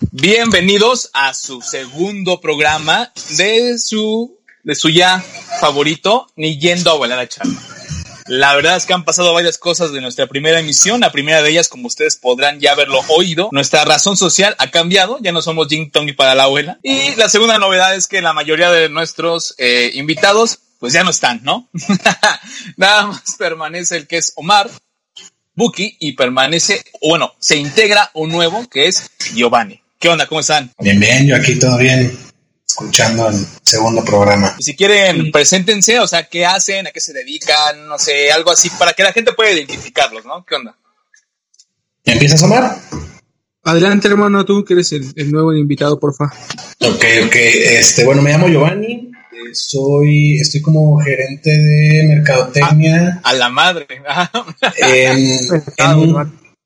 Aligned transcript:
Bienvenidos 0.00 1.10
a 1.12 1.34
su 1.34 1.60
segundo 1.60 2.40
programa 2.40 3.12
de 3.36 3.78
su, 3.78 4.38
de 4.62 4.74
su 4.74 4.88
ya 4.88 5.22
favorito, 5.60 6.26
Ni 6.36 6.58
yendo 6.58 6.90
a 6.90 6.94
volar 6.94 7.18
a 7.18 7.28
charla. 7.28 7.60
La 8.26 8.54
verdad 8.54 8.76
es 8.76 8.86
que 8.86 8.94
han 8.94 9.04
pasado 9.04 9.34
varias 9.34 9.58
cosas 9.58 9.92
de 9.92 10.00
nuestra 10.00 10.26
primera 10.26 10.58
emisión. 10.58 11.00
La 11.00 11.12
primera 11.12 11.42
de 11.42 11.50
ellas, 11.50 11.68
como 11.68 11.86
ustedes 11.86 12.16
podrán 12.16 12.60
ya 12.60 12.72
haberlo 12.72 13.00
oído, 13.08 13.50
nuestra 13.52 13.84
razón 13.84 14.16
social 14.16 14.56
ha 14.58 14.70
cambiado. 14.70 15.18
Ya 15.20 15.32
no 15.32 15.42
somos 15.42 15.68
Jing 15.68 15.90
Tong 15.90 16.14
para 16.16 16.34
la 16.34 16.44
abuela. 16.44 16.78
Y 16.82 17.14
la 17.16 17.28
segunda 17.28 17.58
novedad 17.58 17.94
es 17.94 18.06
que 18.06 18.22
la 18.22 18.32
mayoría 18.32 18.70
de 18.70 18.88
nuestros 18.88 19.54
eh, 19.58 19.90
invitados, 19.94 20.60
pues 20.78 20.94
ya 20.94 21.04
no 21.04 21.10
están, 21.10 21.40
¿no? 21.42 21.68
Nada 22.76 23.06
más 23.06 23.36
permanece 23.38 23.98
el 23.98 24.06
que 24.06 24.16
es 24.16 24.32
Omar, 24.36 24.70
Buki, 25.54 25.96
y 26.00 26.12
permanece, 26.12 26.84
bueno, 27.06 27.34
se 27.38 27.56
integra 27.56 28.10
un 28.14 28.30
nuevo 28.30 28.66
que 28.68 28.86
es 28.86 29.10
Giovanni. 29.34 29.79
¿Qué 30.00 30.08
onda? 30.08 30.26
¿Cómo 30.26 30.40
están? 30.40 30.72
Bien, 30.78 30.98
bien, 30.98 31.26
yo 31.26 31.36
aquí 31.36 31.58
todo 31.58 31.76
bien 31.76 32.10
escuchando 32.66 33.28
el 33.28 33.36
segundo 33.62 34.02
programa. 34.02 34.56
Y 34.58 34.62
si 34.62 34.74
quieren, 34.74 35.30
preséntense, 35.30 36.00
o 36.00 36.06
sea, 36.06 36.26
qué 36.26 36.46
hacen, 36.46 36.86
a 36.86 36.90
qué 36.90 37.00
se 37.00 37.12
dedican, 37.12 37.86
no 37.86 37.98
sé, 37.98 38.32
algo 38.32 38.50
así, 38.50 38.70
para 38.78 38.94
que 38.94 39.02
la 39.02 39.12
gente 39.12 39.34
pueda 39.34 39.50
identificarlos, 39.50 40.24
¿no? 40.24 40.42
¿Qué 40.46 40.54
onda? 40.54 40.74
¿Empiezas, 42.06 42.42
Omar? 42.42 42.78
Adelante, 43.62 44.08
hermano, 44.08 44.42
tú 44.46 44.64
que 44.64 44.72
eres 44.72 44.90
el, 44.92 45.30
nuevo 45.30 45.52
invitado, 45.52 46.00
porfa. 46.00 46.32
Ok, 46.80 47.04
ok. 47.26 47.36
Este, 47.36 48.06
bueno, 48.06 48.22
me 48.22 48.30
llamo 48.30 48.48
Giovanni. 48.48 49.10
Eh, 49.12 49.54
soy, 49.54 50.38
estoy 50.40 50.62
como 50.62 50.98
gerente 51.00 51.50
de 51.50 52.04
mercadotecnia. 52.08 53.20
A, 53.22 53.34
la 53.34 53.50
madre. 53.50 53.86
en, 54.78 55.38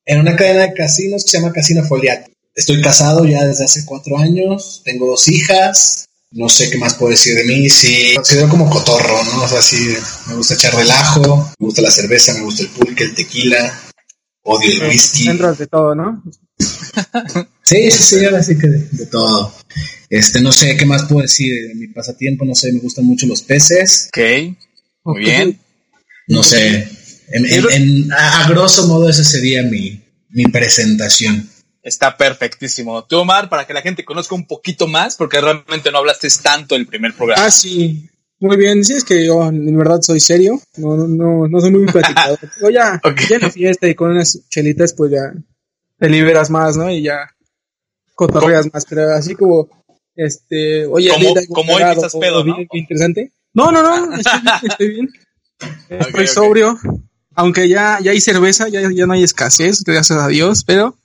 en, 0.07 0.21
una 0.21 0.37
cadena 0.37 0.69
de 0.69 0.73
casinos 0.73 1.25
que 1.25 1.31
se 1.31 1.41
llama 1.41 1.53
Casino 1.53 1.83
Foliati. 1.83 2.34
Estoy 2.55 2.81
casado 2.81 3.25
ya 3.25 3.45
desde 3.45 3.65
hace 3.65 3.85
cuatro 3.85 4.19
años, 4.19 4.83
tengo 4.85 5.09
dos 5.09 5.27
hijas, 5.29 6.07
no 6.31 6.49
sé 6.49 6.71
qué 6.71 6.79
más 6.79 6.95
puedo 6.95 7.11
decir 7.11 7.35
de 7.37 7.45
mí, 7.45 7.69
sí, 7.69 8.13
considero 8.15 8.49
como 8.49 8.71
cotorro, 8.71 9.25
¿no? 9.25 9.45
O 9.45 9.49
sea, 9.49 9.63
sí, 9.63 9.95
me 10.29 10.35
gusta 10.35 10.55
echar 10.55 10.75
relajo, 10.75 11.53
me 11.59 11.67
gusta 11.67 11.83
la 11.83 11.91
cerveza, 11.91 12.35
me 12.35 12.43
gusta 12.43 12.63
el 12.63 12.69
pulque, 12.69 13.05
el 13.05 13.15
tequila, 13.15 13.81
odio 14.43 14.71
el 14.71 14.89
whisky. 14.89 15.29
Entras 15.29 15.59
de 15.59 15.67
todo, 15.67 15.95
¿no? 15.95 16.23
sí, 17.63 17.91
sí, 17.91 18.03
sí, 18.03 18.25
ahora 18.25 18.43
sí 18.43 18.57
que 18.57 18.69
de, 18.69 19.07
todo. 19.07 19.53
Este, 20.09 20.41
no 20.41 20.53
sé 20.53 20.77
qué 20.77 20.87
más 20.87 21.05
puedo 21.05 21.23
decir 21.23 21.69
de 21.69 21.75
mi 21.75 21.89
pasatiempo, 21.89 22.45
no 22.45 22.55
sé, 22.55 22.73
me 22.73 22.81
gustan 22.81 23.05
mucho 23.05 23.27
los 23.27 23.43
peces. 23.43 24.09
Ok, 24.09 24.19
muy 25.05 25.21
bien. 25.21 25.61
No 26.29 26.43
sé, 26.43 26.89
en, 27.29 28.13
a, 28.13 28.49
grosso 28.49 28.87
modo 28.87 29.09
ese 29.09 29.25
sería 29.25 29.63
mi, 29.63 30.03
mi 30.31 30.45
presentación. 30.47 31.49
Está 31.85 32.17
perfectísimo. 32.17 33.05
Tú, 33.05 33.19
Omar, 33.19 33.51
para 33.51 33.67
que 33.67 33.75
la 33.75 33.83
gente 33.83 34.07
conozca 34.07 34.35
un 34.35 34.47
poquito 34.47 34.89
más, 34.89 35.17
porque 35.17 35.39
realmente 35.39 35.93
no 35.93 35.99
hablaste 35.99 36.29
tanto 36.43 36.77
el 36.77 36.87
primer 36.87 37.15
programa. 37.15 37.45
Ah, 37.45 37.51
sí. 37.51 38.09
Muy 38.41 38.57
bien, 38.57 38.83
sí, 38.83 38.95
es 38.95 39.05
que 39.05 39.27
yo 39.27 39.47
en 39.47 39.77
verdad 39.77 40.01
soy 40.01 40.19
serio, 40.19 40.61
no, 40.79 40.97
no, 40.97 41.47
no 41.47 41.61
soy 41.61 41.71
muy 41.71 41.85
platicador. 41.93 42.39
Pero 42.41 42.71
ya, 42.71 43.01
ya 43.29 43.37
en 43.37 43.43
la 43.43 43.51
fiesta 43.51 43.87
y 43.87 43.95
con 43.95 44.13
unas 44.13 44.49
chelitas, 44.49 44.95
pues 44.95 45.13
ya 45.13 45.35
te 45.99 46.09
liberas 46.09 46.49
más, 46.49 46.75
¿no? 46.75 46.91
Y 46.91 47.03
ya 47.03 47.31
cotorreas 48.15 48.73
más, 48.73 48.87
pero 48.87 49.13
así 49.13 49.35
como, 49.35 49.69
este, 50.17 50.87
oye, 50.87 51.11
como, 51.11 51.35
como 51.51 51.75
hoy 51.75 51.83
que 51.85 51.91
estás 51.93 52.17
pedo, 52.17 52.45
¿no? 52.45 52.57
interesante. 52.73 53.31
No, 53.53 53.71
no, 53.71 53.83
no, 53.83 54.17
estoy 54.17 54.41
bien, 54.41 54.63
estoy 54.63 54.89
bien. 54.89 55.11
Estoy 55.91 56.27
sobrio, 56.29 56.79
aunque 57.35 57.69
ya, 57.69 57.99
ya 58.03 58.13
hay 58.13 58.23
cerveza, 58.23 58.69
ya, 58.69 58.91
ya 58.91 59.07
no 59.07 59.13
hay 59.13 59.23
escasez, 59.23 59.85
gracias 59.85 60.19
a 60.19 60.29
Dios, 60.29 60.65
pero 60.65 60.97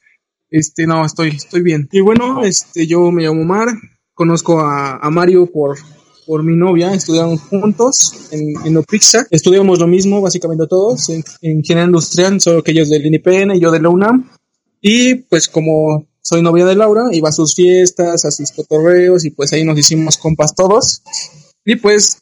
este, 0.49 0.87
no, 0.87 1.05
estoy, 1.05 1.29
estoy 1.29 1.61
bien. 1.61 1.87
Y 1.91 2.01
bueno, 2.01 2.43
este, 2.43 2.87
yo 2.87 3.11
me 3.11 3.23
llamo 3.23 3.41
Omar, 3.41 3.67
conozco 4.13 4.59
a, 4.59 4.97
a 4.97 5.09
Mario 5.09 5.51
por, 5.51 5.77
por 6.25 6.43
mi 6.43 6.55
novia, 6.55 6.93
estudiamos 6.93 7.41
juntos 7.41 8.29
en, 8.31 8.53
en 8.65 8.77
Opixa, 8.77 9.25
estudiamos 9.31 9.79
lo 9.79 9.87
mismo 9.87 10.21
básicamente 10.21 10.67
todos, 10.67 11.09
en, 11.09 11.23
ingeniería 11.41 11.85
industrial, 11.85 12.39
solo 12.39 12.63
que 12.63 12.71
ellos 12.71 12.89
del 12.89 13.05
INIPN 13.05 13.55
y 13.55 13.59
yo 13.59 13.71
de 13.71 13.81
la 13.81 13.89
UNAM. 13.89 14.29
Y 14.81 15.15
pues 15.15 15.47
como 15.47 16.07
soy 16.21 16.41
novia 16.41 16.65
de 16.65 16.75
Laura, 16.75 17.05
iba 17.11 17.29
a 17.29 17.31
sus 17.31 17.55
fiestas, 17.55 18.25
a 18.25 18.31
sus 18.31 18.51
cotorreos 18.51 19.25
y 19.25 19.31
pues 19.31 19.51
ahí 19.53 19.63
nos 19.63 19.79
hicimos 19.79 20.17
compas 20.17 20.53
todos. 20.53 21.01
Y 21.65 21.77
pues 21.77 22.19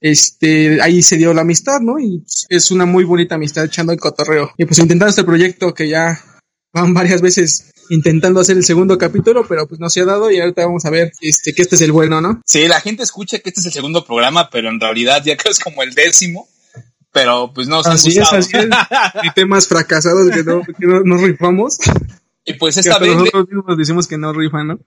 este, 0.00 0.80
ahí 0.80 1.02
se 1.02 1.18
dio 1.18 1.34
la 1.34 1.42
amistad, 1.42 1.80
¿no? 1.80 1.98
Y 1.98 2.24
es 2.48 2.70
una 2.70 2.86
muy 2.86 3.04
bonita 3.04 3.34
amistad 3.34 3.66
echando 3.66 3.92
el 3.92 4.00
cotorreo. 4.00 4.50
Y 4.56 4.64
pues 4.64 4.78
intentando 4.78 5.10
este 5.10 5.24
proyecto 5.24 5.74
que 5.74 5.88
ya 5.88 6.18
van 6.72 6.94
varias 6.94 7.20
veces 7.20 7.72
intentando 7.90 8.40
hacer 8.40 8.56
el 8.56 8.64
segundo 8.64 8.96
capítulo, 8.96 9.46
pero 9.46 9.66
pues 9.66 9.80
no 9.80 9.90
se 9.90 10.00
ha 10.00 10.04
dado 10.04 10.30
y 10.30 10.40
ahorita 10.40 10.64
vamos 10.64 10.84
a 10.84 10.90
ver 10.90 11.12
este, 11.20 11.52
que 11.52 11.62
este 11.62 11.74
es 11.74 11.80
el 11.82 11.92
bueno, 11.92 12.20
¿no? 12.20 12.40
Sí, 12.46 12.68
la 12.68 12.80
gente 12.80 13.02
escucha 13.02 13.40
que 13.40 13.50
este 13.50 13.60
es 13.60 13.66
el 13.66 13.72
segundo 13.72 14.04
programa, 14.04 14.48
pero 14.48 14.68
en 14.68 14.80
realidad 14.80 15.22
ya 15.24 15.36
que 15.36 15.48
es 15.48 15.58
como 15.58 15.82
el 15.82 15.94
décimo. 15.94 16.48
Pero 17.12 17.52
pues 17.52 17.66
no 17.66 17.80
así 17.80 18.16
es, 18.16 18.32
así 18.32 18.56
es. 18.56 18.66
Y 19.24 19.30
temas 19.32 19.66
fracasados 19.66 20.30
que 20.30 20.44
no, 20.44 20.62
que 20.62 20.86
no, 20.86 21.16
rifamos. 21.16 21.78
Y 22.44 22.54
pues 22.54 22.76
esta 22.76 22.98
vez. 22.98 23.16
Nosotros 23.16 23.48
mismos 23.48 23.76
decimos 23.76 24.06
que 24.06 24.16
no 24.16 24.32
rifan, 24.32 24.68
¿no? 24.68 24.78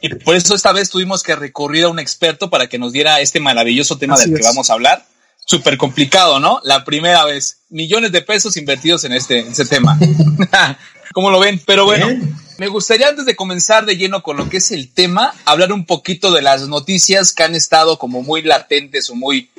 Y 0.00 0.14
por 0.14 0.36
eso 0.36 0.54
esta 0.54 0.72
vez 0.72 0.88
tuvimos 0.88 1.24
que 1.24 1.34
recurrir 1.34 1.84
a 1.84 1.88
un 1.88 1.98
experto 1.98 2.48
para 2.48 2.68
que 2.68 2.78
nos 2.78 2.92
diera 2.92 3.20
este 3.20 3.40
maravilloso 3.40 3.98
tema 3.98 4.16
del 4.16 4.34
que 4.34 4.42
vamos 4.44 4.70
a 4.70 4.74
hablar. 4.74 5.04
Súper 5.44 5.76
complicado, 5.78 6.38
¿no? 6.38 6.60
La 6.62 6.84
primera 6.84 7.24
vez. 7.24 7.62
Millones 7.70 8.12
de 8.12 8.22
pesos 8.22 8.56
invertidos 8.56 9.04
en 9.04 9.12
este, 9.12 9.40
en 9.40 9.48
este 9.48 9.64
tema. 9.64 9.98
¿Cómo 11.12 11.30
lo 11.30 11.40
ven? 11.40 11.60
Pero 11.66 11.84
bueno, 11.84 12.08
me 12.58 12.68
gustaría 12.68 13.08
antes 13.08 13.26
de 13.26 13.36
comenzar 13.36 13.86
de 13.86 13.96
lleno 13.96 14.22
con 14.22 14.36
lo 14.36 14.48
que 14.48 14.58
es 14.58 14.70
el 14.70 14.92
tema, 14.92 15.34
hablar 15.44 15.72
un 15.72 15.86
poquito 15.86 16.32
de 16.32 16.42
las 16.42 16.68
noticias 16.68 17.32
que 17.32 17.44
han 17.44 17.54
estado 17.54 17.98
como 17.98 18.22
muy 18.22 18.42
latentes 18.42 19.10
o 19.10 19.14
muy 19.14 19.50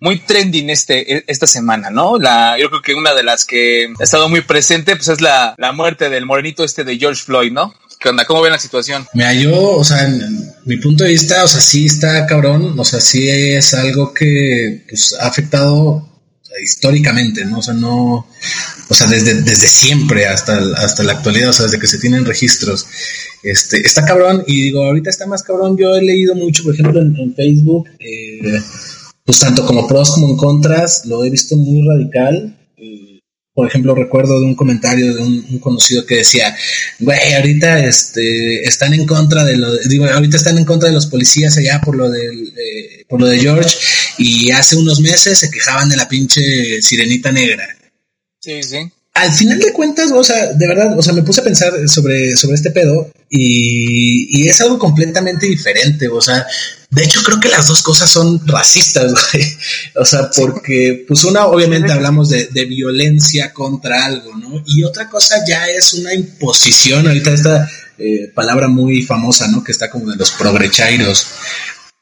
muy 0.00 0.18
trending 0.18 0.70
este, 0.70 1.16
e, 1.16 1.24
esta 1.28 1.46
semana, 1.46 1.88
¿no? 1.88 2.18
La, 2.18 2.58
yo 2.58 2.68
creo 2.68 2.82
que 2.82 2.94
una 2.94 3.14
de 3.14 3.22
las 3.22 3.44
que 3.44 3.92
ha 3.98 4.02
estado 4.02 4.28
muy 4.28 4.40
presente, 4.40 4.96
pues 4.96 5.08
es 5.08 5.20
la, 5.20 5.54
la 5.56 5.72
muerte 5.72 6.10
del 6.10 6.26
morenito 6.26 6.64
este 6.64 6.84
de 6.84 6.98
George 6.98 7.22
Floyd, 7.22 7.52
¿no? 7.52 7.74
¿Qué 7.98 8.08
onda? 8.10 8.26
¿Cómo 8.26 8.42
ven 8.42 8.52
la 8.52 8.58
situación? 8.58 9.06
Me 9.14 9.24
halló, 9.24 9.76
o 9.76 9.84
sea, 9.84 10.04
en, 10.04 10.52
mi 10.64 10.76
punto 10.76 11.04
de 11.04 11.10
vista, 11.10 11.42
o 11.42 11.48
sea, 11.48 11.60
sí 11.60 11.86
está 11.86 12.26
cabrón, 12.26 12.78
o 12.78 12.84
sea, 12.84 13.00
sí 13.00 13.28
es 13.28 13.72
algo 13.72 14.12
que 14.12 14.84
pues, 14.88 15.14
ha 15.18 15.26
afectado 15.26 16.06
históricamente, 16.62 17.44
¿no? 17.44 17.58
O 17.58 17.62
sea, 17.62 17.74
no, 17.74 18.26
o 18.88 18.94
sea, 18.94 19.06
desde, 19.06 19.42
desde 19.42 19.66
siempre 19.66 20.26
hasta, 20.26 20.58
hasta 20.76 21.02
la 21.02 21.12
actualidad, 21.12 21.50
o 21.50 21.52
sea, 21.52 21.66
desde 21.66 21.78
que 21.78 21.86
se 21.86 21.98
tienen 21.98 22.24
registros. 22.24 22.86
Este, 23.42 23.80
está 23.80 24.04
cabrón, 24.04 24.44
y 24.46 24.62
digo, 24.62 24.84
ahorita 24.84 25.10
está 25.10 25.26
más 25.26 25.42
cabrón. 25.42 25.76
Yo 25.76 25.94
he 25.94 26.02
leído 26.02 26.34
mucho, 26.34 26.64
por 26.64 26.74
ejemplo, 26.74 27.00
en, 27.00 27.34
Facebook, 27.34 27.88
eh, 27.98 28.60
pues 29.24 29.38
tanto 29.38 29.66
como 29.66 29.86
pros 29.86 30.10
como 30.12 30.30
en 30.30 30.36
contras, 30.36 31.04
lo 31.06 31.24
he 31.24 31.30
visto 31.30 31.56
muy 31.56 31.86
radical. 31.86 32.56
Por 33.54 33.68
ejemplo, 33.68 33.94
recuerdo 33.94 34.40
de 34.40 34.46
un 34.46 34.56
comentario 34.56 35.14
de 35.14 35.22
un, 35.22 35.58
conocido 35.60 36.04
que 36.04 36.16
decía, 36.16 36.56
güey, 36.98 37.34
ahorita 37.34 37.86
este, 37.86 38.64
están 38.64 38.94
en 38.94 39.06
contra 39.06 39.44
de 39.44 39.56
lo, 39.56 39.76
digo, 39.78 40.06
ahorita 40.06 40.36
están 40.36 40.58
en 40.58 40.64
contra 40.64 40.88
de 40.88 40.94
los 40.94 41.06
policías 41.06 41.56
allá 41.56 41.80
por 41.80 41.96
lo 41.96 42.10
de, 42.10 43.06
por 43.08 43.20
lo 43.20 43.28
de 43.28 43.38
George 43.38 43.76
y 44.18 44.50
hace 44.50 44.76
unos 44.76 45.00
meses 45.00 45.38
se 45.38 45.50
quejaban 45.50 45.88
de 45.88 45.96
la 45.96 46.08
pinche 46.08 46.82
sirenita 46.82 47.30
negra. 47.30 47.68
Sí, 48.40 48.62
sí 48.62 48.90
al 49.14 49.32
final 49.32 49.60
de 49.60 49.72
cuentas, 49.72 50.10
o 50.12 50.24
sea, 50.24 50.52
de 50.52 50.66
verdad, 50.66 50.98
o 50.98 51.02
sea, 51.02 51.12
me 51.12 51.22
puse 51.22 51.40
a 51.40 51.44
pensar 51.44 51.72
sobre, 51.88 52.36
sobre 52.36 52.56
este 52.56 52.72
pedo 52.72 53.12
y, 53.30 54.42
y, 54.42 54.48
es 54.48 54.60
algo 54.60 54.76
completamente 54.76 55.46
diferente, 55.46 56.08
o 56.08 56.20
sea, 56.20 56.44
de 56.94 57.04
hecho 57.04 57.22
creo 57.22 57.40
que 57.40 57.48
las 57.48 57.66
dos 57.66 57.82
cosas 57.82 58.10
son 58.10 58.46
racistas, 58.46 59.12
güey. 59.32 59.56
O 59.96 60.04
sea, 60.04 60.30
porque, 60.30 61.04
pues 61.06 61.24
una, 61.24 61.46
obviamente 61.46 61.92
hablamos 61.92 62.28
de, 62.28 62.46
de, 62.46 62.64
violencia 62.64 63.52
contra 63.52 64.04
algo, 64.04 64.34
¿no? 64.36 64.62
Y 64.66 64.84
otra 64.84 65.08
cosa 65.08 65.36
ya 65.46 65.66
es 65.66 65.94
una 65.94 66.14
imposición, 66.14 67.06
ahorita 67.06 67.32
esta 67.32 67.68
eh, 67.98 68.30
palabra 68.34 68.68
muy 68.68 69.02
famosa, 69.02 69.48
¿no? 69.48 69.62
Que 69.64 69.72
está 69.72 69.90
como 69.90 70.10
de 70.10 70.16
los 70.16 70.30
progrechairos. 70.32 71.26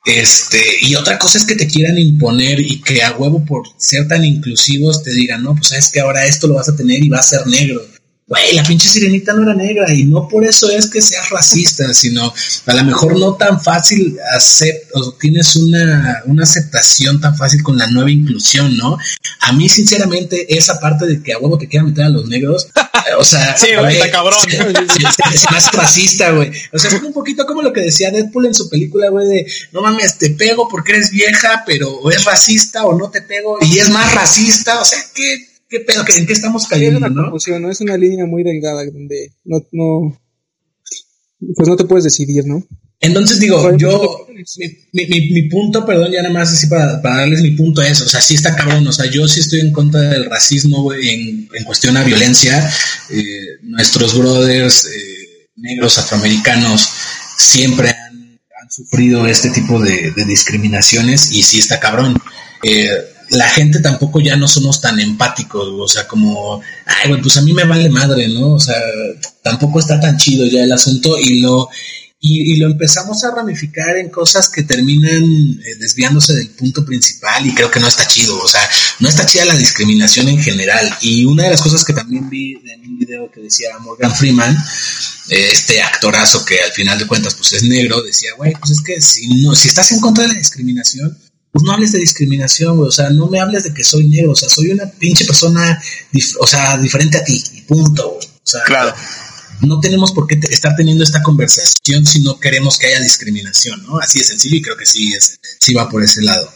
Este, 0.04 0.60
y 0.80 0.94
otra 0.96 1.18
cosa 1.18 1.38
es 1.38 1.44
que 1.44 1.54
te 1.54 1.68
quieran 1.68 1.96
imponer 1.96 2.60
y 2.60 2.80
que 2.82 3.02
a 3.02 3.12
huevo 3.12 3.44
por 3.44 3.62
ser 3.78 4.08
tan 4.08 4.24
inclusivos 4.24 5.02
te 5.02 5.12
digan, 5.12 5.42
no, 5.42 5.54
pues 5.54 5.68
sabes 5.68 5.90
que 5.92 6.00
ahora 6.00 6.26
esto 6.26 6.48
lo 6.48 6.54
vas 6.54 6.68
a 6.68 6.76
tener 6.76 7.02
y 7.04 7.08
va 7.08 7.18
a 7.18 7.22
ser 7.22 7.46
negro. 7.46 7.82
Güey, 8.32 8.54
la 8.54 8.62
pinche 8.62 8.88
sirenita 8.88 9.34
no 9.34 9.42
era 9.42 9.52
negra 9.52 9.92
y 9.92 10.04
no 10.04 10.26
por 10.26 10.42
eso 10.42 10.70
es 10.70 10.88
que 10.88 11.02
seas 11.02 11.28
racista, 11.28 11.92
sino 11.92 12.32
a 12.64 12.74
lo 12.74 12.82
mejor 12.82 13.20
no 13.20 13.34
tan 13.34 13.62
fácil 13.62 14.16
aceptar 14.34 14.88
o 14.94 15.12
tienes 15.12 15.54
una, 15.56 16.22
una 16.24 16.44
aceptación 16.44 17.20
tan 17.20 17.36
fácil 17.36 17.62
con 17.62 17.76
la 17.76 17.88
nueva 17.88 18.10
inclusión, 18.10 18.74
¿no? 18.74 18.96
A 19.40 19.52
mí, 19.52 19.68
sinceramente, 19.68 20.56
esa 20.56 20.80
parte 20.80 21.04
de 21.04 21.22
que 21.22 21.34
a 21.34 21.38
huevo 21.38 21.58
te 21.58 21.68
quieran 21.68 21.90
meter 21.90 22.04
a 22.04 22.08
los 22.08 22.26
negros, 22.26 22.68
o 23.18 23.24
sea, 23.24 23.54
sí, 23.58 23.66
güey, 23.78 23.96
está 23.96 24.10
cabrón. 24.10 24.38
Es 25.34 25.50
más 25.50 25.70
racista, 25.72 26.30
güey. 26.30 26.50
O 26.72 26.78
sea, 26.78 26.90
es 26.90 27.02
un 27.02 27.12
poquito 27.12 27.44
como 27.44 27.60
lo 27.60 27.74
que 27.74 27.82
decía 27.82 28.10
Deadpool 28.10 28.46
en 28.46 28.54
su 28.54 28.70
película, 28.70 29.10
güey, 29.10 29.28
de 29.28 29.46
no 29.72 29.82
mames, 29.82 30.16
te 30.16 30.30
pego 30.30 30.68
porque 30.68 30.92
eres 30.92 31.10
vieja, 31.10 31.64
pero 31.66 31.90
o 31.90 32.10
es 32.10 32.24
racista 32.24 32.86
o 32.86 32.96
no 32.96 33.10
te 33.10 33.20
pego 33.20 33.58
y 33.60 33.78
es 33.78 33.90
más 33.90 34.14
racista, 34.14 34.80
o 34.80 34.84
sea, 34.86 34.98
¿qué, 35.14 35.51
qué 35.72 35.80
pedo? 35.80 36.04
¿En 36.16 36.26
qué 36.26 36.34
estamos 36.34 36.66
cayendo? 36.66 36.98
Es 36.98 37.10
una 37.10 37.22
confusión, 37.22 37.62
¿no? 37.62 37.70
Es 37.70 37.80
una 37.80 37.96
línea 37.96 38.26
muy 38.26 38.44
delgada 38.44 38.84
donde 38.84 39.32
no, 39.44 39.66
no, 39.72 40.20
pues 41.56 41.68
no 41.68 41.76
te 41.76 41.84
puedes 41.84 42.04
decidir, 42.04 42.46
¿no? 42.46 42.62
Entonces 43.00 43.40
digo, 43.40 43.76
yo, 43.76 44.26
mi, 44.92 45.06
mi, 45.06 45.30
mi, 45.32 45.48
punto, 45.48 45.84
perdón, 45.84 46.12
ya 46.12 46.22
nada 46.22 46.32
más 46.32 46.52
así 46.52 46.68
para, 46.68 47.02
para, 47.02 47.16
darles 47.16 47.42
mi 47.42 47.50
punto 47.52 47.82
es, 47.82 48.00
o 48.00 48.08
sea, 48.08 48.20
sí 48.20 48.34
está 48.34 48.54
cabrón, 48.54 48.86
o 48.86 48.92
sea, 48.92 49.10
yo 49.10 49.26
sí 49.26 49.40
estoy 49.40 49.58
en 49.60 49.72
contra 49.72 50.02
del 50.02 50.26
racismo 50.26 50.92
en, 50.92 51.48
en, 51.52 51.64
cuestión 51.64 51.96
a 51.96 52.04
violencia. 52.04 52.70
Eh, 53.10 53.58
nuestros 53.62 54.16
brothers 54.16 54.84
eh, 54.84 55.48
negros 55.56 55.98
afroamericanos 55.98 56.88
siempre 57.36 57.88
han, 57.88 58.38
han, 58.62 58.70
sufrido 58.70 59.26
este 59.26 59.50
tipo 59.50 59.80
de, 59.80 60.12
de, 60.12 60.24
discriminaciones 60.24 61.32
y 61.32 61.42
sí 61.42 61.58
está 61.58 61.80
cabrón. 61.80 62.16
Eh, 62.62 62.88
la 63.32 63.48
gente 63.48 63.80
tampoco 63.80 64.20
ya 64.20 64.36
no 64.36 64.46
somos 64.48 64.80
tan 64.80 65.00
empáticos, 65.00 65.68
o 65.68 65.88
sea, 65.88 66.06
como, 66.06 66.60
ay, 66.86 67.08
güey, 67.08 67.22
pues 67.22 67.36
a 67.36 67.42
mí 67.42 67.52
me 67.52 67.64
vale 67.64 67.88
madre, 67.88 68.28
¿no? 68.28 68.52
O 68.54 68.60
sea, 68.60 68.76
tampoco 69.42 69.80
está 69.80 70.00
tan 70.00 70.16
chido 70.16 70.46
ya 70.46 70.62
el 70.62 70.72
asunto 70.72 71.18
y 71.18 71.40
lo 71.40 71.68
y, 72.24 72.54
lo 72.56 72.68
empezamos 72.68 73.24
a 73.24 73.34
ramificar 73.34 73.96
en 73.96 74.08
cosas 74.08 74.48
que 74.48 74.62
terminan 74.62 75.24
eh, 75.24 75.74
desviándose 75.80 76.34
del 76.34 76.50
punto 76.50 76.84
principal 76.84 77.44
y 77.44 77.52
creo 77.52 77.68
que 77.68 77.80
no 77.80 77.88
está 77.88 78.06
chido, 78.06 78.38
o 78.38 78.46
sea, 78.46 78.60
no 79.00 79.08
está 79.08 79.26
chida 79.26 79.44
la 79.44 79.56
discriminación 79.56 80.28
en 80.28 80.40
general. 80.40 80.88
Y 81.00 81.24
una 81.24 81.42
de 81.42 81.50
las 81.50 81.60
cosas 81.60 81.84
que 81.84 81.92
también 81.92 82.30
vi 82.30 82.54
en 82.64 82.80
un 82.88 82.98
video 82.98 83.28
que 83.28 83.40
decía 83.40 83.76
Morgan 83.80 84.14
Freeman, 84.14 84.56
eh, 85.30 85.48
este 85.50 85.82
actorazo 85.82 86.44
que 86.44 86.60
al 86.60 86.70
final 86.70 86.96
de 86.96 87.08
cuentas 87.08 87.34
pues 87.34 87.54
es 87.54 87.64
negro, 87.64 88.00
decía, 88.02 88.30
güey, 88.36 88.52
pues 88.52 88.70
es 88.70 88.82
que 88.82 89.00
si, 89.00 89.42
no, 89.42 89.56
si 89.56 89.66
estás 89.66 89.90
en 89.90 89.98
contra 89.98 90.22
de 90.22 90.28
la 90.28 90.38
discriminación, 90.38 91.18
pues 91.52 91.62
no 91.64 91.72
hables 91.72 91.92
de 91.92 91.98
discriminación, 91.98 92.78
güey, 92.78 92.88
o 92.88 92.92
sea, 92.92 93.10
no 93.10 93.26
me 93.28 93.40
hables 93.40 93.64
de 93.64 93.74
que 93.74 93.84
soy 93.84 94.08
negro, 94.08 94.32
o 94.32 94.36
sea, 94.36 94.48
soy 94.48 94.70
una 94.70 94.90
pinche 94.98 95.24
persona, 95.24 95.80
o 96.40 96.46
sea, 96.46 96.78
diferente 96.78 97.18
a 97.18 97.24
ti, 97.24 97.42
y 97.54 97.60
punto, 97.62 98.14
güey. 98.14 98.26
O 98.26 98.46
sea, 98.46 98.62
claro 98.62 98.94
no 99.66 99.80
tenemos 99.80 100.12
por 100.12 100.26
qué 100.26 100.38
estar 100.50 100.74
teniendo 100.76 101.04
esta 101.04 101.22
conversación 101.22 102.04
si 102.04 102.22
no 102.22 102.38
queremos 102.38 102.78
que 102.78 102.88
haya 102.88 103.00
discriminación, 103.00 103.82
¿no? 103.84 103.98
Así 103.98 104.18
de 104.18 104.24
sencillo 104.24 104.56
y 104.56 104.62
creo 104.62 104.76
que 104.76 104.86
sí, 104.86 105.12
es, 105.14 105.38
sí 105.60 105.74
va 105.74 105.88
por 105.88 106.02
ese 106.02 106.22
lado. 106.22 106.52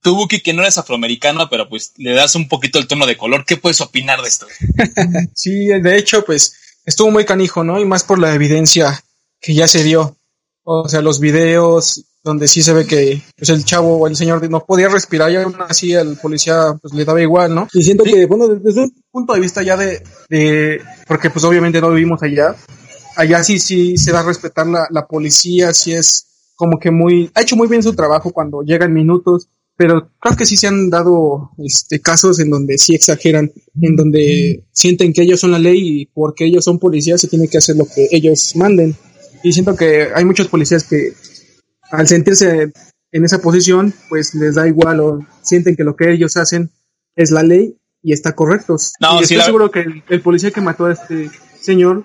Tú, 0.00 0.14
Buki, 0.14 0.40
que 0.40 0.52
no 0.52 0.62
eres 0.62 0.78
afroamericano, 0.78 1.48
pero 1.48 1.68
pues 1.68 1.92
le 1.96 2.12
das 2.12 2.34
un 2.34 2.48
poquito 2.48 2.78
el 2.78 2.86
tono 2.86 3.06
de 3.06 3.16
color, 3.16 3.44
¿qué 3.46 3.56
puedes 3.56 3.80
opinar 3.80 4.20
de 4.20 4.28
esto? 4.28 4.46
sí, 5.34 5.66
de 5.66 5.98
hecho, 5.98 6.24
pues 6.24 6.54
estuvo 6.84 7.10
muy 7.10 7.24
canijo, 7.24 7.64
¿no? 7.64 7.80
Y 7.80 7.84
más 7.84 8.04
por 8.04 8.18
la 8.18 8.34
evidencia 8.34 9.02
que 9.40 9.54
ya 9.54 9.66
se 9.66 9.82
dio. 9.82 10.18
O 10.62 10.88
sea, 10.88 11.00
los 11.00 11.20
videos, 11.20 12.04
donde 12.24 12.48
sí 12.48 12.62
se 12.62 12.72
ve 12.72 12.86
que 12.86 13.22
pues 13.36 13.50
el 13.50 13.64
chavo 13.64 13.98
o 13.98 14.08
el 14.08 14.16
señor 14.16 14.48
no 14.50 14.64
podía 14.64 14.88
respirar 14.88 15.30
y 15.30 15.36
aún 15.36 15.54
así 15.68 15.92
el 15.92 16.16
policía 16.16 16.76
pues 16.80 16.94
le 16.94 17.04
daba 17.04 17.20
igual, 17.20 17.54
¿no? 17.54 17.68
Y 17.72 17.82
siento 17.82 18.04
¿Sí? 18.04 18.12
que, 18.12 18.26
bueno, 18.26 18.48
desde 18.48 18.84
un 18.84 18.94
punto 19.10 19.34
de 19.34 19.40
vista 19.40 19.62
ya 19.62 19.76
de, 19.76 20.02
de, 20.30 20.80
porque 21.06 21.28
pues 21.28 21.44
obviamente 21.44 21.80
no 21.80 21.90
vivimos 21.90 22.22
allá, 22.22 22.56
allá 23.16 23.44
sí, 23.44 23.58
sí 23.58 23.98
se 23.98 24.10
da 24.10 24.20
a 24.20 24.24
respetar 24.24 24.66
la, 24.66 24.88
la 24.90 25.06
policía, 25.06 25.74
sí 25.74 25.92
es 25.92 26.26
como 26.56 26.78
que 26.78 26.90
muy, 26.90 27.30
ha 27.34 27.42
hecho 27.42 27.56
muy 27.56 27.68
bien 27.68 27.82
su 27.82 27.94
trabajo 27.94 28.32
cuando 28.32 28.62
llegan 28.62 28.92
minutos, 28.92 29.48
pero 29.76 30.10
creo 30.20 30.36
que 30.36 30.46
sí 30.46 30.56
se 30.56 30.68
han 30.68 30.88
dado 30.88 31.50
este 31.58 32.00
casos 32.00 32.38
en 32.40 32.48
donde 32.48 32.78
sí 32.78 32.94
exageran, 32.94 33.52
en 33.80 33.96
donde 33.96 34.64
sienten 34.72 35.12
que 35.12 35.22
ellos 35.22 35.40
son 35.40 35.50
la 35.50 35.58
ley 35.58 36.02
y 36.02 36.06
porque 36.06 36.46
ellos 36.46 36.64
son 36.64 36.78
policías 36.78 37.20
se 37.20 37.28
tiene 37.28 37.48
que 37.48 37.58
hacer 37.58 37.76
lo 37.76 37.84
que 37.84 38.08
ellos 38.12 38.52
manden. 38.54 38.96
Y 39.42 39.52
siento 39.52 39.76
que 39.76 40.08
hay 40.14 40.24
muchos 40.24 40.48
policías 40.48 40.84
que 40.84 41.12
al 41.90 42.08
sentirse 42.08 42.72
en 43.12 43.24
esa 43.24 43.40
posición, 43.40 43.94
pues 44.08 44.34
les 44.34 44.54
da 44.54 44.66
igual 44.66 45.00
o 45.00 45.20
sienten 45.42 45.76
que 45.76 45.84
lo 45.84 45.96
que 45.96 46.12
ellos 46.12 46.36
hacen 46.36 46.70
es 47.14 47.30
la 47.30 47.42
ley 47.42 47.76
y 48.02 48.12
está 48.12 48.34
correcto. 48.34 48.76
No, 49.00 49.14
y 49.14 49.18
sí, 49.18 49.22
estoy 49.22 49.36
la... 49.38 49.44
seguro 49.44 49.70
que 49.70 49.80
el, 49.80 50.02
el, 50.08 50.20
policía 50.20 50.50
que 50.50 50.60
mató 50.60 50.86
a 50.86 50.92
este 50.92 51.30
señor 51.60 52.04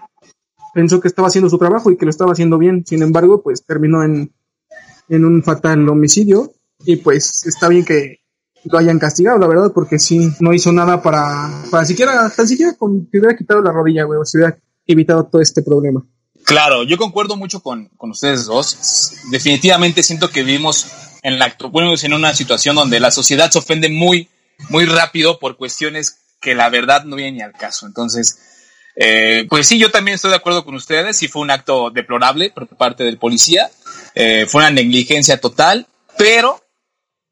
pensó 0.74 1.00
que 1.00 1.08
estaba 1.08 1.28
haciendo 1.28 1.50
su 1.50 1.58
trabajo 1.58 1.92
y 1.92 1.98
que 1.98 2.06
lo 2.06 2.12
estaba 2.12 2.32
haciendo 2.32 2.58
bien. 2.58 2.86
Sin 2.86 3.02
embargo, 3.02 3.42
pues 3.42 3.66
terminó 3.66 4.04
en, 4.04 4.32
en 5.10 5.26
un 5.26 5.44
fatal 5.44 5.88
homicidio 5.90 6.54
y 6.86 6.98
pues 6.98 7.46
está 7.46 7.68
bien 7.68 7.84
que 7.84 8.20
lo 8.66 8.78
hayan 8.78 9.00
castigado, 9.00 9.40
la 9.40 9.48
verdad, 9.48 9.72
porque 9.74 10.00
sí, 10.00 10.32
no 10.40 10.54
hizo 10.54 10.72
nada 10.72 11.02
para, 11.02 11.64
para 11.72 11.86
siquiera, 11.86 12.30
tan 12.30 12.48
siquiera 12.48 12.74
con, 12.74 13.08
que 13.08 13.20
hubiera 13.20 13.36
quitado 13.36 13.62
la 13.62 13.72
rodilla, 13.72 14.04
güey, 14.04 14.20
o 14.20 14.26
se 14.26 14.38
hubiera 14.38 14.58
evitado 14.86 15.26
todo 15.26 15.42
este 15.42 15.62
problema. 15.62 16.06
Claro, 16.46 16.84
yo 16.84 16.98
concuerdo 16.98 17.36
mucho 17.36 17.62
con, 17.62 17.90
con 17.98 18.12
ustedes 18.12 18.46
dos. 18.46 19.14
Definitivamente 19.32 20.04
siento 20.04 20.30
que 20.30 20.44
vivimos 20.44 20.88
en, 21.22 21.40
la, 21.40 21.56
bueno, 21.72 21.94
en 22.02 22.14
una 22.14 22.34
situación 22.34 22.76
donde 22.76 23.00
la 23.00 23.12
sociedad 23.12 23.52
se 23.52 23.60
ofende 23.60 23.90
muy, 23.90 24.30
muy 24.70 24.86
rápido 24.86 25.40
por 25.40 25.58
cuestiones 25.58 26.18
que 26.42 26.56
la 26.56 26.70
verdad 26.70 27.04
no 27.04 27.16
vienen 27.16 27.36
ni 27.36 27.42
al 27.42 27.54
caso. 27.54 27.86
Entonces, 27.86 28.40
eh, 28.96 29.46
pues 29.50 29.68
sí, 29.68 29.78
yo 29.78 29.92
también 29.92 30.16
estoy 30.16 30.32
de 30.32 30.38
acuerdo 30.38 30.66
con 30.66 30.76
ustedes. 30.76 31.18
Sí 31.18 31.28
fue 31.28 31.42
un 31.42 31.52
acto 31.52 31.90
deplorable 31.92 32.52
por 32.52 32.68
parte 32.68 33.04
del 33.04 33.18
policía. 33.18 33.70
Eh, 34.16 34.46
fue 34.48 34.62
una 34.62 34.72
negligencia 34.72 35.40
total, 35.40 35.88
pero 36.18 36.64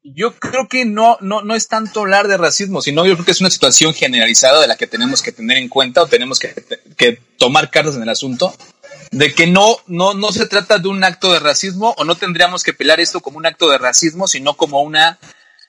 yo 0.02 0.34
creo 0.34 0.68
que 0.68 0.84
no, 0.84 1.18
no, 1.20 1.42
no 1.42 1.54
es 1.54 1.68
tanto 1.68 2.00
hablar 2.00 2.28
de 2.28 2.36
racismo, 2.36 2.80
sino 2.80 3.04
yo 3.04 3.14
creo 3.14 3.24
que 3.24 3.32
es 3.32 3.40
una 3.40 3.50
situación 3.50 3.92
generalizada 3.94 4.60
de 4.60 4.68
la 4.68 4.76
que 4.76 4.86
tenemos 4.86 5.22
que 5.22 5.32
tener 5.32 5.58
en 5.58 5.68
cuenta 5.68 6.02
o 6.02 6.06
tenemos 6.06 6.38
que, 6.38 6.54
que 6.96 7.20
tomar 7.36 7.70
cartas 7.70 7.96
en 7.96 8.02
el 8.02 8.08
asunto 8.08 8.54
de 9.10 9.34
que 9.34 9.46
no, 9.46 9.76
no, 9.86 10.14
no 10.14 10.32
se 10.32 10.46
trata 10.46 10.78
de 10.78 10.88
un 10.88 11.02
acto 11.04 11.32
de 11.32 11.38
racismo 11.38 11.94
o 11.98 12.04
no 12.04 12.16
tendríamos 12.16 12.62
que 12.62 12.72
pelar 12.72 13.00
esto 13.00 13.20
como 13.20 13.38
un 13.38 13.46
acto 13.46 13.70
de 13.70 13.78
racismo, 13.78 14.28
sino 14.28 14.56
como 14.56 14.82
una 14.82 15.18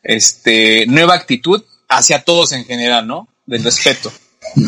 este, 0.04 0.86
nueva 0.88 1.16
actitud 1.16 1.64
hacia 1.88 2.24
todos 2.24 2.52
en 2.52 2.66
general, 2.66 3.08
¿no? 3.08 3.28
Del 3.46 3.64
respeto. 3.64 4.12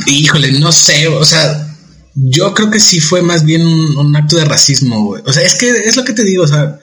Híjole, 0.06 0.52
no 0.54 0.72
sé, 0.72 1.08
o 1.08 1.24
sea, 1.26 1.68
yo 2.16 2.54
creo 2.54 2.70
que 2.70 2.80
sí 2.80 3.00
fue 3.00 3.22
más 3.22 3.46
bien 3.46 3.66
un, 3.66 3.98
un 3.98 4.16
acto 4.16 4.38
de 4.38 4.46
racismo, 4.46 5.06
güey. 5.06 5.24
O 5.26 5.34
sea, 5.34 5.44
es 5.44 5.56
que 5.56 5.70
es 5.70 5.96
lo 5.96 6.04
que 6.04 6.14
te 6.14 6.24
digo, 6.24 6.44
o 6.44 6.48
sea, 6.48 6.80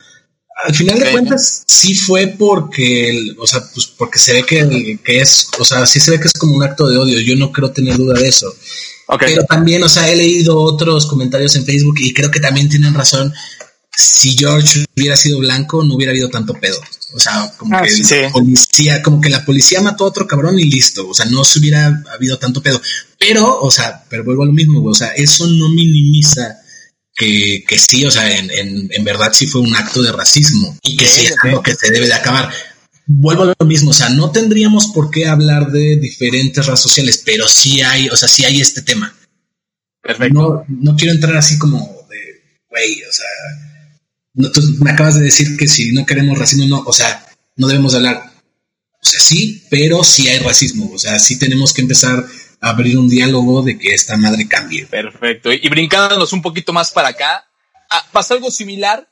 al 0.64 0.75
final 0.75 0.99
de 0.99 1.12
cuentas 1.12 1.62
sí 1.67 1.94
fue 1.94 2.34
porque, 2.38 3.32
o 3.38 3.46
sea, 3.46 3.62
pues 3.73 3.87
porque 3.87 4.19
se 4.19 4.32
ve 4.32 4.43
que, 4.44 4.99
que 5.05 5.20
es, 5.20 5.49
o 5.58 5.64
sea, 5.64 5.87
sí 5.87 6.00
se 6.00 6.12
ve 6.12 6.20
que 6.20 6.26
es 6.26 6.32
como 6.32 6.56
un 6.56 6.62
acto 6.62 6.88
de 6.88 6.96
odio, 6.96 7.20
yo 7.20 7.37
no 7.37 7.52
creo 7.52 7.70
tener 7.70 7.96
duda 7.96 8.19
de 8.19 8.29
eso. 8.29 8.52
Okay. 9.10 9.34
Pero 9.34 9.46
también, 9.46 9.82
o 9.82 9.88
sea, 9.88 10.10
he 10.10 10.16
leído 10.16 10.58
otros 10.58 11.06
comentarios 11.06 11.56
en 11.56 11.64
Facebook 11.64 11.96
y 11.99 12.12
creo 12.12 12.31
que 12.31 12.40
también 12.40 12.69
tienen 12.69 12.93
razón. 12.93 13.32
Si 13.90 14.37
George 14.37 14.84
hubiera 14.96 15.16
sido 15.16 15.38
blanco, 15.38 15.82
no 15.82 15.94
hubiera 15.94 16.12
habido 16.12 16.28
tanto 16.28 16.52
pedo. 16.55 16.78
O 17.14 17.19
sea, 17.19 17.50
como 17.56 17.76
ah, 17.76 17.82
que 17.82 17.90
sí. 17.90 18.14
la 18.20 18.31
policía, 18.31 19.02
como 19.02 19.20
que 19.20 19.31
la 19.31 19.44
policía 19.44 19.81
mató 19.81 20.05
a 20.05 20.08
otro 20.08 20.26
cabrón 20.26 20.58
y 20.58 20.64
listo. 20.64 21.08
O 21.08 21.14
sea, 21.14 21.25
no 21.25 21.43
se 21.43 21.58
hubiera 21.58 22.02
habido 22.12 22.38
tanto 22.38 22.62
pedo. 22.62 22.81
Pero, 23.19 23.60
o 23.60 23.70
sea, 23.70 24.05
pero 24.10 24.25
vuelvo 24.25 24.43
a 24.43 24.46
lo 24.46 24.52
mismo, 24.52 24.84
o 24.84 24.94
sea, 24.94 25.08
eso 25.08 25.46
no 25.46 25.70
minimiza 25.70 26.58
que, 27.14 27.64
que 27.66 27.78
sí, 27.78 28.05
o 28.05 28.10
sea, 28.10 28.31
en, 28.38 28.50
en, 28.50 28.88
en 28.93 29.05
verdad 29.05 29.32
sí 29.32 29.46
fue 29.46 29.62
un 29.62 29.74
acto 29.74 30.03
de 30.03 30.12
racismo 30.12 30.77
y 30.82 30.96
que 30.96 31.06
sí, 31.06 31.20
sí 31.20 31.27
es 31.27 31.34
algo 31.43 31.62
que 31.62 31.74
se 31.74 31.91
debe 31.91 32.06
de 32.06 32.15
acabar 32.15 32.48
vuelvo 33.08 33.44
a 33.44 33.55
lo 33.58 33.67
mismo, 33.67 33.91
o 33.91 33.94
sea, 33.94 34.10
no 34.10 34.31
tendríamos 34.31 34.88
por 34.88 35.10
qué 35.10 35.27
hablar 35.27 35.72
de 35.72 35.96
diferentes 35.96 36.67
razas 36.67 36.82
sociales, 36.82 37.22
pero 37.24 37.48
sí 37.48 37.81
hay, 37.81 38.08
o 38.10 38.17
sea, 38.17 38.29
sí 38.29 38.44
hay 38.44 38.60
este 38.60 38.82
tema. 38.82 39.17
Perfecto. 40.03 40.34
No, 40.38 40.65
no 40.69 40.94
quiero 40.94 41.15
entrar 41.15 41.34
así 41.36 41.58
como 41.58 41.79
de, 42.10 42.43
güey, 42.69 43.03
o 43.03 43.12
sea, 43.12 43.27
no, 44.34 44.53
tú 44.53 44.60
me 44.81 44.91
acabas 44.91 45.15
de 45.15 45.22
decir 45.22 45.56
que 45.56 45.67
si 45.67 45.93
no 45.93 46.05
queremos 46.05 46.38
racismo, 46.38 46.67
no, 46.67 46.82
o 46.84 46.93
sea, 46.93 47.27
no 47.56 47.67
debemos 47.67 47.94
hablar. 47.94 48.31
O 49.00 49.05
sea, 49.05 49.20
sí, 49.20 49.65
pero 49.70 50.05
sí 50.05 50.29
hay 50.29 50.41
racismo, 50.41 50.91
o 50.93 50.98
sea, 50.98 51.19
sí 51.19 51.38
tenemos 51.38 51.72
que 51.72 51.81
empezar 51.81 52.27
a 52.60 52.69
abrir 52.69 52.98
un 52.98 53.08
diálogo 53.08 53.62
de 53.62 53.79
que 53.79 53.94
esta 53.94 54.19
madre 54.19 54.46
cambie. 54.46 54.84
Perfecto. 54.84 55.50
Y 55.50 55.67
brincándonos 55.70 56.34
un 56.34 56.43
poquito 56.43 56.74
más 56.74 56.91
para 56.91 57.08
acá, 57.08 57.46
pasó 58.12 58.34
algo 58.34 58.50
similar 58.50 59.08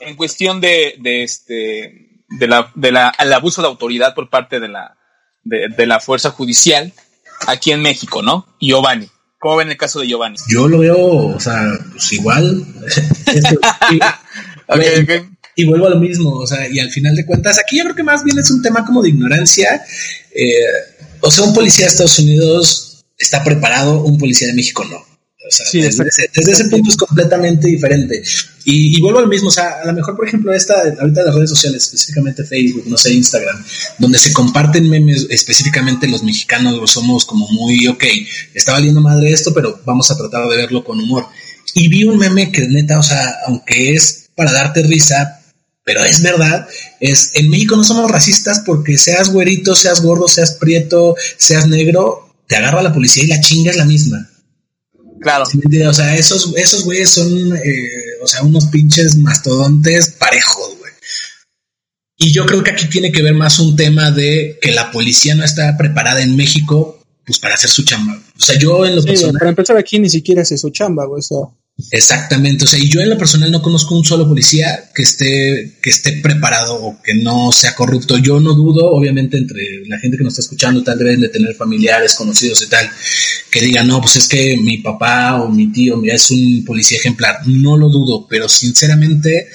en 0.00 0.16
cuestión 0.16 0.62
de, 0.62 0.94
de 1.00 1.22
este 1.22 2.03
de 2.28 2.46
la, 2.46 2.70
de 2.74 2.92
la, 2.92 3.08
al 3.08 3.32
abuso 3.32 3.62
de 3.62 3.68
autoridad 3.68 4.14
por 4.14 4.30
parte 4.30 4.60
de 4.60 4.68
la, 4.68 4.96
de, 5.42 5.68
de, 5.68 5.86
la 5.86 6.00
fuerza 6.00 6.30
judicial 6.30 6.92
aquí 7.46 7.72
en 7.72 7.80
México, 7.80 8.22
¿no? 8.22 8.46
Giovanni. 8.60 9.08
¿Cómo 9.38 9.56
ven 9.56 9.70
el 9.70 9.76
caso 9.76 10.00
de 10.00 10.08
Giovanni? 10.08 10.36
Yo 10.48 10.68
lo 10.68 10.78
veo, 10.78 10.96
o 10.96 11.38
sea, 11.38 11.62
pues 11.92 12.12
igual. 12.14 12.64
y, 13.90 13.96
okay, 14.72 15.02
okay. 15.02 15.28
y, 15.54 15.66
vuelvo 15.66 15.86
a 15.86 15.90
lo 15.90 16.00
mismo, 16.00 16.30
o 16.30 16.46
sea, 16.46 16.66
y 16.66 16.78
al 16.78 16.90
final 16.90 17.14
de 17.14 17.26
cuentas, 17.26 17.58
aquí 17.58 17.76
yo 17.76 17.84
creo 17.84 17.94
que 17.94 18.02
más 18.02 18.24
bien 18.24 18.38
es 18.38 18.50
un 18.50 18.62
tema 18.62 18.86
como 18.86 19.02
de 19.02 19.10
ignorancia. 19.10 19.82
Eh, 20.34 20.54
o 21.20 21.30
sea, 21.30 21.44
un 21.44 21.54
policía 21.54 21.84
de 21.84 21.90
Estados 21.90 22.18
Unidos 22.18 23.04
está 23.18 23.44
preparado, 23.44 24.02
un 24.02 24.18
policía 24.18 24.48
de 24.48 24.54
México 24.54 24.84
no. 24.84 25.04
O 25.46 25.50
sea, 25.50 25.66
sí, 25.66 25.80
desde, 25.80 26.08
ese, 26.08 26.30
desde, 26.34 26.52
ese, 26.52 26.64
punto 26.66 26.88
es 26.90 26.96
completamente 26.96 27.68
diferente. 27.68 28.22
Y, 28.64 28.96
y, 28.96 29.00
vuelvo 29.02 29.18
al 29.18 29.28
mismo, 29.28 29.48
o 29.48 29.52
sea, 29.52 29.80
a 29.82 29.86
lo 29.86 29.92
mejor, 29.92 30.16
por 30.16 30.26
ejemplo, 30.26 30.52
esta, 30.54 30.74
ahorita 30.98 31.22
las 31.22 31.34
redes 31.34 31.50
sociales, 31.50 31.84
específicamente 31.84 32.44
Facebook, 32.44 32.84
no 32.86 32.96
sé, 32.96 33.12
Instagram, 33.12 33.62
donde 33.98 34.18
se 34.18 34.32
comparten 34.32 34.88
memes, 34.88 35.26
específicamente 35.28 36.08
los 36.08 36.22
mexicanos 36.22 36.90
somos 36.90 37.26
como 37.26 37.46
muy, 37.48 37.86
ok, 37.88 38.04
está 38.54 38.72
valiendo 38.72 39.02
madre 39.02 39.32
esto, 39.32 39.52
pero 39.52 39.80
vamos 39.84 40.10
a 40.10 40.16
tratar 40.16 40.48
de 40.48 40.56
verlo 40.56 40.82
con 40.82 40.98
humor. 40.98 41.26
Y 41.74 41.88
vi 41.88 42.04
un 42.04 42.16
meme 42.16 42.50
que 42.50 42.66
neta, 42.66 42.98
o 42.98 43.02
sea, 43.02 43.34
aunque 43.46 43.92
es 43.92 44.30
para 44.34 44.52
darte 44.52 44.82
risa, 44.82 45.40
pero 45.84 46.02
es 46.04 46.22
verdad, 46.22 46.66
es, 47.00 47.32
en 47.34 47.50
México 47.50 47.76
no 47.76 47.84
somos 47.84 48.10
racistas 48.10 48.60
porque 48.64 48.96
seas 48.96 49.28
güerito, 49.28 49.74
seas 49.74 50.00
gordo, 50.00 50.26
seas 50.28 50.52
prieto, 50.52 51.14
seas 51.36 51.68
negro, 51.68 52.34
te 52.46 52.56
agarra 52.56 52.82
la 52.82 52.94
policía 52.94 53.24
y 53.24 53.26
la 53.26 53.40
chinga 53.40 53.70
es 53.70 53.76
la 53.76 53.84
misma. 53.84 54.30
Claro. 55.24 55.44
O 55.44 55.92
sea, 55.94 56.14
esos, 56.16 56.52
esos 56.54 56.84
güeyes 56.84 57.10
son, 57.10 57.56
eh, 57.56 57.88
o 58.22 58.26
sea, 58.26 58.42
unos 58.42 58.66
pinches 58.66 59.16
mastodontes 59.16 60.10
parejos, 60.18 60.78
güey. 60.78 60.92
Y 62.18 62.32
yo 62.32 62.44
creo 62.44 62.62
que 62.62 62.70
aquí 62.70 62.86
tiene 62.88 63.10
que 63.10 63.22
ver 63.22 63.34
más 63.34 63.58
un 63.58 63.74
tema 63.74 64.10
de 64.10 64.58
que 64.60 64.72
la 64.72 64.92
policía 64.92 65.34
no 65.34 65.42
está 65.42 65.76
preparada 65.78 66.22
en 66.22 66.36
México, 66.36 67.02
pues 67.24 67.38
para 67.38 67.54
hacer 67.54 67.70
su 67.70 67.84
chamba. 67.84 68.20
O 68.38 68.40
sea, 68.40 68.58
yo 68.58 68.84
en 68.84 68.96
lo 68.96 69.02
personal. 69.02 69.38
Para 69.38 69.48
empezar 69.48 69.78
aquí 69.78 69.98
ni 69.98 70.10
siquiera 70.10 70.42
hace 70.42 70.58
su 70.58 70.68
chamba, 70.68 71.06
güey. 71.06 71.20
Eso. 71.20 71.56
Exactamente, 71.90 72.64
o 72.64 72.68
sea, 72.68 72.78
y 72.78 72.88
yo 72.88 73.00
en 73.00 73.10
lo 73.10 73.18
personal 73.18 73.50
no 73.50 73.60
conozco 73.60 73.96
un 73.96 74.04
solo 74.04 74.28
policía 74.28 74.90
que 74.94 75.02
esté, 75.02 75.76
que 75.82 75.90
esté 75.90 76.12
preparado 76.12 76.76
o 76.76 77.02
que 77.02 77.14
no 77.14 77.50
sea 77.50 77.74
corrupto. 77.74 78.16
Yo 78.18 78.38
no 78.38 78.54
dudo, 78.54 78.86
obviamente, 78.92 79.36
entre 79.36 79.84
la 79.86 79.98
gente 79.98 80.16
que 80.16 80.22
nos 80.22 80.34
está 80.34 80.42
escuchando, 80.42 80.84
tal 80.84 80.98
deben 80.98 81.20
de 81.20 81.30
tener 81.30 81.52
familiares, 81.56 82.14
conocidos 82.14 82.62
y 82.62 82.68
tal, 82.68 82.88
que 83.50 83.60
digan, 83.60 83.88
no, 83.88 84.00
pues 84.00 84.14
es 84.16 84.28
que 84.28 84.56
mi 84.56 84.78
papá 84.78 85.42
o 85.42 85.50
mi 85.50 85.72
tío 85.72 86.00
es 86.04 86.30
un 86.30 86.64
policía 86.64 86.98
ejemplar. 86.98 87.40
No 87.46 87.76
lo 87.76 87.88
dudo, 87.88 88.28
pero 88.28 88.48
sinceramente 88.48 89.48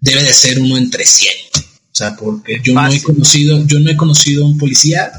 debe 0.00 0.24
de 0.24 0.32
ser 0.32 0.58
uno 0.58 0.76
entre 0.76 1.04
100. 1.04 1.32
O 1.54 1.94
sea, 1.94 2.16
porque 2.16 2.60
yo 2.62 2.74
no 2.74 2.92
he 2.92 3.00
conocido, 3.00 3.64
yo 3.66 3.78
no 3.78 3.88
he 3.88 3.96
conocido 3.96 4.44
un 4.44 4.58
policía 4.58 5.12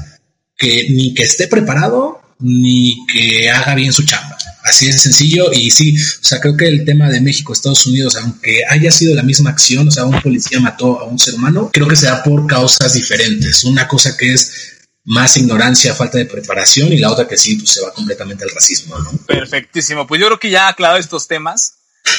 que 0.58 0.88
ni 0.90 1.14
que 1.14 1.22
esté 1.22 1.48
preparado 1.48 2.20
ni 2.40 2.98
que 3.06 3.48
haga 3.48 3.74
bien 3.74 3.92
su 3.92 4.04
chamba. 4.04 4.33
Así 4.64 4.86
de 4.86 4.92
sencillo 4.92 5.52
y 5.52 5.70
sí, 5.70 5.94
o 5.94 6.24
sea, 6.24 6.40
creo 6.40 6.56
que 6.56 6.66
el 6.66 6.86
tema 6.86 7.10
de 7.10 7.20
México, 7.20 7.52
Estados 7.52 7.84
Unidos, 7.84 8.16
aunque 8.16 8.62
haya 8.70 8.90
sido 8.90 9.14
la 9.14 9.22
misma 9.22 9.50
acción, 9.50 9.88
o 9.88 9.90
sea, 9.90 10.06
un 10.06 10.18
policía 10.22 10.58
mató 10.58 11.00
a 11.00 11.04
un 11.04 11.18
ser 11.18 11.34
humano, 11.34 11.68
creo 11.70 11.86
que 11.86 11.96
se 11.96 12.06
da 12.06 12.22
por 12.22 12.46
causas 12.46 12.94
diferentes. 12.94 13.62
Una 13.64 13.86
cosa 13.86 14.16
que 14.16 14.32
es 14.32 14.74
más 15.04 15.36
ignorancia, 15.36 15.94
falta 15.94 16.16
de 16.16 16.24
preparación 16.24 16.90
y 16.94 16.96
la 16.96 17.10
otra 17.10 17.28
que 17.28 17.36
sí, 17.36 17.56
pues 17.56 17.72
se 17.72 17.82
va 17.82 17.92
completamente 17.92 18.44
al 18.44 18.50
racismo, 18.50 18.98
¿no? 18.98 19.10
Perfectísimo. 19.26 20.06
Pues 20.06 20.18
yo 20.18 20.28
creo 20.28 20.40
que 20.40 20.48
ya 20.48 20.68
aclarado 20.68 20.98
estos 20.98 21.28
temas, 21.28 21.74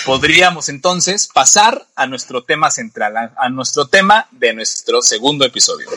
podríamos 0.06 0.70
entonces 0.70 1.28
pasar 1.34 1.88
a 1.96 2.06
nuestro 2.06 2.44
tema 2.44 2.70
central, 2.70 3.18
a, 3.18 3.34
a, 3.38 3.50
nuestro 3.50 3.88
tema 3.88 4.28
de 4.32 4.54
nuestro 4.54 5.02
segundo 5.02 5.46
episodio. 5.46 5.90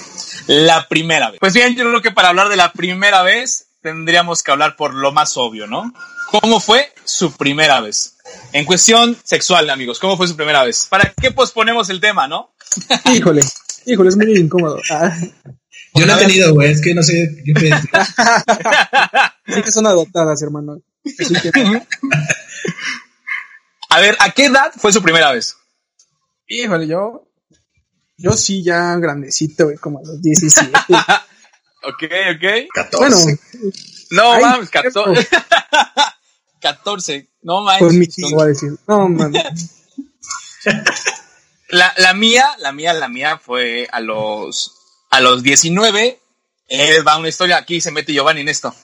La 0.46 0.88
primera 0.88 1.30
vez. 1.30 1.40
Pues 1.40 1.52
bien, 1.52 1.76
yo 1.76 1.84
creo 1.84 2.00
que 2.00 2.10
para 2.10 2.30
hablar 2.30 2.48
de 2.48 2.56
la 2.56 2.72
primera 2.72 3.22
vez 3.22 3.66
tendríamos 3.82 4.42
que 4.42 4.50
hablar 4.50 4.76
por 4.76 4.94
lo 4.94 5.12
más 5.12 5.36
obvio, 5.36 5.66
¿no? 5.66 5.92
¿Cómo 6.30 6.60
fue 6.60 6.92
su 7.04 7.32
primera 7.32 7.80
vez? 7.80 8.16
En 8.52 8.66
cuestión 8.66 9.16
sexual, 9.24 9.70
amigos, 9.70 9.98
¿cómo 9.98 10.16
fue 10.16 10.28
su 10.28 10.36
primera 10.36 10.62
vez? 10.62 10.86
¿Para 10.88 11.12
qué 11.14 11.30
posponemos 11.30 11.88
el 11.88 12.00
tema, 12.00 12.28
no? 12.28 12.52
Híjole, 13.12 13.42
híjole, 13.86 14.10
es 14.10 14.16
muy 14.16 14.36
incómodo. 14.36 14.78
Ah. 14.90 15.16
Yo 15.94 16.06
no 16.06 16.16
he 16.16 16.18
tenido, 16.18 16.52
güey, 16.52 16.72
es 16.72 16.82
que 16.82 16.94
no 16.94 17.02
sé. 17.02 17.28
Yo 17.44 17.54
sí 19.54 19.62
que 19.62 19.72
son 19.72 19.86
adoptadas, 19.86 20.42
hermano. 20.42 20.82
A 23.88 24.00
ver, 24.00 24.16
¿a 24.20 24.30
qué 24.30 24.46
edad 24.46 24.70
fue 24.76 24.92
su 24.92 25.02
primera 25.02 25.32
vez? 25.32 25.56
Híjole, 26.46 26.86
yo. 26.86 27.26
Yo 28.18 28.32
sí, 28.32 28.62
ya 28.62 28.96
grandecito, 28.96 29.64
güey, 29.64 29.78
como 29.78 30.00
a 30.00 30.02
los 30.02 30.20
17. 30.20 30.70
ok, 30.92 32.02
ok. 32.34 32.68
14. 32.74 32.98
Bueno, 32.98 33.16
no, 34.10 34.40
mames, 34.40 34.70
14. 34.70 35.28
14. 36.60 37.28
No 37.42 37.62
mames. 37.62 37.80
Por 37.80 37.92
mi 37.92 38.06
tío, 38.06 38.40
a 38.40 38.46
decir. 38.46 38.70
No, 38.86 39.08
mames. 39.08 39.44
La, 41.70 41.92
la 41.98 42.14
mía, 42.14 42.46
la 42.60 42.72
mía, 42.72 42.94
la 42.94 43.08
mía 43.08 43.38
fue 43.38 43.88
a 43.92 44.00
los, 44.00 44.74
a 45.10 45.20
los 45.20 45.42
19. 45.42 46.18
Eh, 46.70 47.00
va 47.02 47.18
una 47.18 47.28
historia, 47.28 47.58
aquí 47.58 47.80
se 47.80 47.90
mete 47.90 48.12
Giovanni 48.12 48.40
en 48.40 48.48
esto. 48.48 48.74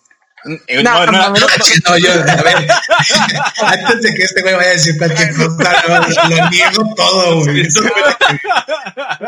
Eh, 0.67 0.83
no, 0.83 1.07
no, 1.07 1.13
no, 1.13 1.31
no, 1.31 1.31
no, 1.31 1.99
yo, 1.99 2.13
a 2.13 2.43
ver, 2.43 2.71
antes 3.63 4.03
de 4.03 4.15
que 4.15 4.23
este 4.25 4.43
güey 4.43 4.55
vaya 4.55 4.69
a 4.69 4.73
decir 4.73 4.99
cualquier 4.99 5.35
cosa, 5.35 6.29
lo 6.29 6.51
niego 6.51 6.95
todo, 6.95 7.41
güey. 7.45 7.67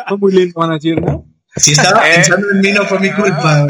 Fue 0.09 0.19
muy 0.19 0.33
lindo, 0.33 0.61
van 0.61 0.73
a 0.73 0.75
decir, 0.75 1.01
¿no? 1.01 1.25
Si 1.57 1.73
estaba 1.73 2.07
eh. 2.07 2.17
pensando 2.17 2.51
en 2.51 2.61
mí, 2.61 2.73
no 2.73 2.85
fue 2.85 3.01
mi 3.01 3.11
culpa. 3.13 3.67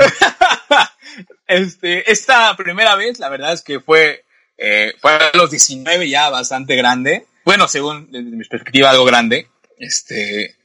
Este, 1.47 2.11
esta 2.11 2.57
primera 2.57 2.97
vez, 2.97 3.21
la 3.21 3.29
verdad 3.29 3.53
es 3.53 3.63
que 3.63 3.79
fue, 3.79 4.25
eh, 4.59 4.95
fue 5.01 5.13
a 5.13 5.31
los 5.35 5.51
19 5.51 6.09
ya 6.09 6.29
bastante 6.31 6.77
grande. 6.77 7.27
Bueno, 7.45 7.69
según 7.69 8.11
desde 8.11 8.31
mi 8.31 8.45
perspectiva, 8.45 8.91
algo 8.91 9.05
grande. 9.05 9.49
Este, 9.79 10.57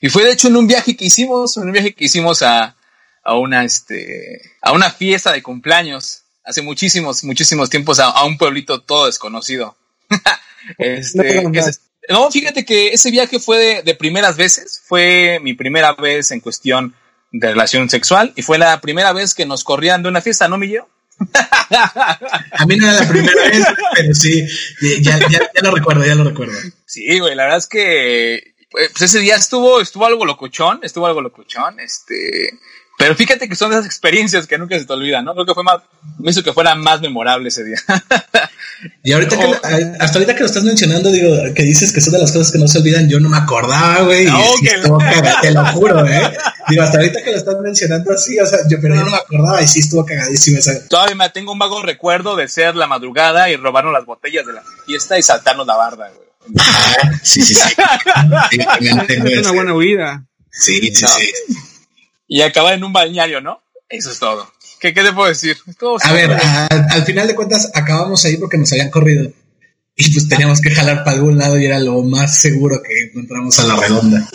y 0.00 0.08
fue 0.08 0.24
de 0.24 0.32
hecho 0.32 0.48
en 0.48 0.56
un 0.56 0.66
viaje 0.66 0.96
que 0.96 1.06
hicimos, 1.06 1.56
en 1.56 1.64
un 1.64 1.72
viaje 1.72 1.94
que 1.94 2.04
hicimos 2.04 2.42
a, 2.42 2.76
a 3.22 3.36
una, 3.36 3.64
este, 3.64 4.40
a 4.60 4.72
una 4.72 4.90
fiesta 4.90 5.32
de 5.32 5.42
cumpleaños 5.42 6.22
hace 6.44 6.62
muchísimos, 6.62 7.24
muchísimos 7.24 7.70
tiempos 7.70 7.98
a, 8.00 8.06
a 8.06 8.24
un 8.24 8.36
pueblito 8.36 8.82
todo 8.82 9.06
desconocido. 9.06 9.76
este, 10.78 11.42
no, 11.42 11.58
ese, 11.58 11.80
no, 12.08 12.30
fíjate 12.30 12.64
que 12.64 12.88
ese 12.88 13.10
viaje 13.10 13.38
fue 13.38 13.58
de, 13.58 13.82
de, 13.82 13.94
primeras 13.94 14.36
veces, 14.36 14.82
fue 14.84 15.38
mi 15.42 15.54
primera 15.54 15.92
vez 15.94 16.30
en 16.32 16.40
cuestión 16.40 16.94
de 17.32 17.48
relación 17.48 17.88
sexual 17.88 18.32
y 18.36 18.42
fue 18.42 18.58
la 18.58 18.80
primera 18.80 19.12
vez 19.12 19.34
que 19.34 19.46
nos 19.46 19.64
corrían 19.64 20.02
de 20.02 20.08
una 20.08 20.20
fiesta, 20.20 20.48
¿no, 20.48 20.58
Miguel? 20.58 20.82
A 21.70 22.66
mí 22.66 22.76
no 22.76 22.88
era 22.88 23.00
la 23.02 23.08
primera 23.08 23.42
vez, 23.44 23.64
pero 23.94 24.14
sí, 24.14 24.46
ya, 25.00 25.18
ya, 25.18 25.28
ya, 25.28 25.62
lo 25.62 25.74
recuerdo, 25.74 26.04
ya 26.04 26.14
lo 26.14 26.24
recuerdo. 26.24 26.54
Sí, 26.86 27.18
güey, 27.18 27.34
la 27.34 27.44
verdad 27.44 27.58
es 27.58 27.66
que 27.68 28.54
pues 28.70 29.02
ese 29.02 29.20
día 29.20 29.36
estuvo, 29.36 29.80
estuvo 29.80 30.04
algo 30.04 30.24
locochón, 30.24 30.80
estuvo 30.82 31.06
algo 31.06 31.22
locochón, 31.22 31.78
este, 31.78 32.50
pero 32.96 33.16
fíjate 33.16 33.48
que 33.48 33.56
son 33.56 33.72
esas 33.72 33.86
experiencias 33.86 34.46
que 34.46 34.56
nunca 34.56 34.78
se 34.78 34.84
te 34.84 34.92
olvidan, 34.92 35.24
¿no? 35.24 35.34
Creo 35.34 35.46
que 35.46 35.54
fue 35.54 35.64
más, 35.64 35.78
me 36.18 36.30
hizo 36.30 36.44
que 36.44 36.52
fuera 36.52 36.74
más 36.76 37.00
memorable 37.00 37.48
ese 37.48 37.64
día. 37.64 37.76
y 39.02 39.12
ahorita 39.12 39.36
que, 39.36 39.44
hasta 39.98 40.18
ahorita 40.18 40.34
que 40.34 40.40
lo 40.40 40.46
estás 40.46 40.62
mencionando, 40.62 41.10
digo, 41.10 41.34
que 41.54 41.62
dices 41.64 41.92
que 41.92 42.00
son 42.00 42.12
de 42.12 42.20
las 42.20 42.30
cosas 42.30 42.52
que 42.52 42.58
no 42.58 42.68
se 42.68 42.78
olvidan, 42.78 43.08
yo 43.08 43.18
no 43.18 43.28
me 43.28 43.36
acordaba, 43.36 44.02
güey. 44.02 44.26
No, 44.26 44.40
y 44.58 44.62
que 44.62 44.74
estuvo 44.76 44.98
cagado, 44.98 45.40
te 45.42 45.50
lo 45.50 45.66
juro, 45.72 46.06
¿eh? 46.06 46.36
Digo, 46.68 46.82
hasta 46.82 46.98
ahorita 46.98 47.22
que 47.22 47.32
lo 47.32 47.36
estás 47.36 47.56
mencionando 47.60 48.12
así, 48.12 48.38
o 48.38 48.46
sea, 48.46 48.60
yo, 48.68 48.78
pero 48.80 48.94
yo 48.94 49.02
no 49.02 49.10
me 49.10 49.16
acordaba 49.16 49.60
y 49.60 49.66
sí 49.66 49.80
estuvo 49.80 50.06
cagadísimo. 50.06 50.58
esa. 50.58 50.86
Todavía 50.86 51.16
me 51.16 51.28
tengo 51.30 51.52
un 51.52 51.58
vago 51.58 51.82
recuerdo 51.82 52.36
de 52.36 52.46
ser 52.48 52.76
la 52.76 52.86
madrugada 52.86 53.50
y 53.50 53.56
robarnos 53.56 53.92
las 53.92 54.06
botellas 54.06 54.46
de 54.46 54.52
la 54.52 54.62
fiesta 54.86 55.18
y 55.18 55.22
saltarnos 55.22 55.66
la 55.66 55.76
barda, 55.76 56.10
güey. 56.10 56.28
Ah, 56.58 57.10
sí, 57.22 57.42
sí, 57.42 57.54
sí. 57.54 57.70
sí 58.50 58.58
es 58.80 59.40
una 59.40 59.52
buena 59.52 59.74
huida. 59.74 60.26
Sí, 60.52 60.92
sí, 60.94 61.02
no. 61.02 61.08
sí 61.08 61.32
y 62.26 62.42
acabar 62.42 62.74
en 62.74 62.84
un 62.84 62.92
balneario, 62.92 63.40
¿no? 63.40 63.62
Eso 63.88 64.10
es 64.10 64.18
todo. 64.18 64.50
¿Qué, 64.80 64.92
qué 64.92 65.02
te 65.02 65.12
puedo 65.12 65.28
decir? 65.28 65.56
a 66.02 66.12
ver, 66.12 66.32
a, 66.32 66.66
al 66.66 67.04
final 67.04 67.26
de 67.26 67.34
cuentas 67.34 67.70
acabamos 67.74 68.24
ahí 68.24 68.36
porque 68.36 68.58
nos 68.58 68.72
habían 68.72 68.90
corrido. 68.90 69.30
Y 69.96 70.12
pues 70.12 70.28
teníamos 70.28 70.60
que 70.60 70.70
jalar 70.70 71.04
para 71.04 71.16
algún 71.16 71.38
lado 71.38 71.58
y 71.58 71.66
era 71.66 71.78
lo 71.78 72.02
más 72.02 72.40
seguro 72.40 72.82
que 72.82 73.08
encontramos 73.08 73.58
a 73.60 73.64
la 73.64 73.76
redonda. 73.76 74.28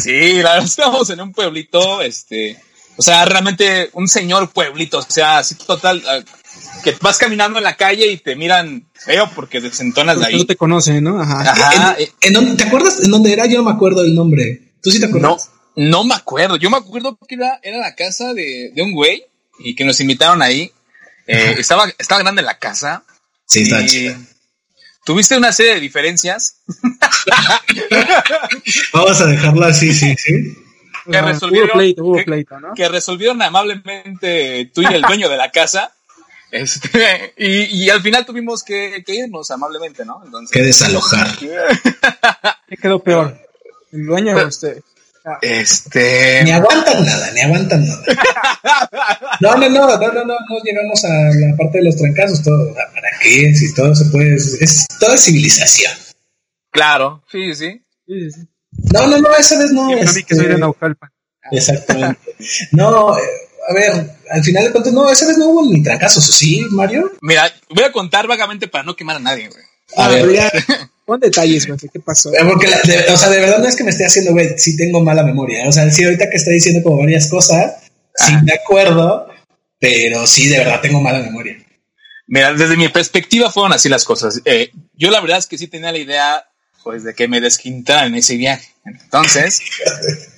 Sí, 0.00 0.34
la 0.42 0.52
verdad 0.54 0.64
estábamos 0.64 1.10
en 1.10 1.20
un 1.20 1.32
pueblito, 1.32 2.00
este, 2.00 2.58
o 2.96 3.02
sea, 3.02 3.26
realmente 3.26 3.90
un 3.92 4.08
señor 4.08 4.50
pueblito, 4.50 4.98
o 4.98 5.06
sea, 5.06 5.38
así 5.38 5.54
total, 5.56 5.98
uh, 5.98 6.82
que 6.82 6.96
vas 7.02 7.18
caminando 7.18 7.58
en 7.58 7.64
la 7.64 7.76
calle 7.76 8.10
y 8.10 8.16
te 8.16 8.36
miran 8.36 8.88
feo 8.94 9.30
porque 9.34 9.60
desentonas 9.60 10.18
de 10.18 10.26
ahí. 10.26 10.38
No 10.38 10.46
te 10.46 10.56
conocen, 10.56 11.04
¿no? 11.04 11.20
Ajá. 11.20 11.40
Ajá. 11.42 11.96
¿En, 11.98 12.08
en 12.22 12.32
dónde, 12.32 12.56
¿Te 12.56 12.64
acuerdas 12.64 13.00
en 13.02 13.10
dónde 13.10 13.32
era? 13.32 13.46
Yo 13.46 13.58
no 13.58 13.64
me 13.64 13.72
acuerdo 13.72 14.02
del 14.02 14.14
nombre. 14.14 14.72
¿Tú 14.82 14.90
sí 14.90 14.98
te 14.98 15.06
acuerdas? 15.06 15.30
No. 15.30 15.54
No 15.76 16.04
me 16.04 16.14
acuerdo. 16.14 16.56
Yo 16.56 16.70
me 16.70 16.76
acuerdo 16.76 17.18
que 17.28 17.34
era, 17.34 17.58
era 17.62 17.78
la 17.78 17.94
casa 17.94 18.34
de, 18.34 18.70
de, 18.74 18.82
un 18.82 18.92
güey 18.92 19.24
y 19.58 19.74
que 19.74 19.84
nos 19.84 20.00
invitaron 20.00 20.42
ahí. 20.42 20.72
Eh, 21.26 21.54
estaba, 21.58 21.92
estaba 21.98 22.22
grande 22.22 22.42
la 22.42 22.58
casa. 22.58 23.04
Sí, 23.46 23.62
está 23.62 23.84
chido. 23.86 24.14
Tuviste 25.04 25.36
una 25.36 25.52
serie 25.52 25.74
de 25.74 25.80
diferencias. 25.80 26.62
Vamos 28.92 29.20
a 29.20 29.26
dejarlo 29.26 29.66
así, 29.66 29.92
sí, 29.92 30.14
sí. 30.16 30.56
Que 31.10 31.20
resolvieron, 31.20 31.68
hubo 31.68 31.74
pleito, 31.74 32.04
hubo 32.04 32.24
pleito, 32.24 32.60
¿no? 32.60 32.72
que, 32.72 32.82
que 32.82 32.88
resolvieron 32.88 33.42
amablemente 33.42 34.70
tú 34.74 34.80
y 34.80 34.86
el 34.86 35.02
dueño 35.02 35.28
de 35.28 35.36
la 35.36 35.50
casa. 35.50 35.92
Este, 36.50 37.34
y, 37.36 37.84
y, 37.84 37.90
al 37.90 38.00
final 38.00 38.24
tuvimos 38.24 38.62
que, 38.62 39.02
que, 39.04 39.14
irnos 39.14 39.50
amablemente, 39.50 40.04
¿no? 40.04 40.22
Entonces, 40.24 40.52
que 40.52 40.62
desalojar. 40.62 41.36
¿Qué 41.36 42.76
quedó 42.80 43.02
peor? 43.02 43.36
¿El 43.92 44.06
dueño 44.06 44.36
o 44.36 44.46
usted? 44.46 44.80
Este. 45.40 46.42
Ni 46.44 46.50
aguantan 46.50 47.04
nada, 47.04 47.30
ni 47.32 47.40
aguantan 47.40 47.86
nada. 47.86 48.02
No, 49.40 49.56
no, 49.56 49.68
no, 49.68 49.86
no, 49.86 49.98
no, 49.98 50.24
no, 50.24 50.24
no 50.24 50.62
llegamos 50.64 51.04
a 51.04 51.08
la 51.08 51.56
parte 51.56 51.78
de 51.78 51.84
los 51.84 51.96
trancazos, 51.96 52.42
todo. 52.42 52.72
¿Para 52.74 53.08
qué? 53.20 53.52
Si 53.54 53.74
todo 53.74 53.94
se 53.94 54.04
puede. 54.06 54.36
Es, 54.36 54.86
toda 54.98 55.16
civilización. 55.18 55.92
Claro, 56.70 57.22
sí, 57.30 57.54
sí. 57.54 57.82
sí, 58.06 58.30
sí. 58.30 58.48
No, 58.92 59.06
no, 59.06 59.18
no, 59.18 59.34
esa 59.36 59.58
vez 59.58 59.72
no. 59.72 59.90
Yo 59.90 59.98
este... 59.98 60.22
que 60.22 60.34
soy 60.34 60.46
de 60.46 60.58
Naucalpan. 60.58 61.10
Exactamente. 61.50 62.36
No, 62.72 63.12
a 63.12 63.72
ver, 63.74 64.16
al 64.30 64.42
final 64.42 64.64
de 64.64 64.72
cuentas, 64.72 64.92
no, 64.92 65.10
esa 65.10 65.26
vez 65.26 65.38
no 65.38 65.48
hubo 65.48 65.70
ni 65.70 65.82
trancazos, 65.82 66.24
¿sí, 66.24 66.64
Mario? 66.70 67.12
Mira, 67.20 67.52
voy 67.70 67.84
a 67.84 67.92
contar 67.92 68.26
vagamente 68.26 68.68
para 68.68 68.84
no 68.84 68.96
quemar 68.96 69.16
a 69.16 69.20
nadie, 69.20 69.48
güey. 69.48 69.64
A 69.96 70.08
ver, 70.08 70.32
ya, 70.32 70.50
pon 71.04 71.20
detalles, 71.20 71.66
güey, 71.66 71.78
¿qué 71.92 72.00
pasó? 72.00 72.30
Porque, 72.46 72.68
la, 72.68 72.80
de, 72.82 73.12
o 73.12 73.16
sea, 73.16 73.28
de 73.30 73.40
verdad 73.40 73.58
no 73.58 73.68
es 73.68 73.76
que 73.76 73.84
me 73.84 73.90
esté 73.90 74.06
haciendo, 74.06 74.32
güey, 74.32 74.58
sí 74.58 74.76
tengo 74.76 75.00
mala 75.00 75.22
memoria. 75.22 75.68
O 75.68 75.72
sea, 75.72 75.90
sí, 75.90 76.04
ahorita 76.04 76.30
que 76.30 76.36
está 76.36 76.50
diciendo 76.50 76.82
como 76.82 76.98
varias 76.98 77.28
cosas, 77.28 77.74
sí 78.14 78.32
me 78.42 78.52
acuerdo, 78.52 79.28
pero 79.78 80.26
sí, 80.26 80.48
de 80.48 80.58
verdad 80.58 80.80
tengo 80.80 81.00
mala 81.00 81.20
memoria. 81.20 81.58
Mira, 82.26 82.54
desde 82.54 82.76
mi 82.76 82.88
perspectiva 82.88 83.50
fueron 83.50 83.72
así 83.72 83.88
las 83.88 84.04
cosas. 84.04 84.40
Eh, 84.44 84.70
yo 84.94 85.10
la 85.10 85.20
verdad 85.20 85.38
es 85.38 85.46
que 85.46 85.58
sí 85.58 85.68
tenía 85.68 85.92
la 85.92 85.98
idea, 85.98 86.44
pues, 86.82 87.04
de 87.04 87.14
que 87.14 87.28
me 87.28 87.40
desquintaran 87.40 88.06
en 88.06 88.14
ese 88.16 88.36
viaje. 88.36 88.68
Entonces, 88.84 89.60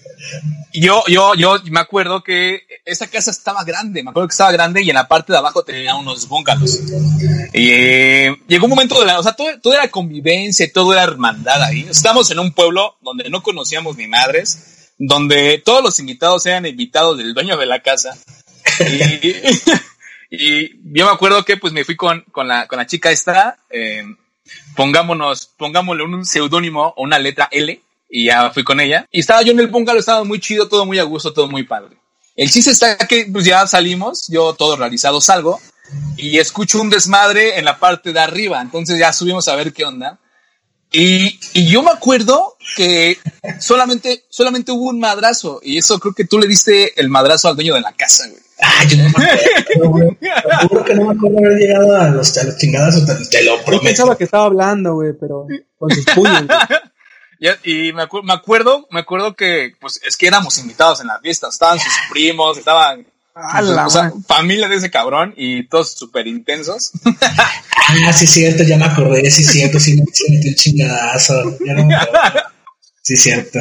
yo, 0.73 1.03
yo, 1.09 1.35
yo 1.35 1.59
me 1.71 1.81
acuerdo 1.81 2.23
que 2.23 2.63
esa 2.85 3.07
casa 3.09 3.31
estaba 3.31 3.65
grande, 3.65 4.03
me 4.03 4.11
acuerdo 4.11 4.29
que 4.29 4.33
estaba 4.33 4.53
grande 4.53 4.83
y 4.83 4.91
en 4.91 4.95
la 4.95 5.09
parte 5.09 5.33
de 5.33 5.39
abajo 5.39 5.65
tenía 5.65 5.95
unos 5.95 6.29
bungalows. 6.29 6.81
Y 7.53 7.71
eh, 7.71 8.37
llegó 8.47 8.67
un 8.67 8.71
momento 8.71 9.01
de 9.01 9.07
la, 9.07 9.19
o 9.19 9.23
sea, 9.23 9.33
todo, 9.33 9.73
era 9.73 9.89
convivencia, 9.89 10.71
todo 10.73 10.93
era 10.93 11.05
hermandad 11.05 11.63
ahí. 11.63 11.87
Estamos 11.91 12.31
en 12.31 12.39
un 12.39 12.53
pueblo 12.53 12.97
donde 13.01 13.31
no 13.31 13.43
conocíamos 13.43 13.97
ni 13.97 14.07
madres, 14.07 14.93
donde 14.99 15.63
todos 15.65 15.83
los 15.83 15.99
invitados 15.99 16.45
eran 16.47 16.67
invitados 16.67 17.19
del 17.19 17.35
dueño 17.35 17.57
de 17.57 17.67
la 17.67 17.81
casa. 17.81 18.17
Y, 18.81 19.35
y 20.31 20.69
yo 20.93 21.07
me 21.07 21.13
acuerdo 21.13 21.45
que 21.45 21.57
pues 21.57 21.73
me 21.73 21.85
fui 21.85 21.97
con, 21.97 22.23
con, 22.33 22.49
la, 22.49 22.67
con 22.67 22.79
la 22.79 22.87
chica 22.87 23.11
esta, 23.11 23.59
eh, 23.71 24.05
pongámonos, 24.75 25.47
pongámosle 25.57 26.03
un 26.03 26.25
seudónimo 26.25 26.95
o 26.97 27.03
una 27.03 27.19
letra 27.19 27.49
L 27.51 27.81
y 28.09 28.27
ya 28.27 28.51
fui 28.51 28.65
con 28.65 28.81
ella. 28.81 29.07
Y 29.11 29.21
estaba 29.21 29.43
yo 29.43 29.53
en 29.53 29.61
el 29.61 29.69
bungalow, 29.69 29.99
estaba 29.99 30.25
muy 30.25 30.41
chido, 30.41 30.69
todo 30.69 30.87
muy 30.87 30.99
a 30.99 31.05
gusto, 31.05 31.33
todo 31.33 31.49
muy 31.49 31.65
padre. 31.65 31.97
El 32.35 32.51
chiste 32.51 32.71
está 32.71 32.97
que 32.99 33.27
pues 33.33 33.45
ya 33.45 33.67
salimos, 33.67 34.29
yo 34.29 34.55
todo 34.55 34.77
realizado 34.77 35.21
salgo 35.21 35.59
y 36.17 36.39
escucho 36.39 36.81
un 36.81 36.91
desmadre 36.91 37.59
en 37.59 37.65
la 37.65 37.79
parte 37.79 38.13
de 38.13 38.21
arriba, 38.21 38.61
entonces 38.61 38.99
ya 38.99 39.13
subimos 39.13 39.49
a 39.49 39.57
ver 39.57 39.73
qué 39.73 39.85
onda. 39.85 40.19
Y, 40.93 41.41
y 41.53 41.69
yo 41.69 41.83
me 41.83 41.91
acuerdo 41.91 42.57
que 42.77 43.19
solamente, 43.59 44.25
solamente 44.29 44.71
hubo 44.71 44.89
un 44.91 45.01
madrazo 45.01 45.61
y 45.63 45.79
eso 45.79 45.99
creo 45.99 46.15
que 46.15 46.25
tú 46.25 46.39
le 46.39 46.47
diste 46.47 46.99
el 47.01 47.09
madrazo 47.09 47.49
al 47.49 47.57
dueño 47.57 47.75
de 47.75 47.81
la 47.81 47.93
casa, 47.93 48.29
güey. 48.29 48.41
Ah, 48.63 48.85
yo 48.89 48.97
no 48.99 49.05
me 49.05 49.11
acuerdo, 49.11 49.91
güey. 49.91 50.19
Seguro 50.61 50.85
que 50.87 50.95
no 50.95 51.05
me 51.07 51.15
acuerdo 51.15 51.39
haber 51.39 51.59
llegado 51.59 51.97
a 51.97 52.09
los, 52.11 52.39
a 52.39 52.45
los 52.45 52.57
chingadas, 52.57 53.05
te, 53.05 53.15
te 53.27 53.45
lo 53.45 53.57
Yo 53.59 53.65
prometo. 53.65 53.85
pensaba 53.85 54.17
que 54.17 54.25
estaba 54.25 54.45
hablando, 54.45 54.95
güey, 54.95 55.13
pero 55.19 55.47
con 55.79 55.91
sus 55.91 56.05
puños, 56.15 56.47
güey. 56.47 56.59
Ya- 57.41 57.59
Y 57.65 57.93
me, 57.93 58.05
acu- 58.05 58.23
me 58.23 58.33
acuerdo, 58.33 58.87
me 58.91 59.01
acuerdo 59.01 59.35
que, 59.35 59.73
pues, 59.81 60.01
es 60.07 60.17
que 60.17 60.27
éramos 60.27 60.59
invitados 60.59 61.01
en 61.01 61.09
la 61.09 61.19
fiesta, 61.21 61.49
estaban 61.49 61.79
sus 61.79 61.93
primos, 62.11 62.57
estaban, 62.59 63.07
o 63.87 63.91
sea, 63.91 64.13
familia 64.27 64.69
de 64.69 64.77
ese 64.77 64.91
cabrón 64.91 65.35
y 65.37 65.67
todos 65.69 65.93
súper 65.93 66.27
intensos. 66.27 66.93
Ah, 67.89 68.13
sí, 68.13 68.27
cierto, 68.27 68.65
ya 68.65 68.77
me 68.77 68.87
acordé, 68.87 69.31
sí, 69.31 69.45
cierto, 69.45 69.79
sí, 69.79 69.95
me 69.95 70.03
metí 70.37 70.49
un 70.49 70.55
chingadazo. 70.57 71.57
Ya 71.65 71.73
no 71.75 71.87
me 71.87 71.95
acuerdo. 71.95 72.41
Sí, 73.01 73.17
cierto. 73.17 73.61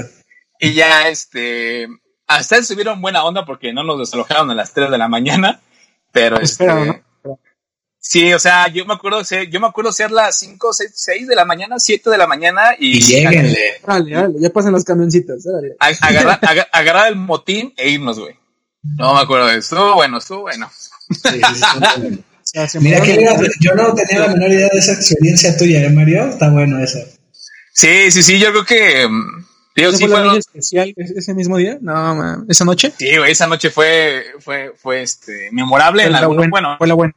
Y 0.60 0.74
ya, 0.74 1.10
este, 1.10 1.88
hasta 2.26 2.64
se 2.64 2.74
vieron 2.74 3.00
buena 3.04 3.24
onda 3.24 3.46
porque 3.46 3.72
no 3.72 3.84
nos 3.84 4.00
desalojaron 4.00 4.50
a 4.50 4.56
las 4.56 4.74
3 4.74 4.90
de 4.90 4.98
la 4.98 5.08
mañana, 5.08 5.62
pero 6.12 6.40
este. 6.40 7.04
Sí, 8.08 8.34
o 8.34 8.40
sea, 8.40 8.68
yo 8.68 8.86
me 8.86 8.94
acuerdo, 8.94 9.24
ser- 9.24 9.50
yo 9.50 9.60
me 9.60 9.68
acuerdo 9.68 9.92
ser 9.92 10.12
las 10.12 10.38
5, 10.40 10.74
6, 10.74 10.92
6 10.94 11.28
de 11.28 11.36
la 11.36 11.46
mañana, 11.46 11.80
7 11.80 12.10
de 12.10 12.18
la 12.18 12.28
mañana 12.28 12.76
y, 12.78 12.98
Y 12.98 13.02
lléguenle. 13.02 13.60
Dale, 13.86 14.12
dale, 14.16 14.34
ya 14.40 14.50
pasan 14.52 14.74
los 14.74 14.84
camioncitos, 14.84 15.44
dale. 15.44 15.76
agarrar, 15.80 16.40
aga- 16.42 16.68
agarrar 16.72 17.08
el 17.10 17.16
motín 17.16 17.74
e 17.78 17.90
irnos, 17.90 18.20
güey. 18.20 18.36
No 18.98 19.16
me 19.16 19.22
acuerdo 19.22 19.48
de 19.48 19.58
eso. 19.58 19.76
Estuvo 19.76 19.96
bueno, 19.96 20.18
estuvo 20.20 20.42
bueno. 20.42 20.70
Sí, 21.10 21.42
sí, 22.68 22.80
Mira, 22.80 23.02
que 23.02 23.18
yo 23.60 23.74
no 23.74 23.94
tenía 23.96 24.20
la 24.20 24.28
menor 24.34 24.50
idea 24.52 24.70
de 24.72 24.78
esa 24.80 24.94
experiencia 24.94 25.58
tuya, 25.58 25.82
¿eh, 25.84 25.90
Mario? 25.90 26.26
Está 26.30 26.50
bueno 26.52 26.80
eso. 26.82 27.00
Sí, 27.74 28.12
sí, 28.12 28.24
sí, 28.24 28.40
yo 28.40 28.52
creo 28.52 28.64
que, 28.66 29.08
mm, 29.08 29.46
digo, 29.76 29.90
¿Ese 29.90 29.98
sí 29.98 30.08
fue 30.08 30.22
noche 30.24 30.40
especial 30.40 30.94
ese 30.96 31.14
ese 31.18 31.34
mismo 31.34 31.58
día? 31.58 31.78
No, 31.82 32.16
man. 32.16 32.46
¿Esa 32.48 32.64
noche? 32.64 32.94
Sí, 32.98 33.18
güey, 33.18 33.32
esa 33.32 33.48
noche 33.48 33.72
fue, 33.72 34.24
fue, 34.40 34.74
fue 34.78 35.02
este, 35.02 35.50
memorable 35.52 36.04
Fue 36.04 36.08
en 36.08 36.12
la 36.14 36.20
algunos, 36.20 36.38
buena, 36.48 36.52
bueno, 36.52 36.78
Fue 36.78 36.88
la 36.88 36.94
buena. 36.94 37.14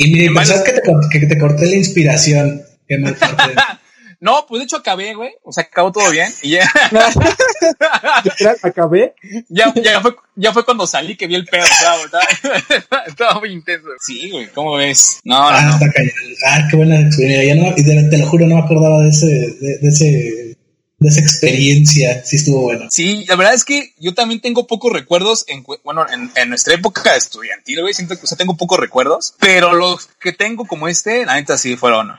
Y 0.00 0.12
mire, 0.12 0.30
Mal- 0.30 0.46
pensás 0.46 0.62
que 0.64 0.72
te, 0.72 0.82
que 1.10 1.26
te 1.26 1.38
corté 1.38 1.66
la 1.66 1.76
inspiración. 1.76 2.62
Mal 3.00 3.14
parte. 3.16 3.52
no, 4.20 4.46
pues 4.48 4.60
de 4.60 4.64
hecho 4.64 4.76
acabé, 4.76 5.14
güey, 5.14 5.30
o 5.42 5.52
sea, 5.52 5.64
acabó 5.64 5.90
todo 5.92 6.10
bien 6.10 6.28
y 6.42 6.50
ya, 6.50 6.68
acabé. 8.62 9.14
ya, 9.48 9.72
ya 9.74 10.00
fue, 10.00 10.14
ya 10.36 10.52
fue 10.52 10.64
cuando 10.64 10.86
salí 10.86 11.16
que 11.16 11.26
vi 11.26 11.34
el 11.34 11.44
pedo. 11.46 11.64
Estaba, 11.64 13.04
estaba 13.06 13.40
muy 13.40 13.52
intenso. 13.52 13.88
Sí, 14.04 14.30
güey, 14.30 14.48
¿cómo 14.48 14.74
ves? 14.76 15.20
No, 15.24 15.50
no, 15.50 15.56
Ah, 15.56 15.62
no. 15.62 15.72
está 15.74 15.90
cañón. 15.92 16.12
Ah, 16.46 16.60
qué 16.70 16.76
buena 16.76 17.00
experiencia. 17.00 17.54
Ya 17.54 17.60
no, 17.62 17.74
y 17.76 17.84
te, 17.84 18.02
te 18.08 18.18
lo 18.18 18.26
juro, 18.26 18.46
no 18.46 18.56
me 18.56 18.62
acordaba 18.62 19.02
de 19.02 19.08
ese, 19.10 19.26
de, 19.26 19.78
de 19.80 19.88
ese, 19.88 20.57
de 20.98 21.08
esa 21.08 21.20
experiencia. 21.20 22.24
Sí 22.24 22.36
estuvo 22.36 22.62
bueno. 22.62 22.86
Sí, 22.90 23.24
la 23.28 23.36
verdad 23.36 23.54
es 23.54 23.64
que 23.64 23.92
yo 23.98 24.14
también 24.14 24.40
tengo 24.40 24.66
pocos 24.66 24.92
recuerdos 24.92 25.44
en, 25.48 25.64
bueno, 25.84 26.06
en, 26.10 26.30
en 26.34 26.48
nuestra 26.48 26.74
época 26.74 27.14
estudiantil, 27.16 27.80
güey, 27.82 27.94
siento 27.94 28.16
que, 28.16 28.24
o 28.24 28.26
sea, 28.26 28.36
tengo 28.38 28.56
pocos 28.56 28.78
recuerdos, 28.78 29.34
pero 29.38 29.74
los 29.74 30.08
que 30.20 30.32
tengo 30.32 30.66
como 30.66 30.88
este, 30.88 31.24
la 31.24 31.34
neta 31.36 31.56
sí 31.56 31.76
fueron, 31.76 32.10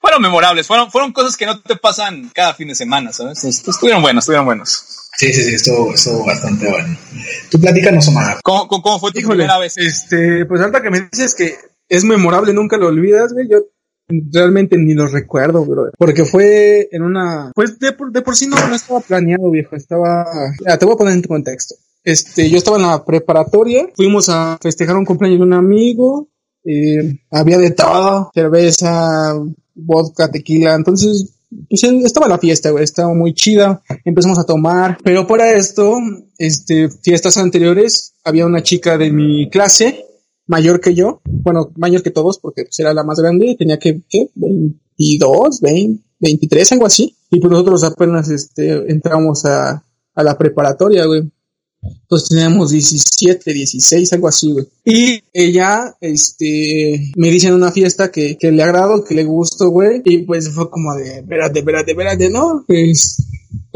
fueron 0.00 0.22
memorables, 0.22 0.66
fueron, 0.66 0.90
fueron 0.90 1.12
cosas 1.12 1.36
que 1.36 1.46
no 1.46 1.60
te 1.60 1.76
pasan 1.76 2.30
cada 2.34 2.54
fin 2.54 2.68
de 2.68 2.74
semana, 2.74 3.12
¿sabes? 3.12 3.44
Est- 3.44 3.68
Estuvieron 3.68 4.02
buenos, 4.02 4.22
estuvieron 4.22 4.46
buenos. 4.46 4.84
Sí, 5.18 5.30
sí, 5.32 5.44
sí, 5.44 5.54
estuvo, 5.54 5.92
estuvo 5.94 6.24
bastante 6.24 6.68
bueno. 6.70 6.96
Tú 7.50 7.60
platícanos, 7.60 8.08
Omar. 8.08 8.40
¿Cómo, 8.42 8.66
cómo, 8.66 8.82
cómo 8.82 8.98
fue 8.98 9.12
tu 9.12 9.18
Híjole, 9.20 9.36
primera 9.44 9.58
vez? 9.58 9.76
este, 9.76 10.46
pues 10.46 10.58
ahorita 10.60 10.80
que 10.82 10.90
me 10.90 11.00
dices 11.02 11.34
que 11.34 11.54
es 11.88 12.02
memorable, 12.04 12.54
nunca 12.54 12.78
lo 12.78 12.86
olvidas, 12.86 13.34
güey, 13.34 13.46
yo 13.50 13.58
realmente 14.08 14.76
ni 14.76 14.94
lo 14.94 15.06
recuerdo, 15.06 15.64
bro, 15.64 15.90
porque 15.98 16.24
fue 16.24 16.88
en 16.92 17.02
una, 17.02 17.52
pues 17.54 17.78
de 17.78 17.92
por, 17.92 18.12
de 18.12 18.22
por 18.22 18.36
sí 18.36 18.46
no, 18.46 18.56
estaba 18.74 19.00
planeado, 19.00 19.50
viejo, 19.50 19.76
estaba, 19.76 20.26
te 20.78 20.84
voy 20.84 20.94
a 20.94 20.98
poner 20.98 21.14
en 21.14 21.22
contexto. 21.22 21.74
Este, 22.04 22.50
yo 22.50 22.58
estaba 22.58 22.78
en 22.78 22.82
la 22.82 23.04
preparatoria, 23.04 23.88
fuimos 23.94 24.28
a 24.28 24.58
festejar 24.60 24.96
un 24.96 25.04
cumpleaños 25.04 25.38
de 25.38 25.44
un 25.44 25.52
amigo, 25.52 26.28
eh, 26.64 27.20
había 27.30 27.58
de 27.58 27.70
todo, 27.70 28.30
cerveza, 28.34 29.34
vodka, 29.74 30.30
tequila, 30.30 30.74
entonces, 30.74 31.34
pues 31.68 31.82
estaba 31.82 32.28
la 32.28 32.38
fiesta, 32.38 32.70
güey, 32.70 32.84
estaba 32.84 33.14
muy 33.14 33.34
chida, 33.34 33.82
empezamos 34.04 34.38
a 34.38 34.44
tomar, 34.44 34.98
pero 35.04 35.26
para 35.26 35.52
esto, 35.52 35.98
este, 36.38 36.88
fiestas 36.88 37.36
anteriores, 37.36 38.14
había 38.24 38.46
una 38.46 38.62
chica 38.62 38.98
de 38.98 39.10
mi 39.12 39.48
clase, 39.50 40.04
mayor 40.46 40.80
que 40.80 40.94
yo, 40.94 41.20
bueno, 41.24 41.72
mayor 41.76 42.02
que 42.02 42.10
todos, 42.10 42.38
porque 42.38 42.64
pues, 42.64 42.78
era 42.78 42.94
la 42.94 43.04
más 43.04 43.18
grande, 43.18 43.56
tenía 43.58 43.78
que, 43.78 44.02
¿qué? 44.08 44.30
22, 44.34 45.60
20, 45.60 46.04
23, 46.20 46.72
algo 46.72 46.86
así, 46.86 47.16
y 47.30 47.40
pues 47.40 47.50
nosotros 47.50 47.84
apenas, 47.84 48.28
este, 48.30 48.90
entramos 48.90 49.44
a, 49.44 49.84
a 50.14 50.22
la 50.22 50.36
preparatoria, 50.36 51.06
güey. 51.06 51.22
Entonces 51.82 52.28
teníamos 52.28 52.70
17, 52.70 53.52
16, 53.52 54.12
algo 54.12 54.28
así, 54.28 54.52
güey. 54.52 54.66
Y 54.84 55.20
ella, 55.32 55.96
este, 56.00 57.10
me 57.16 57.28
dice 57.28 57.48
en 57.48 57.54
una 57.54 57.72
fiesta 57.72 58.12
que, 58.12 58.36
que 58.38 58.52
le 58.52 58.62
agrado, 58.62 59.02
que 59.02 59.16
le 59.16 59.24
gustó, 59.24 59.70
güey. 59.70 60.00
Y 60.04 60.18
pues 60.18 60.50
fue 60.50 60.70
como 60.70 60.94
de, 60.94 61.18
espérate, 61.18 61.58
espérate, 61.58 61.90
espérate, 61.90 62.30
¿no? 62.30 62.64
Pues, 62.68 63.26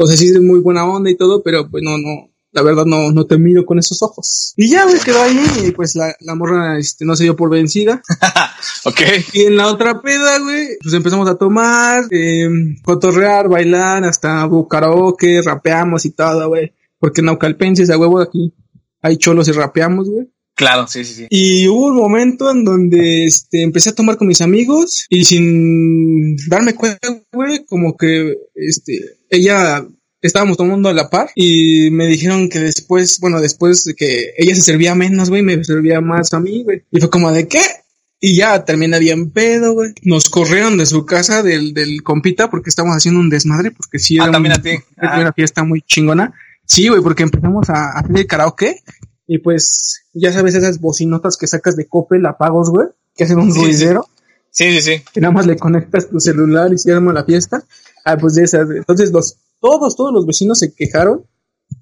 sea, 0.05 0.15
sí 0.17 0.27
es 0.27 0.41
muy 0.41 0.59
buena 0.59 0.89
onda 0.89 1.09
y 1.09 1.17
todo, 1.17 1.43
pero 1.43 1.69
pues 1.69 1.83
no, 1.83 1.97
no, 1.97 2.29
la 2.51 2.61
verdad 2.61 2.85
no, 2.85 3.11
no 3.11 3.25
te 3.25 3.37
miro 3.37 3.65
con 3.65 3.79
esos 3.79 4.01
ojos. 4.01 4.53
Y 4.55 4.69
ya, 4.69 4.85
güey, 4.85 4.99
quedó 4.99 5.21
ahí 5.21 5.39
y 5.65 5.71
pues 5.71 5.95
la, 5.95 6.15
la 6.21 6.35
morra, 6.35 6.79
este, 6.79 7.05
no 7.05 7.15
se 7.15 7.23
dio 7.23 7.35
por 7.35 7.49
vencida. 7.49 8.01
Ok. 8.85 9.01
Y 9.33 9.41
en 9.43 9.57
la 9.57 9.67
otra 9.67 10.01
peda, 10.01 10.39
güey, 10.39 10.77
pues 10.81 10.93
empezamos 10.93 11.27
a 11.27 11.35
tomar, 11.35 12.05
eh, 12.09 12.47
cotorrear, 12.83 13.49
bailar, 13.49 14.03
hasta 14.05 14.49
karaoke, 14.69 15.41
rapeamos 15.41 16.05
y 16.05 16.11
todo, 16.11 16.47
güey. 16.47 16.73
Porque 16.97 17.21
naucalpenses, 17.21 17.89
a 17.89 17.97
huevo, 17.97 18.19
aquí 18.19 18.53
hay 19.01 19.17
cholos 19.17 19.47
y 19.47 19.51
rapeamos, 19.51 20.09
güey. 20.09 20.27
Claro, 20.55 20.87
sí, 20.87 21.05
sí, 21.05 21.13
sí. 21.13 21.27
Y 21.29 21.67
hubo 21.67 21.87
un 21.87 21.97
momento 21.97 22.49
en 22.49 22.63
donde 22.63 23.25
este, 23.25 23.61
empecé 23.61 23.91
a 23.91 23.95
tomar 23.95 24.17
con 24.17 24.27
mis 24.27 24.41
amigos 24.41 25.05
y 25.07 25.23
sin 25.25 26.35
darme 26.47 26.73
cuenta, 26.73 27.21
güey, 27.31 27.63
como 27.65 27.95
que 27.95 28.35
este, 28.55 29.17
ella 29.29 29.85
estábamos 30.27 30.57
tomando 30.57 30.89
a 30.89 30.93
la 30.93 31.09
par 31.09 31.29
y 31.35 31.89
me 31.91 32.05
dijeron 32.07 32.49
que 32.49 32.59
después, 32.59 33.19
bueno, 33.19 33.41
después 33.41 33.83
de 33.85 33.95
que 33.95 34.33
ella 34.37 34.53
se 34.55 34.61
servía 34.61 34.93
menos, 34.95 35.29
güey, 35.29 35.41
me 35.41 35.63
servía 35.63 36.01
más 36.01 36.33
a 36.33 36.39
mí, 36.39 36.63
güey. 36.63 36.83
Y 36.91 36.99
fue 36.99 37.09
como 37.09 37.31
de 37.31 37.47
qué? 37.47 37.61
Y 38.19 38.35
ya 38.35 38.65
terminé 38.65 38.97
bien 38.99 39.29
pedo, 39.31 39.73
güey. 39.73 39.93
Nos 40.01 40.29
corrieron 40.29 40.77
de 40.77 40.85
su 40.87 41.05
casa 41.05 41.43
del, 41.43 41.73
del 41.73 42.01
compita 42.03 42.49
porque 42.49 42.69
estábamos 42.69 42.97
haciendo 42.97 43.19
un 43.19 43.29
desmadre, 43.29 43.71
porque 43.71 43.99
sí 43.99 44.17
Ah, 44.19 44.23
era 44.23 44.31
también 44.33 44.53
un- 44.53 44.59
a 44.59 44.61
ti. 44.63 44.69
era 44.97 45.15
Ah. 45.17 45.21
una 45.21 45.33
fiesta 45.33 45.63
muy 45.63 45.81
chingona. 45.81 46.33
Sí, 46.65 46.87
güey, 46.87 47.01
porque 47.01 47.23
empezamos 47.23 47.69
a 47.69 47.91
a 47.91 47.99
hacer 47.99 48.17
el 48.17 48.27
karaoke 48.27 48.81
y 49.27 49.37
pues 49.39 50.01
ya 50.13 50.33
sabes 50.33 50.55
esas 50.55 50.79
bocinotas 50.79 51.37
que 51.37 51.47
sacas 51.47 51.75
de 51.75 51.85
Coppel, 51.87 52.25
apagos, 52.25 52.69
güey, 52.71 52.87
que 53.15 53.23
hacen 53.25 53.37
un 53.39 53.51
Sí, 53.53 53.59
sí. 53.59 53.65
ruidero, 53.65 54.07
Sí, 54.51 54.71
sí, 54.71 54.81
sí. 54.81 55.03
que 55.13 55.21
nada 55.21 55.31
más 55.33 55.45
le 55.45 55.55
conectas 55.57 56.09
tu 56.09 56.19
celular 56.19 56.73
y 56.73 56.77
se 56.79 56.91
arma 56.91 57.13
la 57.13 57.23
fiesta. 57.23 57.63
Ah, 58.03 58.17
pues 58.17 58.33
de 58.35 58.43
esas. 58.45 58.67
Entonces 58.71 59.11
los, 59.11 59.37
todos, 59.59 59.95
todos 59.95 60.13
los 60.13 60.25
vecinos 60.25 60.59
se 60.59 60.73
quejaron 60.73 61.25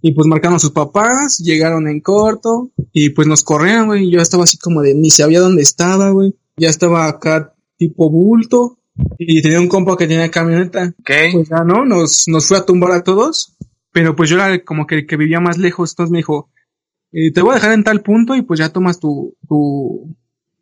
y 0.02 0.14
pues 0.14 0.28
marcaron 0.28 0.56
a 0.58 0.60
sus 0.60 0.72
papás, 0.72 1.40
llegaron 1.40 1.88
en 1.88 2.02
corto 2.02 2.72
y 2.92 3.10
pues 3.10 3.28
nos 3.28 3.44
corrieron, 3.44 3.88
güey. 3.88 4.08
y 4.08 4.12
Yo 4.12 4.22
estaba 4.22 4.44
así 4.44 4.58
como 4.58 4.82
de 4.82 4.94
ni 4.94 5.10
sabía 5.10 5.40
dónde 5.40 5.62
estaba, 5.62 6.12
güey. 6.12 6.36
Ya 6.58 6.70
estaba 6.70 7.08
acá 7.08 7.54
tipo 7.78 8.10
bulto 8.10 8.78
y 9.18 9.42
tenía 9.42 9.60
un 9.60 9.68
compa 9.68 9.98
que 9.98 10.08
tenía 10.08 10.32
camioneta 10.32 10.94
pues 11.32 11.50
ya 11.50 11.64
no, 11.64 11.86
nos, 11.86 12.28
nos 12.28 12.48
fue 12.48 12.58
a 12.58 12.66
tumbar 12.66 12.92
a 12.92 13.04
todos, 13.04 13.56
pero 13.92 14.16
pues 14.16 14.30
yo 14.30 14.38
era 14.38 14.64
como 14.64 14.88
que 14.88 15.00
el 15.00 15.08
que 15.08 15.18
vivía 15.18 15.40
más 15.40 15.58
lejos, 15.58 15.92
entonces 15.92 16.12
me 16.12 16.20
dijo, 16.20 16.50
eh, 17.12 17.32
te 17.32 17.42
voy 17.42 17.52
a 17.52 17.56
dejar 17.56 17.74
en 17.74 17.84
tal 17.84 18.02
punto 18.02 18.36
y 18.36 18.42
pues 18.42 18.60
ya 18.60 18.70
tomas 18.70 19.00
tu, 19.00 19.36
tu, 19.48 20.16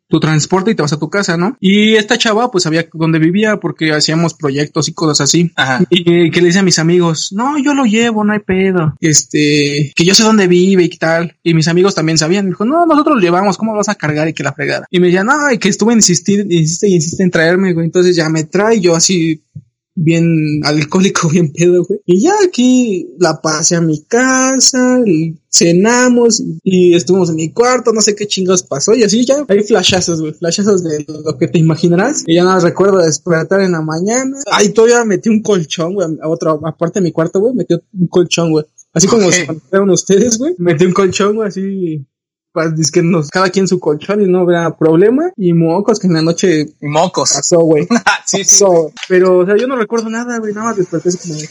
tu 0.08 0.20
transporte 0.20 0.70
y 0.70 0.74
te 0.74 0.82
vas 0.82 0.92
a 0.92 0.98
tu 0.98 1.08
casa, 1.08 1.36
¿no? 1.36 1.56
Y 1.60 1.94
esta 1.94 2.18
chava, 2.18 2.50
pues 2.50 2.64
sabía 2.64 2.86
dónde 2.92 3.18
vivía 3.18 3.58
porque 3.58 3.92
hacíamos 3.92 4.34
proyectos 4.34 4.88
y 4.88 4.92
cosas 4.92 5.20
así. 5.22 5.50
Ajá. 5.56 5.82
Y 5.90 6.30
que 6.30 6.40
le 6.40 6.48
dice 6.48 6.58
a 6.58 6.62
mis 6.62 6.78
amigos, 6.78 7.32
no, 7.32 7.58
yo 7.58 7.74
lo 7.74 7.84
llevo, 7.84 8.24
no 8.24 8.32
hay 8.32 8.40
pedo. 8.40 8.94
Este, 9.00 9.92
que 9.94 10.04
yo 10.04 10.14
sé 10.14 10.22
dónde 10.22 10.46
vive 10.46 10.84
y 10.84 10.88
tal. 10.90 11.36
Y 11.42 11.54
mis 11.54 11.68
amigos 11.68 11.94
también 11.94 12.18
sabían. 12.18 12.44
Me 12.44 12.50
dijo, 12.50 12.64
no, 12.64 12.86
nosotros 12.86 13.16
lo 13.16 13.22
llevamos, 13.22 13.56
¿cómo 13.56 13.72
lo 13.72 13.78
vas 13.78 13.88
a 13.88 13.94
cargar 13.94 14.28
y 14.28 14.34
que 14.34 14.42
la 14.42 14.52
fregada? 14.52 14.86
Y 14.90 15.00
me 15.00 15.06
decían, 15.06 15.26
no, 15.26 15.50
y 15.50 15.58
que 15.58 15.68
estuve 15.68 15.94
insistir, 15.94 16.46
insiste 16.50 16.88
y 16.88 16.94
insiste 16.94 17.22
en 17.22 17.30
traerme, 17.30 17.72
güey. 17.72 17.86
Entonces 17.86 18.14
ya 18.14 18.28
me 18.28 18.44
trae, 18.44 18.80
yo 18.80 18.94
así 18.94 19.42
bien 19.94 20.60
alcohólico, 20.64 21.28
bien 21.30 21.52
pedo, 21.52 21.84
güey. 21.84 22.00
Y 22.06 22.22
ya 22.22 22.32
aquí 22.44 23.08
la 23.18 23.40
pasé 23.40 23.76
a 23.76 23.80
mi 23.80 24.02
casa, 24.04 25.00
y 25.06 25.38
cenamos 25.48 26.42
y 26.64 26.94
estuvimos 26.94 27.30
en 27.30 27.36
mi 27.36 27.52
cuarto, 27.52 27.92
no 27.92 28.00
sé 28.00 28.16
qué 28.16 28.26
chingos 28.26 28.64
pasó 28.64 28.92
y 28.92 29.04
así 29.04 29.24
ya 29.24 29.44
hay 29.48 29.62
flashazos, 29.62 30.20
güey, 30.20 30.32
flashazos 30.32 30.82
de 30.82 31.06
lo 31.24 31.38
que 31.38 31.46
te 31.46 31.58
imaginarás. 31.58 32.24
Y 32.26 32.34
ya 32.34 32.44
nada 32.44 32.58
recuerdo 32.58 32.98
despertar 32.98 33.60
en 33.60 33.72
la 33.72 33.80
mañana. 33.80 34.36
Ahí 34.50 34.70
todavía 34.70 35.04
metí 35.04 35.28
un 35.28 35.42
colchón, 35.42 35.94
güey, 35.94 36.08
a 36.20 36.28
otra, 36.28 36.52
aparte 36.64 36.98
de 37.00 37.04
mi 37.04 37.12
cuarto, 37.12 37.40
güey, 37.40 37.54
metí 37.54 37.74
un 37.74 38.06
colchón, 38.08 38.50
güey. 38.50 38.64
Así 38.92 39.06
como 39.06 39.26
Ok. 39.26 39.32
se 39.32 39.80
ustedes, 39.80 40.38
güey. 40.38 40.54
Metí 40.58 40.84
un 40.84 40.92
colchón, 40.92 41.36
güey, 41.36 41.48
así 41.48 42.04
pues, 42.54 42.78
es 42.78 42.92
que 42.92 43.02
nos, 43.02 43.30
cada 43.30 43.50
quien 43.50 43.66
su 43.66 43.80
colchón 43.80 44.22
y 44.22 44.26
no 44.26 44.42
habrá 44.42 44.76
problema. 44.76 45.32
Y 45.36 45.52
mocos 45.52 45.98
que 45.98 46.06
en 46.06 46.14
la 46.14 46.22
noche 46.22 46.66
Y 46.80 46.86
mocos. 46.86 47.32
pasó, 47.32 47.58
güey. 47.58 47.88
sí, 48.24 48.44
sí. 48.44 48.62
Pasó. 48.64 48.92
Pero, 49.08 49.38
o 49.38 49.44
sea, 49.44 49.56
yo 49.56 49.66
no 49.66 49.74
recuerdo 49.74 50.08
nada, 50.08 50.38
güey, 50.38 50.54
nada 50.54 50.68
más 50.68 50.76
desperté 50.76 51.10
como 51.18 51.34
de. 51.34 51.48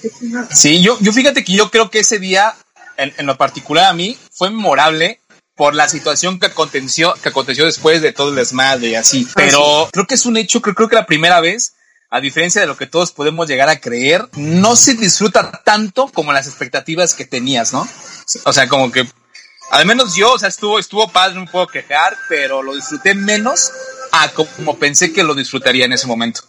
Sí, 0.49 0.81
yo, 0.81 0.97
yo 1.01 1.11
fíjate 1.11 1.43
que 1.43 1.51
yo 1.51 1.69
creo 1.69 1.91
que 1.91 1.99
ese 1.99 2.19
día, 2.19 2.55
en, 2.95 3.11
en 3.17 3.25
lo 3.25 3.37
particular 3.37 3.85
a 3.85 3.93
mí, 3.93 4.17
fue 4.31 4.49
memorable 4.49 5.19
por 5.55 5.75
la 5.75 5.89
situación 5.89 6.39
que 6.39 6.45
aconteció, 6.45 7.13
que 7.21 7.29
aconteció 7.29 7.65
después 7.65 8.01
de 8.01 8.13
todo 8.13 8.29
el 8.29 8.35
desmadre 8.35 8.91
y 8.91 8.95
así. 8.95 9.27
Pero 9.35 9.89
creo 9.91 10.07
que 10.07 10.15
es 10.15 10.25
un 10.25 10.37
hecho, 10.37 10.61
creo, 10.61 10.73
creo 10.73 10.87
que 10.87 10.95
la 10.95 11.05
primera 11.05 11.41
vez, 11.41 11.73
a 12.09 12.21
diferencia 12.21 12.61
de 12.61 12.67
lo 12.67 12.77
que 12.77 12.87
todos 12.87 13.11
podemos 13.11 13.45
llegar 13.49 13.67
a 13.67 13.81
creer, 13.81 14.29
no 14.37 14.77
se 14.77 14.93
disfruta 14.93 15.61
tanto 15.65 16.07
como 16.07 16.31
las 16.31 16.47
expectativas 16.47 17.13
que 17.13 17.25
tenías, 17.25 17.73
¿no? 17.73 17.85
O 18.45 18.53
sea, 18.53 18.69
como 18.69 18.89
que, 18.89 19.05
al 19.71 19.85
menos 19.85 20.15
yo, 20.15 20.33
o 20.33 20.39
sea, 20.39 20.49
estuvo, 20.49 20.79
estuvo 20.79 21.09
padre, 21.09 21.35
no 21.35 21.45
puedo 21.45 21.67
quejar, 21.67 22.17
pero 22.29 22.61
lo 22.61 22.75
disfruté 22.75 23.13
menos 23.13 23.71
a 24.11 24.29
como 24.29 24.77
pensé 24.77 25.11
que 25.11 25.23
lo 25.23 25.33
disfrutaría 25.33 25.85
en 25.85 25.93
ese 25.93 26.07
momento. 26.07 26.41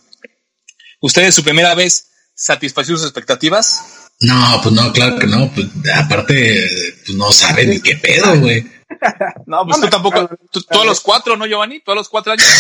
¿Ustedes 1.00 1.35
su 1.35 1.42
primera 1.42 1.74
vez 1.74 2.09
satisfacieron 2.35 2.98
sus 2.98 3.09
expectativas? 3.09 4.11
No, 4.20 4.61
pues 4.62 4.74
no, 4.74 4.92
claro 4.92 5.18
que 5.18 5.27
no. 5.27 5.50
Pues, 5.53 5.66
aparte, 5.94 6.68
pues 7.05 7.16
no 7.16 7.33
sabe 7.33 7.66
ni 7.66 7.81
qué 7.81 7.96
pedo, 7.96 8.38
güey. 8.38 8.66
No, 9.47 9.64
pues 9.67 9.81
tú 9.81 9.88
tampoco. 9.88 10.29
Tú, 10.51 10.62
todos 10.62 10.87
los 10.87 11.01
cuatro, 11.01 11.37
¿no, 11.37 11.47
Giovanni? 11.47 11.81
Todos 11.81 11.97
los 11.97 12.09
cuatro 12.09 12.33
años. 12.33 12.47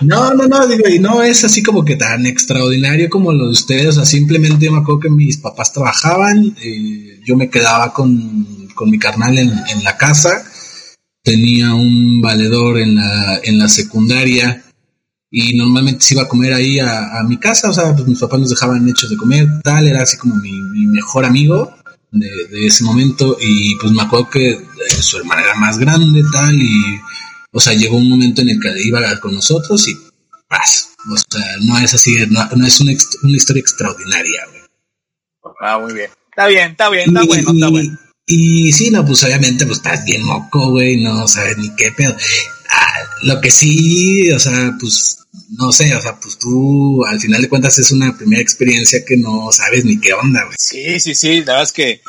No, 0.00 0.34
no, 0.34 0.46
no, 0.46 0.66
digo, 0.66 0.88
y 0.88 0.98
no 0.98 1.22
es 1.22 1.44
así 1.44 1.62
como 1.62 1.84
que 1.84 1.96
tan 1.96 2.26
extraordinario 2.26 3.08
como 3.08 3.32
lo 3.32 3.46
de 3.46 3.52
ustedes. 3.52 3.88
O 3.88 3.92
sea, 3.92 4.04
simplemente 4.04 4.66
yo 4.66 4.72
me 4.72 4.78
acuerdo 4.78 5.00
que 5.00 5.10
mis 5.10 5.38
papás 5.38 5.72
trabajaban, 5.72 6.56
eh, 6.60 7.20
yo 7.24 7.36
me 7.36 7.48
quedaba 7.48 7.92
con, 7.92 8.68
con 8.74 8.90
mi 8.90 8.98
carnal 8.98 9.38
en, 9.38 9.52
en 9.68 9.84
la 9.84 9.96
casa, 9.96 10.44
tenía 11.22 11.74
un 11.74 12.20
valedor 12.20 12.78
en 12.78 12.96
la, 12.96 13.40
en 13.44 13.58
la 13.58 13.68
secundaria 13.68 14.64
y 15.30 15.56
normalmente 15.56 16.04
se 16.04 16.14
iba 16.14 16.24
a 16.24 16.28
comer 16.28 16.52
ahí 16.52 16.78
a, 16.78 17.18
a 17.18 17.24
mi 17.24 17.38
casa, 17.38 17.70
o 17.70 17.72
sea, 17.72 17.94
pues 17.94 18.06
mis 18.06 18.18
papás 18.18 18.40
nos 18.40 18.50
dejaban 18.50 18.88
hechos 18.88 19.10
de 19.10 19.16
comer, 19.16 19.46
tal, 19.62 19.88
era 19.88 20.02
así 20.02 20.16
como 20.16 20.36
mi, 20.36 20.52
mi 20.52 20.86
mejor 20.86 21.24
amigo 21.24 21.74
de, 22.12 22.28
de 22.50 22.66
ese 22.66 22.84
momento 22.84 23.36
y 23.40 23.74
pues 23.76 23.92
me 23.92 24.02
acuerdo 24.02 24.30
que 24.30 24.60
eh, 24.88 25.02
su 25.02 25.18
hermana 25.18 25.42
era 25.42 25.54
más 25.54 25.78
grande, 25.78 26.22
tal, 26.32 26.54
y 26.54 27.00
o 27.52 27.60
sea, 27.60 27.72
llegó 27.72 27.96
un 27.96 28.08
momento 28.08 28.42
en 28.42 28.48
el 28.50 28.60
que 28.60 28.82
iba 28.82 29.00
con 29.20 29.34
nosotros 29.34 29.86
y 29.88 29.96
paz, 30.48 30.90
o 31.10 31.16
sea, 31.16 31.56
no 31.60 31.78
es 31.78 31.94
así, 31.94 32.16
no, 32.28 32.44
no 32.56 32.66
es 32.66 32.80
una, 32.80 32.92
una 33.22 33.36
historia 33.36 33.60
extraordinaria, 33.60 34.46
güey. 34.50 34.62
Ah, 35.60 35.78
muy 35.78 35.94
bien. 35.94 36.10
Está 36.30 36.46
bien, 36.48 36.72
está 36.72 36.90
bien, 36.90 37.08
está 37.08 37.24
bueno, 37.24 37.52
está 37.52 37.68
bueno. 37.68 37.98
Y 38.26 38.72
sí, 38.72 38.90
no, 38.90 39.04
pues 39.04 39.22
obviamente, 39.22 39.66
pues 39.66 39.78
estás 39.78 40.04
bien 40.04 40.22
moco, 40.22 40.70
güey, 40.70 41.02
no 41.02 41.28
sabes 41.28 41.58
ni 41.58 41.74
qué 41.76 41.92
pedo. 41.92 42.16
Ah, 42.72 43.00
lo 43.22 43.40
que 43.40 43.50
sí, 43.50 44.32
o 44.32 44.38
sea, 44.38 44.74
pues, 44.80 45.18
no 45.58 45.70
sé, 45.72 45.94
o 45.94 46.00
sea, 46.00 46.18
pues 46.18 46.38
tú, 46.38 47.04
al 47.04 47.20
final 47.20 47.42
de 47.42 47.48
cuentas, 47.48 47.78
es 47.78 47.92
una 47.92 48.16
primera 48.16 48.42
experiencia 48.42 49.04
que 49.04 49.16
no 49.16 49.52
sabes 49.52 49.84
ni 49.84 50.00
qué 50.00 50.14
onda, 50.14 50.42
güey. 50.44 50.56
Sí, 50.58 50.98
sí, 51.00 51.14
sí. 51.14 51.40
La 51.40 51.52
verdad 51.52 51.62
es 51.62 51.72
que 51.72 52.00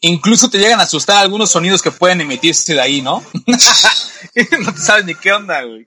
incluso 0.00 0.48
te 0.48 0.58
llegan 0.58 0.80
a 0.80 0.84
asustar 0.84 1.18
algunos 1.18 1.50
sonidos 1.50 1.82
que 1.82 1.90
pueden 1.90 2.20
emitirse 2.20 2.74
de 2.74 2.80
ahí, 2.80 3.02
¿no? 3.02 3.24
no 3.34 4.72
te 4.72 4.80
sabes 4.80 5.04
ni 5.04 5.14
qué 5.14 5.32
onda, 5.32 5.62
güey. 5.62 5.86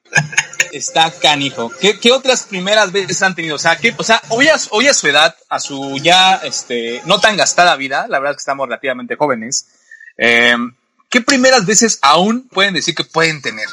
Está 0.71 1.11
canijo. 1.11 1.71
¿Qué, 1.79 1.99
qué 1.99 2.11
otras 2.11 2.43
primeras 2.43 2.91
veces 2.91 3.21
han 3.21 3.35
tenido? 3.35 3.55
O 3.55 3.59
sea, 3.59 3.77
¿qué, 3.77 3.93
o 3.97 4.03
sea, 4.03 4.21
hoy 4.29 4.47
a, 4.47 4.55
hoy 4.71 4.87
a 4.87 4.93
su 4.93 5.07
edad, 5.07 5.35
a 5.49 5.59
su 5.59 5.97
ya, 5.97 6.35
este, 6.43 7.01
no 7.05 7.19
tan 7.19 7.37
gastada 7.37 7.75
vida, 7.75 8.07
la 8.07 8.19
verdad 8.19 8.31
es 8.31 8.37
que 8.37 8.41
estamos 8.41 8.67
relativamente 8.67 9.15
jóvenes, 9.15 9.67
eh, 10.17 10.55
¿qué 11.09 11.21
primeras 11.21 11.65
veces 11.65 11.99
aún 12.01 12.47
pueden 12.49 12.73
decir 12.73 12.95
que 12.95 13.03
pueden 13.03 13.41
tener 13.41 13.67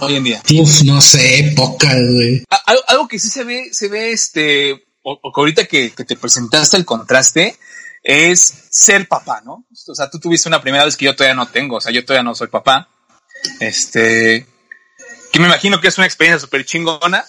hoy 0.00 0.16
en 0.16 0.24
día? 0.24 0.42
Uf, 0.54 0.82
no 0.82 1.00
sé, 1.00 1.52
pocas, 1.56 1.98
güey. 2.12 2.44
Algo, 2.66 2.82
algo 2.86 3.08
que 3.08 3.18
sí 3.18 3.28
se 3.28 3.44
ve, 3.44 3.68
se 3.72 3.88
ve 3.88 4.12
este, 4.12 4.72
o, 5.02 5.18
o 5.20 5.32
que 5.32 5.40
ahorita 5.40 5.66
que, 5.66 5.90
que 5.90 6.04
te 6.04 6.16
presentaste 6.16 6.76
el 6.76 6.84
contraste, 6.84 7.56
es 8.02 8.40
ser 8.70 9.06
papá, 9.08 9.42
¿no? 9.44 9.66
O 9.88 9.94
sea, 9.94 10.08
tú 10.10 10.18
tuviste 10.18 10.48
una 10.48 10.62
primera 10.62 10.84
vez 10.84 10.96
que 10.96 11.04
yo 11.04 11.14
todavía 11.14 11.34
no 11.34 11.48
tengo, 11.48 11.76
o 11.76 11.80
sea, 11.80 11.92
yo 11.92 12.04
todavía 12.04 12.22
no 12.24 12.34
soy 12.34 12.48
papá. 12.48 12.88
Este, 13.58 14.46
que 15.32 15.40
me 15.40 15.46
imagino 15.46 15.80
que 15.80 15.88
es 15.88 15.98
una 15.98 16.06
experiencia 16.06 16.40
súper 16.40 16.64
chingona, 16.64 17.24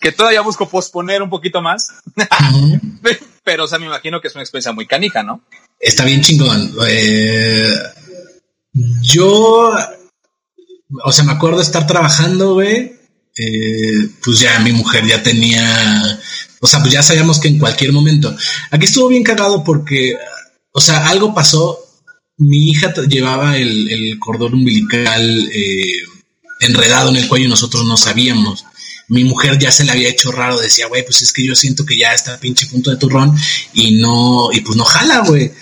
que 0.00 0.12
todavía 0.12 0.40
busco 0.42 0.68
posponer 0.68 1.22
un 1.22 1.30
poquito 1.30 1.62
más, 1.62 1.88
pero, 3.44 3.64
o 3.64 3.68
sea, 3.68 3.78
me 3.78 3.86
imagino 3.86 4.20
que 4.20 4.28
es 4.28 4.34
una 4.34 4.42
experiencia 4.42 4.72
muy 4.72 4.86
canija, 4.86 5.22
¿no? 5.22 5.42
Está 5.78 6.04
bien 6.04 6.20
chingón. 6.22 6.74
Eh, 6.88 7.74
yo, 9.02 9.72
o 11.04 11.12
sea, 11.12 11.24
me 11.24 11.32
acuerdo 11.32 11.60
estar 11.60 11.86
trabajando, 11.86 12.54
güey. 12.54 12.96
eh, 13.38 14.08
pues 14.24 14.40
ya 14.40 14.58
mi 14.60 14.72
mujer 14.72 15.06
ya 15.06 15.22
tenía, 15.22 16.18
o 16.60 16.66
sea, 16.66 16.80
pues 16.80 16.92
ya 16.92 17.02
sabíamos 17.02 17.38
que 17.38 17.48
en 17.48 17.58
cualquier 17.58 17.92
momento. 17.92 18.34
Aquí 18.70 18.86
estuvo 18.86 19.08
bien 19.08 19.22
cagado 19.22 19.62
porque, 19.62 20.14
o 20.72 20.80
sea, 20.80 21.08
algo 21.08 21.34
pasó. 21.34 21.82
Mi 22.38 22.68
hija 22.68 22.92
llevaba 23.08 23.56
el, 23.56 23.90
el 23.90 24.18
cordón 24.18 24.54
umbilical 24.54 25.48
eh, 25.52 26.02
enredado 26.60 27.08
en 27.08 27.16
el 27.16 27.28
cuello 27.28 27.46
y 27.46 27.50
nosotros 27.50 27.84
no 27.86 27.96
sabíamos. 27.96 28.64
Mi 29.08 29.24
mujer 29.24 29.58
ya 29.58 29.70
se 29.70 29.84
le 29.84 29.92
había 29.92 30.08
hecho 30.08 30.32
raro, 30.32 30.58
decía, 30.58 30.88
güey, 30.88 31.04
pues 31.04 31.22
es 31.22 31.32
que 31.32 31.46
yo 31.46 31.54
siento 31.54 31.86
que 31.86 31.96
ya 31.96 32.12
está 32.12 32.38
pinche 32.38 32.66
punto 32.66 32.90
de 32.90 32.96
turrón 32.96 33.34
y 33.72 33.96
no, 33.96 34.48
y 34.52 34.60
pues 34.60 34.76
no 34.76 34.84
jala, 34.84 35.20
güey. 35.20 35.52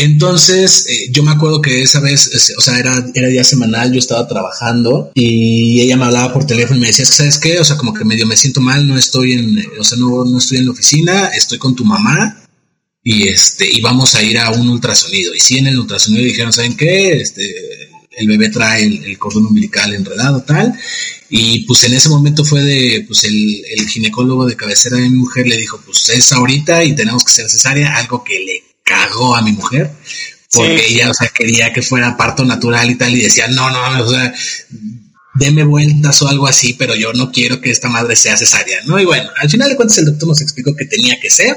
Entonces, 0.00 0.86
eh, 0.88 1.08
yo 1.10 1.22
me 1.24 1.32
acuerdo 1.32 1.60
que 1.60 1.82
esa 1.82 1.98
vez, 2.00 2.28
es- 2.28 2.54
o 2.56 2.60
sea, 2.60 2.78
era, 2.78 3.04
era 3.14 3.26
día 3.28 3.42
semanal, 3.42 3.92
yo 3.92 3.98
estaba 3.98 4.28
trabajando 4.28 5.10
y 5.14 5.80
ella 5.80 5.96
me 5.96 6.04
hablaba 6.04 6.32
por 6.32 6.46
teléfono 6.46 6.76
y 6.78 6.80
me 6.82 6.86
decía, 6.86 7.04
¿sabes 7.04 7.38
qué? 7.38 7.58
O 7.58 7.64
sea, 7.64 7.76
como 7.76 7.92
que 7.92 8.04
medio 8.04 8.24
me 8.26 8.36
siento 8.36 8.60
mal, 8.60 8.86
no 8.86 8.96
estoy 8.96 9.32
en, 9.32 9.58
o 9.78 9.82
sea, 9.84 9.98
no, 9.98 10.24
no 10.24 10.38
estoy 10.38 10.58
en 10.58 10.66
la 10.66 10.70
oficina, 10.72 11.28
estoy 11.28 11.58
con 11.58 11.74
tu 11.74 11.84
mamá 11.84 12.44
y 13.02 13.28
este, 13.28 13.68
y 13.70 13.80
vamos 13.80 14.14
a 14.14 14.22
ir 14.22 14.38
a 14.38 14.50
un 14.52 14.68
ultrasonido. 14.68 15.34
Y 15.34 15.40
sí, 15.40 15.58
en 15.58 15.66
el 15.66 15.78
ultrasonido 15.78 16.24
dijeron, 16.24 16.52
¿saben 16.52 16.76
qué? 16.76 17.20
Este, 17.20 17.42
el 18.18 18.28
bebé 18.28 18.50
trae 18.50 18.84
el, 18.84 19.04
el 19.04 19.18
cordón 19.18 19.46
umbilical 19.46 19.92
enredado, 19.94 20.42
tal. 20.42 20.74
Y 21.30 21.60
pues 21.66 21.82
en 21.84 21.94
ese 21.94 22.08
momento 22.08 22.44
fue 22.44 22.62
de, 22.62 23.04
pues 23.06 23.24
el, 23.24 23.62
el 23.76 23.88
ginecólogo 23.88 24.46
de 24.46 24.56
cabecera 24.56 24.96
de 24.96 25.10
mi 25.10 25.16
mujer 25.16 25.46
le 25.48 25.56
dijo, 25.56 25.80
pues 25.84 26.08
es 26.10 26.32
ahorita 26.32 26.84
y 26.84 26.94
tenemos 26.94 27.24
que 27.24 27.32
hacer 27.32 27.50
cesárea, 27.50 27.96
algo 27.96 28.22
que 28.24 28.38
le 28.40 28.67
cagó 28.88 29.36
a 29.36 29.42
mi 29.42 29.52
mujer, 29.52 29.90
porque 30.52 30.78
Sí. 30.78 30.94
ella, 30.94 31.10
o 31.10 31.14
sea, 31.14 31.28
quería 31.28 31.72
que 31.72 31.82
fuera 31.82 32.16
parto 32.16 32.44
natural 32.44 32.90
y 32.90 32.94
tal, 32.96 33.14
y 33.14 33.22
decía, 33.22 33.48
no, 33.48 33.70
no, 33.70 34.04
o 34.04 34.10
sea, 34.10 34.32
deme 35.34 35.62
vueltas 35.64 36.20
o 36.22 36.28
algo 36.28 36.46
así, 36.48 36.74
pero 36.74 36.94
yo 36.94 37.12
no 37.12 37.30
quiero 37.30 37.60
que 37.60 37.70
esta 37.70 37.88
madre 37.88 38.16
sea 38.16 38.36
cesárea, 38.36 38.80
¿no? 38.86 38.98
Y 38.98 39.04
bueno, 39.04 39.28
al 39.40 39.50
final 39.50 39.68
de 39.68 39.76
cuentas 39.76 39.98
el 39.98 40.06
doctor 40.06 40.28
nos 40.28 40.40
explicó 40.40 40.74
que 40.74 40.86
tenía 40.86 41.20
que 41.20 41.30
ser. 41.30 41.56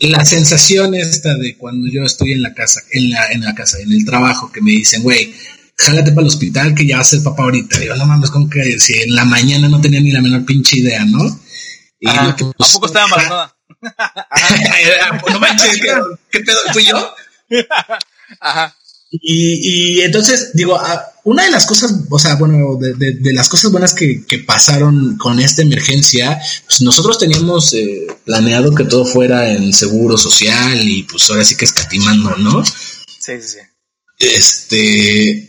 La 0.00 0.24
sensación 0.24 0.94
esta 0.94 1.34
de 1.36 1.56
cuando 1.56 1.88
yo 1.90 2.02
estoy 2.02 2.32
en 2.32 2.42
la 2.42 2.54
casa, 2.54 2.82
en 2.90 3.10
la, 3.10 3.26
en 3.32 3.42
la 3.42 3.54
casa, 3.54 3.78
en 3.78 3.92
el 3.92 4.04
trabajo, 4.04 4.52
que 4.52 4.60
me 4.60 4.72
dicen, 4.72 5.02
güey, 5.02 5.32
jálate 5.78 6.12
para 6.12 6.22
el 6.22 6.28
hospital 6.28 6.74
que 6.74 6.86
ya 6.86 6.98
vas 6.98 7.08
a 7.08 7.10
ser 7.10 7.22
papá 7.22 7.44
ahorita. 7.44 7.78
Digo, 7.78 7.96
no 7.96 8.06
mames, 8.06 8.30
como 8.30 8.48
que 8.50 8.78
si 8.78 8.94
en 8.94 9.14
la 9.14 9.24
mañana 9.24 9.68
no 9.68 9.80
tenía 9.80 10.00
ni 10.00 10.12
la 10.12 10.20
menor 10.20 10.44
pinche 10.44 10.78
idea, 10.78 11.04
¿no? 11.04 11.24
Y 11.98 12.06
lo 12.06 12.36
que, 12.36 12.44
¿A 12.44 12.52
pues, 12.52 12.72
poco 12.72 12.86
estaba 12.86 13.06
embarazada? 13.06 13.55
no 15.32 15.40
manches, 15.40 15.80
¿qué, 15.80 15.92
qué 16.30 16.40
pedo? 16.40 16.58
¿Fui 16.72 16.84
yo? 16.84 17.14
Ajá. 18.40 18.74
Y, 19.10 19.98
y 19.98 20.00
entonces, 20.02 20.50
digo, 20.54 20.76
ah, 20.78 21.00
una 21.24 21.44
de 21.44 21.50
las 21.50 21.64
cosas, 21.64 21.92
o 22.10 22.18
sea, 22.18 22.34
bueno, 22.34 22.76
de, 22.78 22.92
de- 22.94 23.12
de 23.14 23.32
las 23.32 23.48
cosas 23.48 23.70
buenas 23.70 23.94
que, 23.94 24.26
que 24.26 24.40
pasaron 24.40 25.16
con 25.16 25.38
esta 25.38 25.62
emergencia, 25.62 26.38
pues 26.66 26.80
nosotros 26.82 27.18
teníamos 27.18 27.72
eh, 27.74 28.06
planeado 28.24 28.74
que 28.74 28.84
todo 28.84 29.04
fuera 29.04 29.50
en 29.52 29.72
seguro 29.72 30.18
social 30.18 30.78
y 30.88 31.04
pues 31.04 31.30
ahora 31.30 31.44
sí 31.44 31.56
que 31.56 31.64
escatimando, 31.64 32.36
¿no? 32.36 32.64
Sí, 32.64 33.40
sí, 33.40 33.48
sí. 33.48 33.58
Este. 34.18 35.45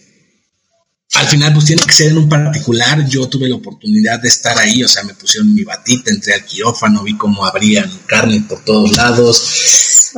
Al 1.14 1.28
final 1.28 1.54
pues 1.54 1.66
tiene 1.66 1.82
que 1.84 1.94
ser 1.94 2.12
en 2.12 2.18
un 2.18 2.30
particular. 2.30 3.08
Yo 3.08 3.28
tuve 3.28 3.50
la 3.50 3.56
oportunidad 3.56 4.20
de 4.20 4.28
estar 4.28 4.58
ahí, 4.58 4.84
o 4.84 4.88
sea, 4.88 5.04
me 5.04 5.14
pusieron 5.14 5.54
mi 5.54 5.64
batita, 5.64 6.12
entré 6.12 6.34
al 6.34 6.46
quirófano, 6.46 7.04
vi 7.04 7.18
cómo 7.18 7.46
abrían 7.46 7.90
carne 8.06 8.44
por 8.48 8.64
todos 8.64 8.96
lados. 8.96 10.12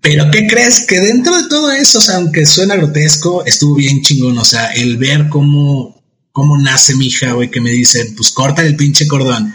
Pero 0.00 0.30
¿qué 0.30 0.46
crees? 0.46 0.86
Que 0.86 1.00
dentro 1.00 1.36
de 1.40 1.48
todo 1.48 1.72
eso, 1.72 1.98
o 1.98 2.00
sea, 2.00 2.16
aunque 2.16 2.46
suena 2.46 2.76
grotesco, 2.76 3.44
estuvo 3.44 3.74
bien 3.74 4.02
chingón, 4.02 4.38
o 4.38 4.44
sea, 4.44 4.72
el 4.72 4.98
ver 4.98 5.28
cómo, 5.28 6.04
cómo 6.30 6.58
nace 6.58 6.94
mi 6.94 7.06
hija, 7.06 7.32
güey, 7.32 7.50
que 7.50 7.60
me 7.60 7.70
dicen, 7.70 8.14
pues 8.14 8.30
corta 8.30 8.62
el 8.62 8.76
pinche 8.76 9.08
cordón 9.08 9.52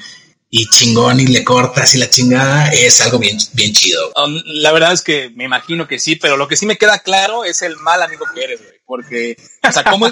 y 0.49 0.67
chingón 0.67 1.21
y 1.21 1.27
le 1.27 1.45
cortas 1.45 1.95
y 1.95 1.97
la 1.97 2.09
chingada 2.09 2.67
es 2.67 2.99
algo 2.99 3.17
bien, 3.17 3.37
bien 3.53 3.71
chido. 3.71 4.11
Um, 4.21 4.41
la 4.45 4.73
verdad 4.73 4.91
es 4.91 5.01
que 5.01 5.29
me 5.33 5.45
imagino 5.45 5.87
que 5.87 5.97
sí, 5.97 6.17
pero 6.17 6.35
lo 6.35 6.49
que 6.49 6.57
sí 6.57 6.65
me 6.65 6.77
queda 6.77 6.99
claro 6.99 7.45
es 7.45 7.61
el 7.61 7.77
mal 7.77 8.01
amigo 8.03 8.25
que 8.35 8.43
eres, 8.43 8.59
güey. 8.59 8.80
Porque, 8.91 9.37
o 9.63 9.71
sea, 9.71 9.85
¿cómo, 9.85 10.11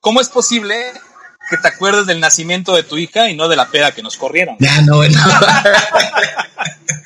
cómo 0.00 0.22
es 0.22 0.30
posible 0.30 0.76
que 1.50 1.58
te 1.58 1.68
acuerdes 1.68 2.06
del 2.06 2.20
nacimiento 2.20 2.74
de 2.74 2.82
tu 2.82 2.96
hija 2.96 3.28
y 3.28 3.36
no 3.36 3.48
de 3.48 3.56
la 3.56 3.68
peda 3.68 3.92
que 3.92 4.02
nos 4.02 4.16
corrieron? 4.16 4.56
Ya, 4.60 4.80
no, 4.80 5.06
no. 5.06 5.20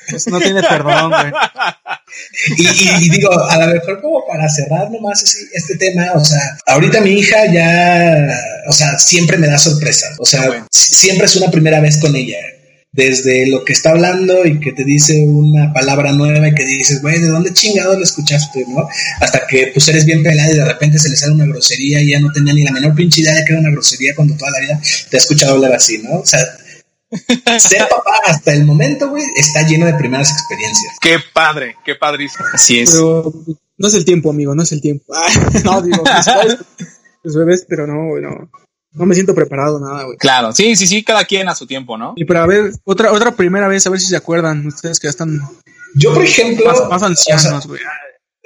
Eso 0.07 0.29
no 0.29 0.39
tiene 0.39 0.63
perdón, 0.63 1.09
güey. 1.11 1.33
Y, 2.55 3.09
digo, 3.09 3.31
a 3.33 3.57
lo 3.57 3.67
mejor 3.67 4.01
como 4.01 4.25
para 4.25 4.47
cerrar 4.47 4.89
nomás 4.89 5.35
este 5.51 5.75
tema, 5.75 6.05
o 6.15 6.23
sea, 6.23 6.39
ahorita 6.67 7.01
mi 7.01 7.11
hija 7.19 7.51
ya, 7.51 8.25
o 8.69 8.71
sea, 8.71 8.97
siempre 8.97 9.35
me 9.35 9.47
da 9.47 9.57
sorpresa. 9.57 10.07
O 10.19 10.25
sea, 10.25 10.65
siempre 10.71 11.25
es 11.25 11.35
una 11.35 11.51
primera 11.51 11.81
vez 11.81 11.99
con 11.99 12.15
ella 12.15 12.37
desde 12.91 13.47
lo 13.47 13.63
que 13.63 13.73
está 13.73 13.91
hablando 13.91 14.45
y 14.45 14.59
que 14.59 14.71
te 14.71 14.83
dice 14.83 15.25
una 15.27 15.71
palabra 15.73 16.11
nueva 16.11 16.47
y 16.47 16.55
que 16.55 16.65
dices, 16.65 17.01
güey, 17.01 17.19
¿de 17.19 17.27
dónde 17.27 17.53
chingado 17.53 17.95
lo 17.95 18.03
escuchaste, 18.03 18.65
no? 18.67 18.87
Hasta 19.19 19.45
que 19.47 19.71
pues 19.73 19.87
eres 19.87 20.05
bien 20.05 20.23
pelada 20.23 20.51
y 20.51 20.55
de 20.55 20.65
repente 20.65 20.97
se 20.97 21.09
le 21.09 21.15
sale 21.15 21.33
una 21.33 21.45
grosería 21.45 22.01
y 22.01 22.11
ya 22.11 22.19
no 22.19 22.31
tenía 22.31 22.53
ni 22.53 22.63
la 22.63 22.71
menor 22.71 22.95
pinche 22.95 23.21
idea 23.21 23.35
de 23.35 23.45
que 23.45 23.53
era 23.53 23.61
una 23.61 23.71
grosería 23.71 24.15
cuando 24.15 24.35
toda 24.35 24.51
la 24.51 24.59
vida 24.59 24.81
te 25.09 25.17
ha 25.17 25.19
escuchado 25.19 25.53
hablar 25.53 25.73
así, 25.73 25.99
¿no? 25.99 26.19
O 26.19 26.25
sea, 26.25 26.39
ser 27.59 27.87
papá 27.89 28.21
hasta 28.25 28.53
el 28.53 28.65
momento, 28.65 29.09
güey, 29.09 29.23
está 29.35 29.67
lleno 29.67 29.85
de 29.85 29.93
primeras 29.93 30.31
experiencias. 30.31 30.95
Qué 31.01 31.17
padre, 31.33 31.75
qué 31.85 31.95
padrísimo. 31.95 32.45
Así 32.53 32.79
es. 32.79 32.91
Pero 32.91 33.33
no 33.77 33.87
es 33.87 33.93
el 33.93 34.05
tiempo, 34.05 34.29
amigo, 34.31 34.55
no 34.55 34.63
es 34.63 34.71
el 34.71 34.81
tiempo. 34.81 35.05
no, 35.63 35.81
digo, 35.81 36.03
los 37.23 37.35
bebés, 37.35 37.65
pero 37.67 37.87
no, 37.87 38.09
güey, 38.09 38.23
no. 38.23 38.49
No 38.91 39.05
me 39.05 39.13
siento 39.13 39.35
preparado 39.35 39.79
nada, 39.79 40.03
güey. 40.03 40.17
Claro, 40.17 40.51
sí, 40.51 40.75
sí, 40.75 40.87
sí, 40.87 41.03
cada 41.03 41.23
quien 41.25 41.47
a 41.47 41.55
su 41.55 41.67
tiempo, 41.67 41.97
¿no? 41.97 42.13
Y 42.15 42.25
para 42.25 42.45
ver, 42.47 42.71
otra, 42.85 43.11
otra 43.11 43.35
primera 43.35 43.67
vez, 43.67 43.85
a 43.85 43.91
ver 43.91 43.99
si 43.99 44.07
se 44.07 44.15
acuerdan 44.15 44.65
ustedes 44.65 44.99
que 44.99 45.05
ya 45.05 45.11
están. 45.11 45.39
Yo, 45.95 46.13
por 46.13 46.23
ejemplo. 46.23 46.65
Más, 46.89 47.03
ancianos, 47.03 47.67
güey. 47.67 47.81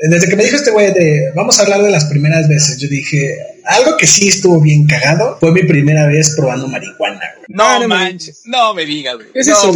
desde 0.10 0.28
que 0.28 0.36
me 0.36 0.44
dijo 0.44 0.58
este 0.58 0.72
güey 0.72 0.94
de 0.94 1.32
vamos 1.34 1.60
a 1.60 1.64
hablar 1.64 1.82
de 1.82 1.92
las 1.92 2.06
primeras 2.06 2.50
veces, 2.50 2.78
yo 2.78 2.90
dije, 2.90 3.38
algo 3.66 3.96
que 3.96 4.06
sí 4.06 4.28
estuvo 4.28 4.60
bien 4.60 4.86
cagado 4.86 5.38
fue 5.40 5.54
mi 5.54 5.64
primera 5.64 6.08
vez 6.08 6.36
probando 6.36 6.68
marihuana, 6.68 7.22
güey. 7.38 7.46
No, 7.48 7.64
ah, 7.64 7.88
manches, 7.88 8.42
no 8.46 8.74
me 8.74 8.86
digas, 8.86 9.16
güey. 9.16 9.28
Es 9.34 9.48
eso, 9.48 9.72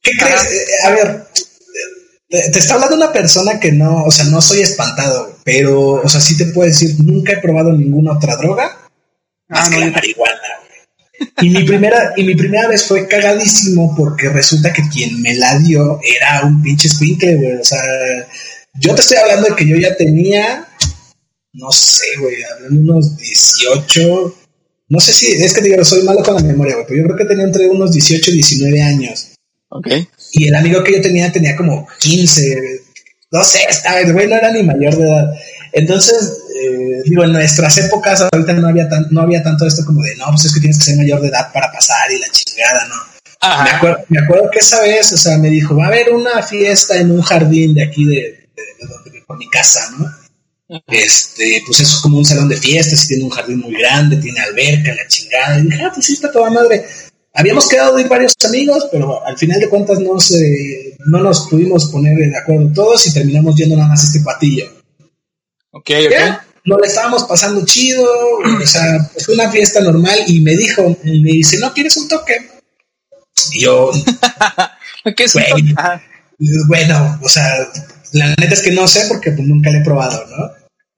¿Qué 0.00 0.12
crees? 0.18 0.44
Eh, 0.44 0.66
a 0.86 0.90
ver, 0.90 1.26
te, 2.28 2.58
está 2.58 2.74
hablando 2.74 2.96
una 2.96 3.12
persona 3.12 3.58
que 3.58 3.72
no, 3.72 4.04
o 4.04 4.10
sea, 4.10 4.26
no 4.26 4.42
soy 4.42 4.60
espantado, 4.60 5.38
pero, 5.44 5.92
o 5.92 6.08
sea, 6.08 6.20
sí 6.20 6.36
te 6.36 6.46
puedo 6.46 6.68
decir, 6.68 6.96
nunca 7.02 7.32
he 7.32 7.38
probado 7.38 7.72
ninguna 7.72 8.12
otra 8.12 8.36
droga 8.36 8.77
más 9.48 9.68
ah, 9.68 9.70
que 9.70 9.80
la 9.80 9.90
marihuana. 9.90 10.40
Y 11.40 11.50
mi 11.50 11.64
primera, 11.64 12.12
y 12.16 12.22
mi 12.22 12.34
primera 12.34 12.68
vez 12.68 12.84
fue 12.84 13.08
cagadísimo 13.08 13.94
porque 13.96 14.28
resulta 14.28 14.72
que 14.72 14.88
quien 14.88 15.20
me 15.20 15.34
la 15.34 15.58
dio 15.58 16.00
era 16.04 16.46
un 16.46 16.62
pinche 16.62 16.88
squinkle, 16.88 17.36
güey. 17.36 17.56
O 17.56 17.64
sea, 17.64 17.82
yo 18.74 18.94
te 18.94 19.00
estoy 19.00 19.16
hablando 19.18 19.48
de 19.48 19.56
que 19.56 19.66
yo 19.66 19.76
ya 19.76 19.96
tenía, 19.96 20.68
no 21.52 21.70
sé, 21.72 22.06
güey, 22.20 22.36
unos 22.70 23.16
18. 23.16 24.36
No 24.90 25.00
sé 25.00 25.12
si, 25.12 25.32
es 25.32 25.52
que 25.52 25.60
digo, 25.60 25.84
soy 25.84 26.02
malo 26.02 26.22
con 26.22 26.36
la 26.36 26.42
memoria, 26.42 26.74
güey, 26.74 26.86
pero 26.86 27.00
yo 27.00 27.04
creo 27.06 27.16
que 27.16 27.24
tenía 27.24 27.44
entre 27.44 27.68
unos 27.68 27.92
18 27.92 28.30
y 28.30 28.34
19 28.34 28.82
años. 28.82 29.32
Ok. 29.70 29.88
Y 30.32 30.48
el 30.48 30.54
amigo 30.54 30.82
que 30.82 30.92
yo 30.94 31.02
tenía 31.02 31.30
tenía 31.30 31.56
como 31.56 31.86
15, 32.00 32.80
no 33.30 33.44
sé, 33.44 33.58
estaba, 33.68 34.00
el 34.00 34.12
güey 34.12 34.26
no 34.28 34.36
era 34.36 34.52
ni 34.52 34.62
mayor 34.62 34.96
de 34.96 35.04
edad. 35.04 35.34
Entonces, 35.72 36.32
eh, 36.60 37.02
digo, 37.04 37.24
en 37.24 37.32
nuestras 37.32 37.76
épocas 37.78 38.22
ahorita 38.32 38.52
no 38.54 38.68
había, 38.68 38.88
tan, 38.88 39.06
no 39.10 39.22
había 39.22 39.42
tanto 39.42 39.66
esto 39.66 39.84
como 39.84 40.02
de, 40.02 40.16
no, 40.16 40.26
pues 40.26 40.46
es 40.46 40.54
que 40.54 40.60
tienes 40.60 40.78
que 40.78 40.84
ser 40.84 40.96
mayor 40.96 41.20
de 41.20 41.28
edad 41.28 41.52
para 41.52 41.70
pasar 41.70 42.10
y 42.10 42.18
la 42.18 42.26
chingada, 42.30 42.86
¿no? 42.88 43.18
Me 43.64 43.70
acuerdo, 43.70 44.04
me 44.08 44.18
acuerdo, 44.18 44.50
que 44.50 44.58
esa 44.58 44.80
vez, 44.82 45.12
o 45.12 45.16
sea, 45.16 45.38
me 45.38 45.48
dijo, 45.48 45.76
va 45.76 45.84
a 45.84 45.88
haber 45.88 46.10
una 46.10 46.42
fiesta 46.42 46.96
en 46.98 47.12
un 47.12 47.22
jardín 47.22 47.72
de 47.74 47.84
aquí 47.84 48.04
de, 48.04 48.48
donde, 48.80 49.22
por 49.26 49.38
mi 49.38 49.48
casa, 49.48 49.80
¿no? 49.96 50.10
Este, 50.88 51.62
pues 51.64 51.80
es 51.80 51.94
como 52.02 52.18
un 52.18 52.24
salón 52.24 52.48
de 52.48 52.56
fiestas, 52.56 53.04
y 53.04 53.08
tiene 53.08 53.24
un 53.24 53.30
jardín 53.30 53.60
muy 53.60 53.72
grande, 53.74 54.16
tiene 54.16 54.40
alberca, 54.40 54.94
la 54.94 55.06
chingada. 55.06 55.60
Y 55.60 55.62
dije, 55.62 55.82
ah, 55.82 55.90
pues 55.94 56.06
sí, 56.06 56.14
está 56.14 56.32
toda 56.32 56.50
madre. 56.50 56.84
Habíamos 57.32 57.68
quedado 57.68 57.94
de 57.94 58.02
ir 58.02 58.08
varios 58.08 58.34
amigos, 58.44 58.88
pero 58.90 59.24
al 59.24 59.38
final 59.38 59.60
de 59.60 59.68
cuentas 59.68 60.00
no, 60.00 60.18
se, 60.18 60.96
no 61.06 61.20
nos 61.20 61.48
pudimos 61.48 61.86
poner 61.86 62.16
de 62.16 62.36
acuerdo 62.36 62.72
todos 62.74 63.06
y 63.06 63.14
terminamos 63.14 63.54
yendo 63.54 63.76
nada 63.76 63.88
más 63.88 64.02
este 64.02 64.20
patillo. 64.20 64.66
Ok, 65.70 65.90
ok. 66.06 66.47
Le 66.76 66.86
estábamos 66.86 67.24
pasando 67.24 67.64
chido, 67.64 68.04
o 68.04 68.66
sea, 68.66 68.98
fue 69.24 69.34
una 69.34 69.50
fiesta 69.50 69.80
normal 69.80 70.18
y 70.26 70.40
me 70.40 70.56
dijo, 70.56 70.96
me 71.04 71.32
dice, 71.32 71.58
¿no 71.58 71.72
quieres 71.72 71.96
un 71.96 72.08
toque? 72.08 72.50
Y 73.52 73.62
yo, 73.62 73.90
¿qué 75.16 75.24
es 75.24 75.34
Bueno, 76.66 77.18
o 77.22 77.28
sea, 77.28 77.68
la 78.12 78.28
neta 78.28 78.54
es 78.54 78.62
que 78.62 78.72
no 78.72 78.86
sé 78.88 79.06
porque 79.08 79.32
pues, 79.32 79.46
nunca 79.46 79.70
le 79.70 79.78
he 79.78 79.84
probado, 79.84 80.26
¿no? 80.26 80.50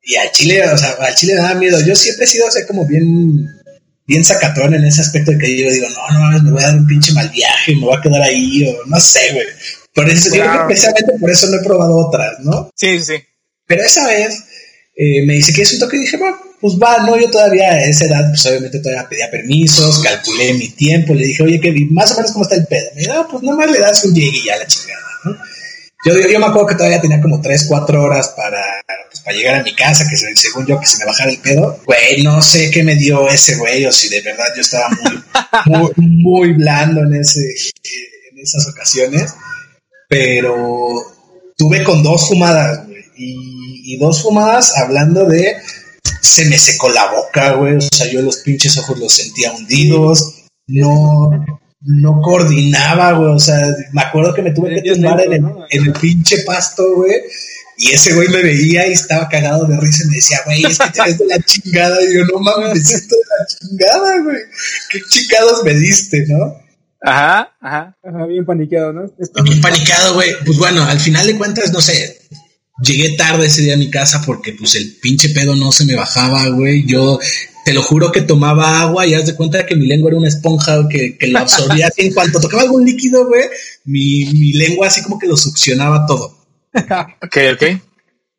Y 0.03 0.17
al 0.17 0.31
Chile, 0.33 0.63
o 0.69 0.79
sea, 0.79 0.97
al 0.99 1.15
Chile 1.15 1.35
me 1.35 1.43
da 1.43 1.55
miedo. 1.55 1.79
Yo 1.87 1.95
siempre 1.95 2.25
he 2.25 2.29
sido, 2.29 2.47
o 2.47 2.67
como 2.67 2.87
bien, 2.87 3.47
bien 4.07 4.25
sacatón 4.25 4.75
en 4.75 4.85
ese 4.85 5.03
aspecto 5.03 5.31
de 5.33 5.39
que 5.39 5.57
yo 5.57 5.71
digo, 5.71 5.87
no, 5.91 6.31
no 6.33 6.43
me 6.43 6.51
voy 6.51 6.63
a 6.63 6.67
dar 6.67 6.77
un 6.77 6.87
pinche 6.87 7.13
mal 7.13 7.29
viaje, 7.29 7.77
me 7.77 7.83
voy 7.83 7.97
a 7.97 8.01
quedar 8.01 8.23
ahí, 8.23 8.67
o 8.67 8.87
no 8.87 8.99
sé, 8.99 9.33
güey. 9.33 9.47
Por 9.95 10.09
eso, 10.09 10.35
yo 10.35 10.43
creo 10.43 10.61
que 10.61 10.67
precisamente 10.67 11.13
por 11.21 11.31
eso 11.31 11.47
no 11.49 11.57
he 11.57 11.65
probado 11.65 11.97
otras, 11.97 12.41
¿no? 12.41 12.71
Sí, 12.75 13.01
sí. 13.01 13.15
Pero 13.67 13.85
esa 13.85 14.07
vez 14.07 14.45
eh, 15.03 15.25
me 15.25 15.33
dice 15.33 15.55
que 15.55 15.63
es 15.63 15.73
un 15.73 15.79
toque 15.79 15.97
y 15.97 16.01
dije, 16.01 16.19
bueno, 16.19 16.37
pues 16.61 16.75
va, 16.75 16.99
no, 16.99 17.19
yo 17.19 17.31
todavía 17.31 17.71
a 17.71 17.85
esa 17.87 18.05
edad, 18.05 18.29
pues 18.29 18.45
obviamente 18.45 18.81
todavía 18.81 19.09
pedía 19.09 19.31
permisos, 19.31 19.99
calculé 20.01 20.53
mi 20.53 20.69
tiempo, 20.69 21.15
le 21.15 21.25
dije, 21.25 21.43
oye, 21.43 21.59
que 21.59 21.73
más 21.91 22.13
o 22.13 22.17
menos 22.17 22.33
cómo 22.33 22.45
está 22.45 22.57
el 22.57 22.67
pedo. 22.67 22.91
Me 22.95 23.01
dijo, 23.01 23.15
ah, 23.15 23.27
pues 23.31 23.43
nomás 23.43 23.71
le 23.71 23.79
das 23.79 24.05
un 24.05 24.15
llegue 24.15 24.37
y 24.37 24.45
ya 24.45 24.59
la 24.59 24.67
chingada, 24.67 25.01
¿no? 25.25 25.37
Yo, 26.05 26.29
yo, 26.29 26.39
me 26.39 26.45
acuerdo 26.45 26.67
que 26.67 26.75
todavía 26.75 27.01
tenía 27.01 27.19
como 27.19 27.41
3, 27.41 27.65
4 27.67 28.03
horas 28.03 28.29
para, 28.37 28.63
pues, 29.11 29.21
para 29.21 29.37
llegar 29.39 29.55
a 29.55 29.63
mi 29.63 29.75
casa, 29.75 30.07
que 30.07 30.17
según 30.17 30.67
yo 30.67 30.79
que 30.79 30.87
se 30.87 30.99
me 30.99 31.07
bajara 31.07 31.31
el 31.31 31.39
pedo. 31.39 31.81
Güey, 31.87 32.23
no 32.23 32.43
sé 32.43 32.71
qué 32.71 32.83
me 32.83 32.95
dio 32.95 33.27
ese 33.27 33.57
güey, 33.57 33.87
o 33.87 33.93
si 33.93 34.11
de 34.11 34.21
verdad 34.21 34.47
yo 34.55 34.61
estaba 34.61 34.91
muy, 34.91 35.23
muy, 35.67 35.93
muy 35.97 36.53
blando 36.53 37.01
en, 37.01 37.15
ese, 37.15 37.41
en 37.41 38.39
esas 38.39 38.69
ocasiones. 38.69 39.33
Pero 40.09 41.03
tuve 41.57 41.83
con 41.85 42.03
dos 42.03 42.29
fumadas. 42.29 42.81
Y 43.23 43.61
y, 43.85 43.97
dos 43.99 44.23
fumadas 44.23 44.77
hablando 44.77 45.25
de 45.25 45.57
se 46.21 46.45
me 46.47 46.59
secó 46.59 46.89
la 46.91 47.11
boca, 47.11 47.53
güey. 47.55 47.77
O 47.77 47.81
sea, 47.81 48.11
yo 48.11 48.23
los 48.23 48.39
pinches 48.39 48.79
ojos 48.79 48.99
los 48.99 49.13
sentía 49.13 49.53
hundidos. 49.53 50.35
No, 50.67 51.31
no 51.81 52.21
coordinaba, 52.23 53.13
güey. 53.13 53.33
O 53.33 53.41
sea, 53.41 53.61
me 53.93 54.03
acuerdo 54.03 54.35
que 54.35 54.43
me 54.43 54.53
tuve 54.53 54.83
que 54.83 54.93
tumbar 54.93 55.21
en 55.23 55.33
el, 55.33 55.45
en 55.71 55.87
el 55.87 55.93
pinche 55.93 56.39
pasto, 56.45 56.95
güey. 56.95 57.15
Y 57.79 57.93
ese 57.93 58.15
güey 58.15 58.29
me 58.29 58.43
veía 58.43 58.87
y 58.87 58.93
estaba 58.93 59.29
cagado 59.29 59.65
de 59.65 59.77
risa 59.79 60.05
y 60.05 60.09
me 60.09 60.17
decía, 60.17 60.39
güey, 60.45 60.65
es 60.67 60.79
que 60.79 60.91
te 60.91 61.03
ves 61.03 61.19
de 61.19 61.27
la 61.27 61.39
chingada. 61.41 61.97
Y 62.03 62.15
yo, 62.15 62.25
no 62.27 62.39
mames, 62.39 62.75
me 62.75 62.81
siento 62.81 63.17
de 63.17 63.23
la 63.39 63.47
chingada, 63.47 64.23
güey. 64.23 64.39
¿Qué 64.91 65.01
chingados 65.09 65.65
me 65.65 65.75
diste, 65.75 66.27
no? 66.29 66.57
Ajá, 67.03 67.57
ajá. 67.61 67.97
Ajá, 68.05 68.27
bien 68.27 68.45
paniqueado, 68.45 68.93
¿no? 68.93 69.11
Bien 69.43 69.61
paniqueado, 69.63 70.15
güey. 70.15 70.33
Pues 70.45 70.59
bueno, 70.59 70.85
al 70.85 71.01
final 71.01 71.27
de 71.27 71.39
cuentas, 71.39 71.73
no 71.73 71.81
sé, 71.81 72.21
Llegué 72.83 73.11
tarde 73.11 73.47
ese 73.47 73.63
día 73.63 73.75
a 73.75 73.79
mi 73.79 73.91
casa 73.91 74.23
porque 74.25 74.53
pues 74.53 74.75
el 74.75 74.97
pinche 75.01 75.31
pedo 75.31 75.55
no 75.57 75.73
se 75.73 75.85
me 75.85 75.95
bajaba, 75.95 76.49
güey. 76.49 76.87
Yo 76.87 77.19
te 77.65 77.75
lo 77.75 77.83
juro 77.83 78.11
que 78.11 78.23
tomaba 78.23 78.81
agua 78.81 79.07
y 79.07 79.15
haz 79.15 79.27
de 79.27 79.35
cuenta 79.35 79.67
que 79.67 79.77
mi 79.77 79.87
lengua 79.87 80.11
era 80.11 80.19
una 80.19 80.29
esponja 80.29 80.89
que, 80.89 81.17
que 81.19 81.27
lo 81.29 81.39
absorbía 81.41 81.89
así. 81.89 82.03
En 82.07 82.15
cuanto 82.15 82.41
tocaba 82.41 82.63
algún 82.63 82.85
líquido, 82.85 83.27
güey, 83.27 83.45
mi, 83.85 84.27
mi 84.33 84.53
lengua 84.53 84.87
así 84.87 85.03
como 85.03 85.19
que 85.19 85.27
lo 85.27 85.37
succionaba 85.37 86.07
todo. 86.07 86.47
ok, 86.75 87.37
ok. 87.55 87.63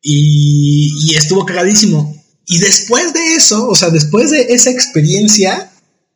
Y, 0.02 0.90
y 1.06 1.14
estuvo 1.14 1.46
cagadísimo. 1.46 2.20
Y 2.46 2.58
después 2.58 3.12
de 3.12 3.34
eso, 3.36 3.68
o 3.68 3.74
sea, 3.74 3.90
después 3.90 4.30
de 4.30 4.42
esa 4.52 4.70
experiencia, 4.70 5.70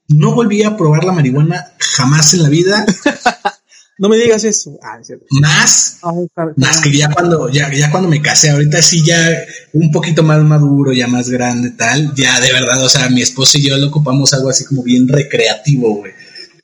no 0.08 0.34
volví 0.34 0.62
a 0.62 0.76
probar 0.76 1.04
la 1.04 1.12
marihuana 1.12 1.72
jamás 1.78 2.34
en 2.34 2.42
la 2.42 2.48
vida. 2.48 2.84
No 3.98 4.11
me 4.11 4.18
digas 4.18 4.44
eso. 4.44 4.78
Ah, 4.82 4.98
más, 5.30 5.98
ah, 6.02 6.12
más 6.56 6.80
que 6.82 6.94
ya 6.94 7.11
cuando, 7.11 7.48
ya, 7.48 7.72
ya 7.72 7.90
cuando 7.90 8.11
me 8.11 8.20
casé, 8.20 8.50
ahorita 8.50 8.82
sí 8.82 9.02
ya 9.02 9.44
un 9.72 9.90
poquito 9.90 10.22
más 10.22 10.42
maduro, 10.42 10.92
ya 10.92 11.06
más 11.06 11.30
grande, 11.30 11.70
tal, 11.70 12.14
ya 12.14 12.38
de 12.40 12.52
verdad, 12.52 12.82
o 12.85 12.88
sea, 12.90 13.09
mi 13.09 13.22
esposo 13.22 13.56
y 13.56 13.66
yo 13.66 13.76
lo 13.78 13.88
ocupamos 13.88 14.35
algo 14.35 14.50
así 14.50 14.64
como 14.66 14.82
bien 14.82 15.09
recreativo, 15.09 15.94
güey. 15.96 16.12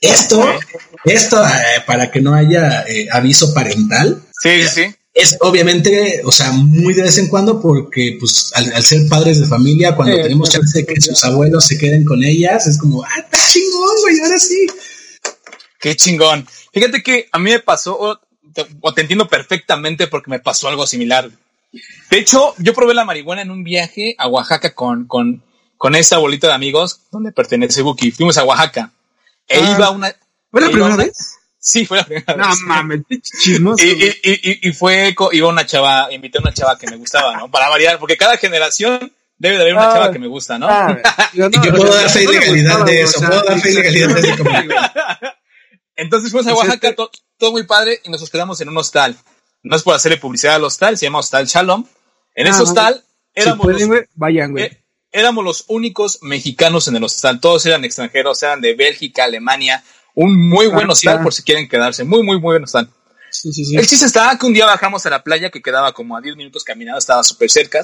Esto, 0.01 0.45
esto, 1.05 1.43
eh, 1.43 1.83
para 1.87 2.11
que 2.11 2.21
no 2.21 2.35
haya 2.35 2.83
eh, 2.83 3.09
aviso 3.11 3.55
parental. 3.55 4.21
Sí, 4.43 4.65
sí. 4.69 4.83
es 5.15 5.39
obviamente, 5.41 6.21
o 6.25 6.33
sea, 6.33 6.51
muy 6.51 6.93
de 6.93 7.03
vez 7.03 7.17
en 7.17 7.29
cuando, 7.29 7.63
porque 7.63 8.17
pues 8.21 8.51
al, 8.55 8.83
ser 8.83 9.09
padres 9.09 9.41
de 9.41 9.47
familia, 9.47 9.97
cuando 9.97 10.17
tenemos 10.21 10.51
chance 10.51 10.81
de 10.81 10.87
que 10.87 11.01
sus 11.01 11.23
abuelos 11.25 11.67
se 11.67 11.79
queden 11.79 12.05
con 12.05 12.23
ellas, 12.23 12.67
es 12.67 12.77
como, 12.77 13.03
ah, 13.03 13.21
está 13.25 13.39
chingón, 13.49 13.97
güey, 14.03 14.21
ahora 14.21 14.39
sí. 14.39 14.67
Qué 15.83 15.97
chingón. 15.97 16.47
Fíjate 16.73 17.03
que 17.03 17.29
a 17.33 17.41
mí 17.41 17.51
me 17.51 17.59
pasó, 17.59 17.99
o 17.99 18.21
te, 18.95 19.01
entiendo 19.01 19.27
perfectamente 19.27 20.07
porque 20.07 20.31
me 20.31 20.39
pasó 20.39 20.69
algo 20.69 20.87
similar. 20.87 21.29
De 22.09 22.19
hecho, 22.19 22.55
yo 22.59 22.73
probé 22.73 22.95
la 22.95 23.05
marihuana 23.05 23.43
en 23.43 23.51
un 23.51 23.65
viaje 23.65 24.15
a 24.17 24.29
Oaxaca 24.29 24.75
con, 24.75 25.07
con, 25.07 25.43
con 25.77 25.97
esta 25.97 26.19
bolita 26.19 26.47
de 26.47 26.53
amigos 26.53 27.01
donde 27.11 27.33
pertenece 27.33 27.83
Buki. 27.83 28.13
Fuimos 28.13 28.39
a 28.39 28.45
Oaxaca. 28.45 28.93
E 29.49 29.59
ah. 29.59 29.75
iba 29.77 29.91
una. 29.91 30.15
¿Fue 30.53 30.61
la 30.61 30.71
primera 30.71 30.95
vez? 30.95 31.39
Sí, 31.59 31.85
fue 31.85 31.97
la 31.97 32.05
primera 32.05 32.37
no, 32.37 32.55
mames, 32.67 33.01
chismoso. 33.41 33.85
Y, 33.85 33.89
y, 33.89 34.21
y, 34.23 34.69
y, 34.69 34.73
fue, 34.73 35.15
iba 35.33 35.49
una 35.49 35.67
chava, 35.67 36.13
invité 36.13 36.39
a 36.39 36.43
una 36.43 36.53
chava 36.53 36.79
que 36.79 36.89
me 36.89 36.97
gustaba, 36.97 37.37
¿no? 37.37 37.51
Para 37.51 37.69
variar, 37.69 37.99
porque 37.99 38.17
cada 38.17 38.37
generación 38.37 39.13
debe 39.37 39.57
de 39.57 39.63
haber 39.63 39.75
una 39.75 39.93
chava 39.93 40.05
ah. 40.07 40.13
que 40.13 40.19
me 40.21 40.29
gusta, 40.29 40.59
¿no? 40.59 40.69
Ah, 40.69 40.97
yo, 41.33 41.49
no, 41.51 41.61
y 41.61 41.67
yo 41.67 41.75
puedo 41.75 41.93
dar 41.93 42.09
fe 42.09 42.23
y 42.23 42.27
legalidad 42.29 42.85
de 42.85 43.03
eso, 43.03 43.21
puedo 43.21 43.43
dar 43.43 43.61
fe 43.61 43.71
y 43.71 43.75
legalidad 43.75 44.15
de 44.15 44.29
eso. 44.31 44.45
Entonces 46.03 46.33
fuimos 46.33 46.47
a 46.49 46.55
Oaxaca, 46.55 46.89
este 46.89 47.05
todo, 47.39 47.53
muy 47.53 47.63
padre, 47.65 48.01
y 48.05 48.11
nos 48.11 48.21
hospedamos 48.23 48.61
en 48.61 48.69
un 48.69 48.77
hostal. 48.77 49.17
No 49.63 49.77
es 49.77 49.83
por 49.83 49.95
hacerle 49.95 50.19
publicidad 50.19 50.57
al 50.57 50.65
hostal, 50.65 50.99
se 50.99 51.07
llama 51.07 51.21
Hostal 51.21 51.47
Shalom. 51.47 51.87
En 52.35 52.47
ese 52.49 52.59
ah, 52.59 52.63
hostal 52.63 53.05
éramos, 53.35 53.67
los, 53.67 53.81
eh, 53.81 54.83
éramos 55.13 55.45
los 55.45 55.65
únicos 55.69 56.19
mexicanos 56.23 56.89
en 56.89 56.97
el 56.97 57.05
hostal. 57.05 57.41
Todos 57.41 57.65
eran 57.67 57.85
extranjeros, 57.85 58.43
eran 58.43 58.61
de 58.61 58.75
Bélgica, 58.75 59.25
Alemania. 59.25 59.85
Un 60.15 60.49
muy 60.49 60.67
buen 60.67 60.89
ah, 60.89 60.93
hostal 60.93 61.23
por 61.23 61.33
si 61.33 61.43
quieren 61.43 61.69
quedarse. 61.69 62.03
Muy, 62.03 62.25
muy, 62.25 62.41
muy 62.41 62.53
buen 62.53 62.65
hostal. 62.65 62.91
Sí, 63.31 63.53
sí, 63.53 63.65
sí. 63.65 63.77
El 63.77 63.87
chiste 63.87 64.07
estaba 64.07 64.37
que 64.37 64.45
un 64.45 64.53
día 64.53 64.67
bajamos 64.67 65.07
a 65.07 65.11
la 65.11 65.23
playa 65.23 65.51
que 65.51 65.63
quedaba 65.63 65.93
como 65.93 66.17
a 66.17 66.21
10 66.21 66.37
minutos 66.37 66.65
caminando, 66.65 66.99
estaba 66.99 67.23
súper 67.23 67.49
cerca. 67.49 67.81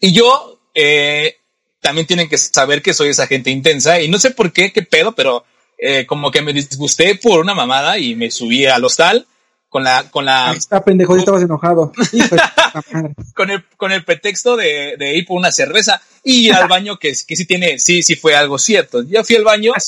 Y 0.00 0.12
yo, 0.14 0.60
eh, 0.74 1.36
también 1.80 2.06
tienen 2.06 2.28
que 2.28 2.38
saber 2.38 2.80
que 2.80 2.94
soy 2.94 3.08
esa 3.08 3.26
gente 3.26 3.50
intensa 3.50 4.00
y 4.00 4.08
no 4.08 4.18
sé 4.18 4.30
por 4.30 4.52
qué, 4.52 4.72
qué 4.72 4.82
pedo, 4.82 5.12
pero 5.12 5.44
eh, 5.84 6.06
como 6.06 6.30
que 6.30 6.42
me 6.42 6.52
disgusté 6.52 7.16
por 7.16 7.40
una 7.40 7.54
mamada 7.54 7.98
y 7.98 8.14
me 8.14 8.30
subí 8.30 8.66
al 8.66 8.84
hostal 8.84 9.26
con 9.68 9.82
la 9.82 10.04
con 10.10 10.24
la 10.24 10.52
está 10.52 10.84
pendejo, 10.84 11.16
estabas 11.16 11.42
enojado. 11.42 11.92
con 13.34 13.50
el 13.50 13.64
con 13.76 13.90
el 13.90 14.04
pretexto 14.04 14.56
de, 14.56 14.94
de, 14.96 15.16
ir 15.16 15.26
por 15.26 15.36
una 15.36 15.50
cerveza 15.50 16.00
y 16.22 16.46
ir 16.46 16.54
al 16.54 16.68
baño 16.68 16.98
que, 17.00 17.12
que 17.26 17.34
sí 17.34 17.46
tiene 17.46 17.80
sí 17.80 18.04
sí 18.04 18.14
fue 18.14 18.36
algo 18.36 18.58
cierto. 18.58 19.02
Ya 19.02 19.24
fui 19.24 19.34
al 19.34 19.42
baño. 19.42 19.72
Ah, 19.74 19.80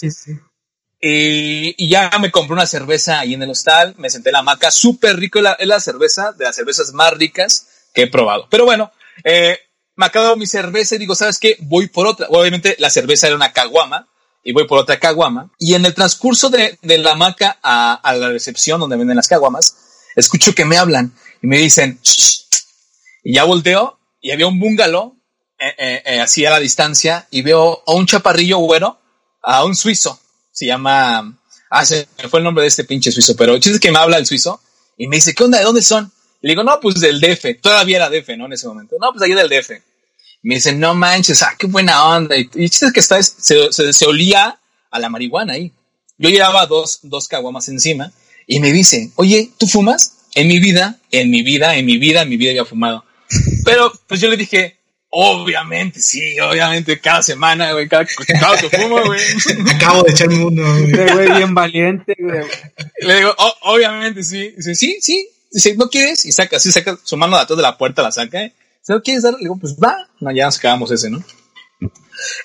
y, 1.00 1.74
y, 1.76 1.88
ya 1.88 2.10
me 2.18 2.32
compré 2.32 2.54
una 2.54 2.66
cerveza 2.66 3.20
ahí 3.20 3.34
en 3.34 3.42
el 3.42 3.50
hostal, 3.50 3.94
me 3.98 4.10
senté 4.10 4.30
en 4.30 4.32
la 4.32 4.38
hamaca, 4.38 4.70
súper 4.70 5.16
rico, 5.16 5.38
es 5.38 5.44
la, 5.44 5.56
la, 5.60 5.78
cerveza, 5.78 6.32
de 6.32 6.46
las 6.46 6.56
cervezas 6.56 6.92
más 6.94 7.12
ricas 7.12 7.68
que 7.92 8.02
he 8.02 8.06
probado. 8.06 8.48
Pero 8.50 8.64
bueno, 8.64 8.90
eh, 9.22 9.58
me 9.96 10.06
acabo 10.06 10.34
mi 10.34 10.46
cerveza 10.46 10.94
y 10.94 10.98
digo, 10.98 11.14
¿sabes 11.14 11.38
qué? 11.38 11.58
Voy 11.60 11.88
por 11.88 12.06
otra. 12.06 12.26
Obviamente 12.30 12.74
la 12.78 12.88
cerveza 12.88 13.26
era 13.26 13.36
una 13.36 13.52
caguama, 13.52 14.08
y 14.44 14.52
voy 14.52 14.66
por 14.66 14.78
otra 14.78 15.00
caguama. 15.00 15.50
Y 15.58 15.74
en 15.74 15.84
el 15.86 15.94
transcurso 15.94 16.50
de, 16.50 16.78
de 16.82 16.98
la 16.98 17.12
hamaca 17.12 17.58
a, 17.62 17.94
a, 17.94 18.14
la 18.14 18.28
recepción 18.28 18.78
donde 18.78 18.96
venden 18.96 19.16
las 19.16 19.26
caguamas, 19.26 19.76
escucho 20.14 20.54
que 20.54 20.66
me 20.66 20.76
hablan 20.76 21.12
y 21.42 21.46
me 21.46 21.58
dicen, 21.58 21.98
y 23.24 23.34
ya 23.34 23.44
volteo 23.44 23.98
y 24.20 24.30
había 24.30 24.46
un 24.46 24.60
bungalow 24.60 25.16
eh, 25.58 25.74
eh, 25.78 26.02
eh, 26.04 26.20
así 26.20 26.44
a 26.44 26.50
la 26.50 26.60
distancia 26.60 27.26
y 27.30 27.42
veo 27.42 27.82
a 27.86 27.92
un 27.94 28.06
chaparrillo 28.06 28.58
güero, 28.58 29.00
a 29.42 29.64
un 29.64 29.74
suizo, 29.74 30.20
se 30.52 30.66
llama, 30.66 31.38
ah, 31.70 31.86
se 31.86 32.06
fue 32.28 32.40
el 32.40 32.44
nombre 32.44 32.62
de 32.62 32.68
este 32.68 32.84
pinche 32.84 33.10
suizo, 33.10 33.34
pero 33.36 33.58
chiste 33.58 33.80
que 33.80 33.90
me 33.90 33.98
habla 33.98 34.18
el 34.18 34.26
suizo 34.26 34.60
y 34.98 35.08
me 35.08 35.16
dice, 35.16 35.34
¿qué 35.34 35.44
onda? 35.44 35.58
¿De 35.58 35.64
dónde 35.64 35.82
son? 35.82 36.12
Le 36.42 36.50
digo, 36.50 36.62
no, 36.62 36.78
pues 36.80 37.00
del 37.00 37.20
DF, 37.20 37.60
todavía 37.62 37.96
era 37.96 38.10
DF, 38.10 38.36
¿no? 38.36 38.46
En 38.46 38.52
ese 38.52 38.68
momento, 38.68 38.96
no, 39.00 39.10
pues 39.12 39.22
allá 39.22 39.36
del 39.36 39.48
DF 39.48 39.93
me 40.44 40.56
dicen, 40.56 40.78
no 40.78 40.94
manches, 40.94 41.42
ah, 41.42 41.54
qué 41.58 41.66
buena 41.66 42.04
onda. 42.04 42.36
Y, 42.36 42.50
y 42.54 42.68
que 42.68 43.00
está, 43.00 43.20
se, 43.22 43.72
se, 43.72 44.06
olía 44.06 44.58
a 44.90 44.98
la 44.98 45.08
marihuana 45.08 45.54
ahí. 45.54 45.72
Yo 46.18 46.28
llevaba 46.28 46.66
dos, 46.66 47.00
dos 47.02 47.28
caguamas 47.28 47.68
encima 47.68 48.12
y 48.46 48.60
me 48.60 48.70
dice, 48.70 49.10
oye, 49.16 49.50
¿tú 49.58 49.66
fumas? 49.66 50.18
En 50.34 50.46
mi 50.46 50.60
vida, 50.60 50.98
en 51.10 51.30
mi 51.30 51.42
vida, 51.42 51.76
en 51.76 51.86
mi 51.86 51.96
vida, 51.96 52.22
en 52.22 52.28
mi 52.28 52.36
vida 52.36 52.50
había 52.50 52.66
fumado. 52.66 53.04
Pero 53.64 53.90
pues 54.06 54.20
yo 54.20 54.28
le 54.28 54.36
dije, 54.36 54.76
obviamente, 55.08 56.02
sí, 56.02 56.38
obviamente, 56.38 57.00
cada 57.00 57.22
semana, 57.22 57.72
güey, 57.72 57.88
cada, 57.88 58.04
cada 58.38 58.58
que 58.58 58.68
fumo, 58.68 59.02
güey. 59.02 59.20
Acabo 59.74 60.02
de 60.02 60.12
echar 60.12 60.30
el 60.30 60.40
mundo, 60.40 60.62
güey. 60.62 61.32
bien 61.32 61.54
valiente, 61.54 62.14
güey. 62.18 62.44
Le 62.98 63.16
digo, 63.16 63.34
obviamente, 63.62 64.22
sí. 64.22 64.52
Dice, 64.56 64.74
sí, 64.74 64.98
sí. 65.00 65.26
Dice, 65.50 65.74
¿no 65.76 65.88
quieres? 65.88 66.26
Y 66.26 66.32
saca, 66.32 66.60
sí, 66.60 66.70
saca 66.70 66.98
su 67.02 67.16
mano 67.16 67.36
de 67.36 67.42
atrás 67.42 67.56
de 67.56 67.62
la 67.62 67.78
puerta, 67.78 68.02
la 68.02 68.12
saca, 68.12 68.42
¿eh? 68.42 68.52
¿Se 68.84 68.92
lo 68.92 69.02
quieres 69.02 69.22
dar? 69.22 69.32
Le 69.32 69.40
digo, 69.40 69.56
pues 69.56 69.76
va. 69.76 69.96
No, 70.20 70.30
ya 70.30 70.44
nos 70.44 70.58
acabamos 70.58 70.90
ese, 70.90 71.08
¿no? 71.10 71.24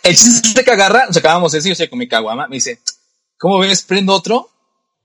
El 0.04 0.16
chiste 0.16 0.64
que 0.64 0.72
agarra, 0.72 1.06
nos 1.06 1.18
acabamos 1.18 1.54
ese, 1.54 1.70
yo 1.70 1.76
sé 1.76 1.90
con 1.90 2.00
mi 2.00 2.08
caguama, 2.08 2.48
me 2.48 2.56
dice, 2.56 2.80
¿cómo 3.38 3.60
ves? 3.60 3.84
¿Prendo 3.84 4.14
otro? 4.14 4.50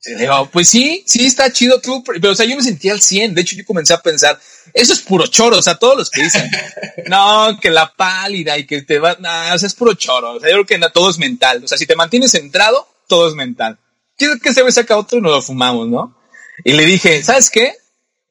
le 0.06 0.16
digo, 0.16 0.50
pues 0.52 0.68
sí, 0.68 1.02
sí 1.06 1.24
está 1.24 1.50
chido 1.50 1.80
tú, 1.80 2.04
pero 2.04 2.32
o 2.32 2.34
sea, 2.34 2.44
yo 2.44 2.56
me 2.56 2.62
sentía 2.62 2.92
al 2.92 3.00
100. 3.00 3.34
De 3.34 3.40
hecho, 3.40 3.56
yo 3.56 3.64
comencé 3.64 3.94
a 3.94 4.02
pensar, 4.02 4.38
eso 4.74 4.92
es 4.92 5.00
puro 5.00 5.26
choro, 5.26 5.58
o 5.58 5.62
sea, 5.62 5.76
todos 5.76 5.96
los 5.96 6.10
que 6.10 6.22
dicen, 6.22 6.50
no, 7.06 7.58
que 7.58 7.70
la 7.70 7.92
pálida 7.94 8.58
y 8.58 8.66
que 8.66 8.82
te 8.82 8.98
va, 8.98 9.16
no, 9.18 9.54
o 9.54 9.58
sea, 9.58 9.66
es 9.66 9.74
puro 9.74 9.94
choro. 9.94 10.32
O 10.32 10.40
sea, 10.40 10.50
yo 10.50 10.62
creo 10.62 10.66
que 10.66 10.88
todo 10.90 11.08
es 11.08 11.18
mental. 11.18 11.62
O 11.64 11.68
sea, 11.68 11.78
si 11.78 11.86
te 11.86 11.96
mantienes 11.96 12.32
centrado, 12.32 12.86
todo 13.08 13.28
es 13.28 13.34
mental. 13.34 13.78
Quiero 14.16 14.38
que 14.38 14.52
se 14.52 14.62
me 14.62 14.70
saca 14.70 14.96
otro 14.96 15.18
y 15.18 15.22
nos 15.22 15.32
lo 15.32 15.42
fumamos, 15.42 15.88
¿no? 15.88 16.16
Y 16.64 16.74
le 16.74 16.84
dije, 16.84 17.22
¿sabes 17.22 17.48
qué? 17.48 17.74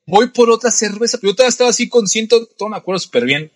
Voy 0.06 0.30
por 0.30 0.50
otra 0.50 0.72
cerveza, 0.72 1.18
yo 1.22 1.34
todavía 1.34 1.50
estaba 1.50 1.70
así 1.70 1.88
consciente, 1.90 2.36
todo 2.58 2.70
me 2.70 2.78
acuerdo 2.78 3.00
súper 3.00 3.26
bien, 3.26 3.52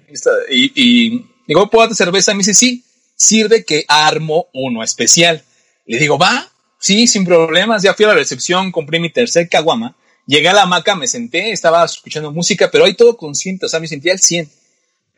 y, 0.50 0.72
y 0.76 1.10
digo, 1.48 1.62
voy 1.62 1.70
por 1.70 1.86
otra 1.86 1.96
cerveza, 1.96 2.34
me 2.34 2.40
dice, 2.40 2.54
sí, 2.54 2.84
sirve 3.16 3.66
que 3.66 3.84
armo 3.88 4.48
uno 4.54 4.84
especial. 4.84 5.44
Le 5.86 6.00
digo, 6.00 6.18
va, 6.18 6.50
sí, 6.80 7.08
sin 7.08 7.26
problemas, 7.26 7.84
ya 7.84 7.94
fui 7.94 8.06
a 8.06 8.10
la 8.10 8.14
recepción, 8.14 8.72
compré 8.72 9.00
mi 9.00 9.12
tercer 9.12 9.50
caguama, 9.50 9.98
llegué 10.26 10.50
a 10.50 10.54
la 10.54 10.64
hamaca, 10.64 10.96
me 10.96 11.08
senté, 11.08 11.52
estaba 11.52 11.84
escuchando 11.84 12.32
música, 12.32 12.70
pero 12.72 12.86
ahí 12.86 12.94
todo 12.94 13.18
consciente, 13.18 13.66
o 13.66 13.70
sea, 13.70 13.80
me 13.80 13.88
sentía 13.88 14.14
al 14.14 14.20
100. 14.20 14.50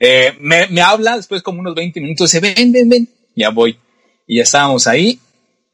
Eh, 0.02 0.34
me, 0.40 0.68
me, 0.68 0.82
habla 0.82 1.18
después 1.18 1.44
como 1.44 1.60
unos 1.60 1.76
20 1.76 2.00
minutos, 2.00 2.32
dice, 2.32 2.40
ven, 2.40 2.72
ven, 2.72 2.90
ven, 2.90 3.10
ya 3.36 3.50
voy. 3.50 3.78
Y 4.26 4.38
ya 4.38 4.44
estábamos 4.44 4.88
ahí, 4.88 5.20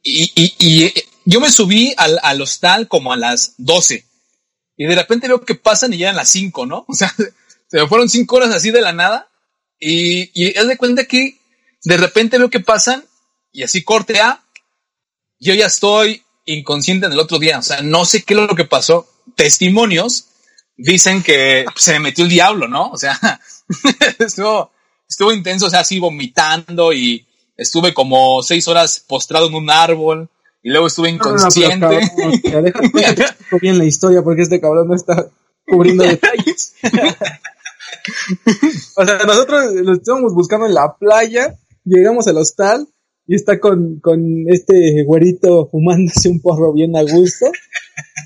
y, 0.01 0.31
y, 0.35 0.53
y 0.59 0.93
yo 1.25 1.39
me 1.39 1.51
subí 1.51 1.93
al, 1.97 2.19
al 2.23 2.41
hostal 2.41 2.87
como 2.87 3.13
a 3.13 3.17
las 3.17 3.53
12 3.57 4.05
y 4.77 4.85
de 4.85 4.95
repente 4.95 5.27
veo 5.27 5.41
que 5.41 5.55
pasan 5.55 5.93
y 5.93 5.97
llegan 5.97 6.15
las 6.15 6.29
5, 6.29 6.65
¿no? 6.65 6.85
O 6.89 6.93
sea, 6.93 7.13
se 7.67 7.79
me 7.79 7.87
fueron 7.87 8.09
5 8.09 8.35
horas 8.35 8.53
así 8.53 8.71
de 8.71 8.81
la 8.81 8.93
nada 8.93 9.29
y, 9.79 10.31
y 10.33 10.57
haz 10.57 10.67
de 10.67 10.77
cuenta 10.77 11.05
que 11.05 11.37
de 11.83 11.97
repente 11.97 12.37
veo 12.37 12.49
que 12.49 12.59
pasan 12.59 13.03
y 13.51 13.63
así 13.63 13.83
corte 13.83 14.19
A, 14.19 14.43
yo 15.39 15.53
ya 15.53 15.67
estoy 15.67 16.23
inconsciente 16.45 17.05
en 17.05 17.13
el 17.13 17.19
otro 17.19 17.39
día, 17.39 17.59
o 17.59 17.61
sea, 17.61 17.81
no 17.81 18.05
sé 18.05 18.23
qué 18.23 18.33
es 18.33 18.39
lo 18.39 18.55
que 18.55 18.65
pasó. 18.65 19.07
Testimonios 19.35 20.25
dicen 20.77 21.23
que 21.23 21.65
se 21.75 21.93
me 21.93 21.99
metió 21.99 22.23
el 22.23 22.29
diablo, 22.29 22.67
¿no? 22.67 22.89
O 22.89 22.97
sea, 22.97 23.19
estuvo, 24.19 24.71
estuvo 25.07 25.31
intenso, 25.31 25.67
o 25.67 25.69
sea, 25.69 25.81
así 25.81 25.99
vomitando 25.99 26.93
y 26.93 27.25
estuve 27.57 27.93
como 27.93 28.43
seis 28.43 28.67
horas 28.67 29.03
postrado 29.07 29.47
en 29.47 29.55
un 29.55 29.69
árbol 29.69 30.29
y 30.65 30.71
luego 30.71 30.87
estuve 30.87 31.11
inconsciente. 31.11 31.77
No, 31.77 31.91
no, 31.91 32.61
déjame 32.63 32.89
bien 33.61 33.77
la 33.77 33.85
historia 33.85 34.23
porque 34.23 34.41
este 34.41 34.59
cabrón 34.59 34.87
no 34.87 34.95
está 34.95 35.29
cubriendo 35.63 36.03
detalles. 36.07 36.73
o 38.95 39.05
sea, 39.05 39.19
nosotros 39.27 39.73
lo 39.75 39.93
estábamos 39.93 40.33
buscando 40.33 40.65
en 40.65 40.73
la 40.73 40.95
playa, 40.97 41.55
llegamos 41.83 42.27
al 42.27 42.37
hostal 42.37 42.87
y 43.27 43.35
está 43.35 43.59
con, 43.59 43.99
con 43.99 44.19
este 44.47 45.03
güerito 45.03 45.67
fumándose 45.69 46.29
un 46.29 46.41
porro 46.41 46.73
bien 46.73 46.97
a 46.97 47.03
gusto. 47.03 47.45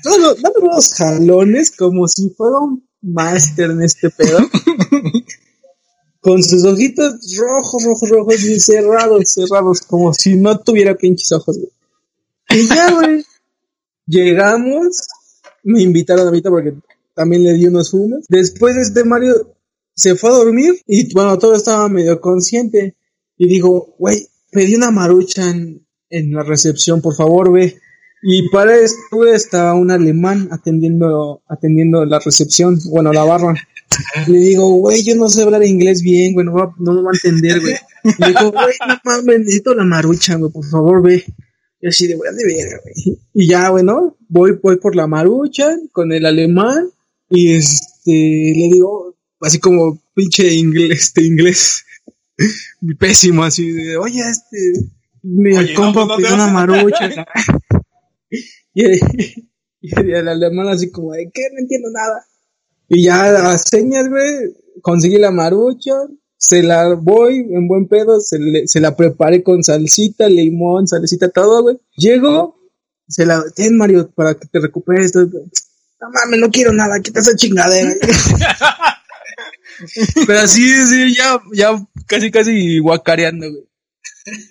dando 0.02 0.34
unos 0.62 0.94
jalones 0.94 1.76
como 1.76 2.08
si 2.08 2.30
fuera 2.30 2.56
un 2.56 2.88
máster 3.02 3.70
en 3.70 3.82
este 3.82 4.08
pedo. 4.08 4.38
con 6.20 6.42
sus 6.42 6.64
ojitos 6.64 7.16
rojos, 7.38 7.84
rojos, 7.84 8.08
rojos 8.08 8.42
y 8.44 8.58
cerrados, 8.60 9.28
cerrados, 9.28 9.82
como 9.82 10.14
si 10.14 10.36
no 10.36 10.58
tuviera 10.58 10.94
pinches 10.94 11.32
ojos, 11.32 11.58
güey. 11.58 11.70
Y 12.50 12.68
ya, 12.68 12.92
güey. 12.92 13.24
Llegamos, 14.06 15.06
me 15.62 15.82
invitaron 15.82 16.26
a 16.26 16.30
mí 16.32 16.40
porque 16.42 16.74
también 17.14 17.44
le 17.44 17.52
di 17.52 17.66
unos 17.66 17.90
fumes. 17.90 18.26
Después 18.28 18.76
este 18.76 19.04
Mario 19.04 19.54
se 19.94 20.16
fue 20.16 20.30
a 20.30 20.34
dormir 20.34 20.80
y 20.86 21.12
bueno, 21.12 21.38
todo 21.38 21.54
estaba 21.54 21.88
medio 21.88 22.20
consciente. 22.20 22.96
Y 23.36 23.48
dijo, 23.48 23.94
güey, 23.98 24.26
pedí 24.50 24.74
una 24.74 24.90
marucha 24.90 25.48
en, 25.48 25.86
la 26.32 26.42
recepción, 26.42 27.00
por 27.00 27.14
favor, 27.14 27.52
ve. 27.52 27.78
Y 28.22 28.48
para 28.50 28.76
esto 28.76 29.24
estaba 29.26 29.74
un 29.74 29.90
alemán 29.90 30.48
atendiendo, 30.50 31.42
atendiendo 31.48 32.04
la 32.04 32.18
recepción, 32.18 32.78
bueno, 32.90 33.12
la 33.12 33.24
barra. 33.24 33.54
Le 34.26 34.38
digo, 34.38 34.68
güey, 34.74 35.02
yo 35.02 35.14
no 35.14 35.28
sé 35.28 35.42
hablar 35.42 35.64
inglés 35.64 36.02
bien, 36.02 36.34
güey, 36.34 36.44
no, 36.46 36.52
va, 36.52 36.74
me 36.78 37.02
va 37.02 37.10
a 37.10 37.14
entender, 37.14 37.60
güey. 37.60 37.74
Le 38.18 38.26
digo, 38.26 38.50
güey, 38.52 38.74
no 38.86 39.00
mames, 39.04 39.38
necesito 39.38 39.74
la 39.74 39.84
marucha, 39.84 40.34
güey, 40.36 40.50
por 40.50 40.64
favor, 40.64 41.02
ve. 41.02 41.24
Y 41.80 41.88
así 41.88 42.06
de, 42.06 42.14
güey, 42.14 42.30
de 42.34 42.54
verga, 42.54 42.80
güey. 42.82 43.18
Y 43.34 43.48
ya, 43.48 43.70
bueno, 43.70 44.16
voy, 44.28 44.58
voy 44.62 44.76
por 44.78 44.94
la 44.94 45.06
marucha 45.06 45.76
con 45.92 46.12
el 46.12 46.26
alemán. 46.26 46.90
Y 47.30 47.54
este, 47.54 48.10
le 48.10 48.68
digo, 48.72 49.16
así 49.40 49.58
como 49.58 50.00
pinche 50.14 50.52
inglés, 50.52 51.00
este 51.00 51.22
inglés, 51.24 51.84
pésimo, 52.98 53.44
así 53.44 53.70
de, 53.70 53.96
oye, 53.96 54.20
este, 54.20 54.90
mi 55.22 55.56
Oye, 55.56 55.74
compa 55.74 56.00
no, 56.00 56.06
no 56.06 56.16
te 56.16 56.22
pidió 56.22 56.34
una 56.34 56.48
marucha. 56.48 57.10
y, 58.74 58.82
y 59.80 60.12
el 60.12 60.28
alemán 60.28 60.68
así 60.68 60.90
como 60.90 61.12
de, 61.12 61.30
¿qué? 61.32 61.42
No 61.52 61.60
entiendo 61.60 61.88
nada. 61.90 62.24
Y 62.88 63.04
ya 63.04 63.52
a 63.52 63.58
señas, 63.58 64.08
güey, 64.08 64.54
conseguí 64.82 65.18
la 65.18 65.30
marucha, 65.30 65.92
se 66.42 66.62
la 66.62 66.94
voy 66.94 67.46
en 67.50 67.68
buen 67.68 67.86
pedo, 67.86 68.18
se, 68.18 68.38
le- 68.38 68.66
se 68.66 68.80
la 68.80 68.96
preparé 68.96 69.42
con 69.42 69.62
salsita, 69.62 70.26
limón, 70.26 70.88
salecita, 70.88 71.28
todo, 71.28 71.62
güey. 71.62 71.78
Llego, 71.96 72.56
se 73.06 73.26
la, 73.26 73.44
ten 73.54 73.76
Mario, 73.76 74.10
para 74.10 74.34
que 74.34 74.46
te 74.48 74.58
recuperes. 74.58 75.12
todo. 75.12 75.26
No 75.26 76.08
mames, 76.10 76.40
no 76.40 76.50
quiero 76.50 76.72
nada, 76.72 76.98
quita 77.00 77.20
esa 77.20 77.36
chingadera. 77.36 77.94
Pero 80.26 80.40
así, 80.40 80.66
sí, 80.86 81.14
ya, 81.14 81.38
ya 81.52 81.86
casi, 82.06 82.30
casi 82.30 82.78
guacareando, 82.78 83.50
güey. 83.50 83.64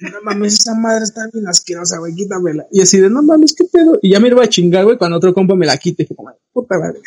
No 0.02 0.22
mames, 0.24 0.54
esa 0.60 0.76
madre 0.76 1.06
está 1.06 1.22
bien 1.34 1.48
asquerosa, 1.48 1.98
güey, 1.98 2.14
quítamela. 2.14 2.68
Y 2.72 2.82
así 2.82 3.00
de, 3.00 3.10
no 3.10 3.24
mames, 3.24 3.56
qué 3.56 3.64
pedo. 3.66 3.98
Y 4.04 4.12
ya 4.12 4.20
me 4.20 4.28
iba 4.28 4.44
a 4.44 4.50
chingar, 4.50 4.86
güey, 4.86 4.98
cuando 4.98 5.18
otro 5.18 5.34
compa 5.34 5.56
me 5.56 5.66
la 5.66 5.78
quite. 5.78 6.08
Puta 6.54 6.78
madre. 6.78 7.00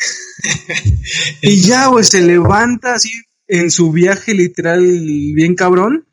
y 1.41 1.61
ya, 1.61 1.87
güey, 1.87 2.03
se 2.03 2.19
levanta 2.21 2.95
así 2.95 3.09
en 3.47 3.71
su 3.71 3.91
viaje 3.91 4.33
literal 4.33 4.81
bien 4.81 5.55
cabrón. 5.55 6.05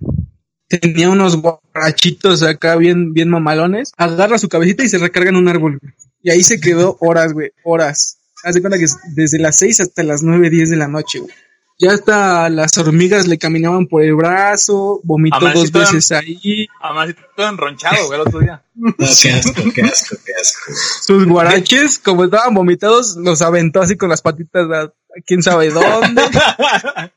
Tenía 0.69 1.11
unos 1.11 1.41
borrachitos 1.43 2.43
acá 2.43 2.77
bien, 2.77 3.13
bien 3.13 3.29
mamalones. 3.29 3.93
Agarra 3.97 4.39
su 4.39 4.49
cabecita 4.49 4.85
y 4.85 4.89
se 4.89 4.99
recarga 4.99 5.31
en 5.31 5.37
un 5.37 5.49
árbol. 5.49 5.81
Y 6.23 6.31
ahí 6.31 6.43
se 6.43 6.61
quedó 6.61 6.97
horas, 7.01 7.33
güey, 7.33 7.51
horas. 7.65 8.19
Haz 8.45 8.55
de 8.55 8.61
cuenta 8.61 8.79
que 8.79 8.85
es 8.85 8.97
desde 9.15 9.39
las 9.39 9.59
6 9.59 9.81
hasta 9.81 10.03
las 10.03 10.23
9, 10.23 10.49
10 10.49 10.71
de 10.71 10.77
la 10.77 10.89
noche, 10.89 11.19
güey. 11.19 11.35
Ya 11.81 11.95
hasta 11.95 12.51
las 12.51 12.77
hormigas 12.77 13.27
le 13.27 13.39
caminaban 13.39 13.87
por 13.87 14.03
el 14.03 14.15
brazo, 14.15 15.01
vomitó 15.03 15.41
dos 15.51 15.73
veces 15.73 16.13
ahí. 16.13 16.69
Además, 16.79 17.15
todo 17.35 17.49
enronchado, 17.49 18.07
güey, 18.07 18.21
el 18.21 18.27
otro 18.27 18.41
día. 18.41 18.63
No, 18.75 18.95
qué 18.97 19.31
asco, 19.31 19.63
qué 19.75 19.83
asco, 19.83 20.17
qué 20.25 20.33
asco. 20.41 20.73
Sus 21.03 21.27
guaraches, 21.27 21.99
como 21.99 22.25
estaban 22.25 22.55
vomitados, 22.55 23.17
los 23.17 23.43
aventó 23.43 23.81
así 23.83 23.97
con 23.97 24.09
las 24.09 24.23
patitas 24.23 24.67
a 24.71 24.93
quién 25.27 25.43
sabe 25.43 25.71
dónde. 25.71 26.23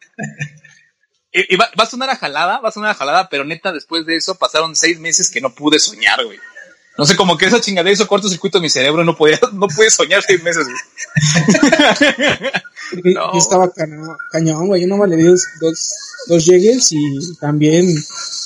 y, 1.32 1.54
y 1.54 1.58
va, 1.58 1.70
va 1.80 1.84
a 1.84 1.90
sonar 1.90 2.10
a 2.10 2.16
jalada, 2.16 2.60
va 2.60 2.70
a 2.70 2.72
sonar 2.72 2.92
a 2.92 2.96
jalada, 2.96 3.30
pero 3.30 3.46
neta, 3.46 3.72
después 3.72 4.06
de 4.06 4.18
eso 4.18 4.36
pasaron 4.36 4.76
seis 4.76 5.00
meses 5.00 5.30
que 5.30 5.42
no 5.42 5.54
pude 5.54 5.80
soñar, 5.80 6.24
güey. 6.26 6.40
No 6.98 7.06
sé, 7.06 7.16
como 7.16 7.38
que 7.38 7.48
esa 7.48 7.60
chingadera 7.60 7.92
hizo 7.94 8.08
cortocircuito 8.08 8.58
en 8.60 8.64
mi 8.64 8.70
cerebro, 8.70 9.04
no 9.04 9.16
podía, 9.18 9.40
no 9.54 9.68
pude 9.68 9.90
soñar 9.90 10.22
seis 10.22 10.44
meses, 10.44 10.66
güey. 10.66 10.78
Y- 13.04 13.14
No. 13.14 13.32
y 13.34 13.38
estaba 13.40 13.72
cañón, 14.32 14.68
güey. 14.68 14.82
Yo 14.82 14.88
nomás 14.88 15.10
le 15.10 15.16
di 15.16 15.24
dos, 15.24 15.44
dos, 15.60 15.96
dos 16.28 16.46
llegues 16.46 16.92
y 16.92 17.00
también 17.40 17.88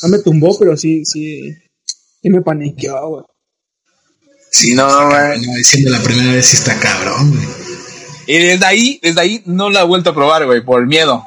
no 0.03 0.09
me 0.09 0.19
tumbó, 0.19 0.57
pero 0.57 0.77
sí, 0.77 1.03
sí, 1.05 1.53
sí 2.21 2.29
me 2.29 2.41
paniqueó, 2.41 3.07
güey. 3.09 3.23
Sí, 4.51 4.73
No, 4.75 4.85
güey. 5.09 5.41
no, 5.45 5.53
siendo 5.63 5.89
la 5.89 5.99
primera 6.01 6.31
vez 6.31 6.45
sí 6.45 6.55
está 6.57 6.79
cabrón, 6.79 7.31
güey. 7.31 7.47
Y 8.27 8.37
desde 8.39 8.65
ahí, 8.65 8.99
desde 9.03 9.21
ahí 9.21 9.43
no 9.45 9.69
la 9.69 9.81
he 9.81 9.85
vuelto 9.85 10.11
a 10.11 10.15
probar, 10.15 10.45
güey, 10.45 10.63
por 10.63 10.85
miedo. 10.85 11.25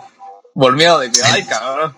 Por 0.55 0.75
miedo 0.77 0.99
de 1.01 1.11
que, 1.11 1.21
ay, 1.23 1.45
cabrón. 1.45 1.95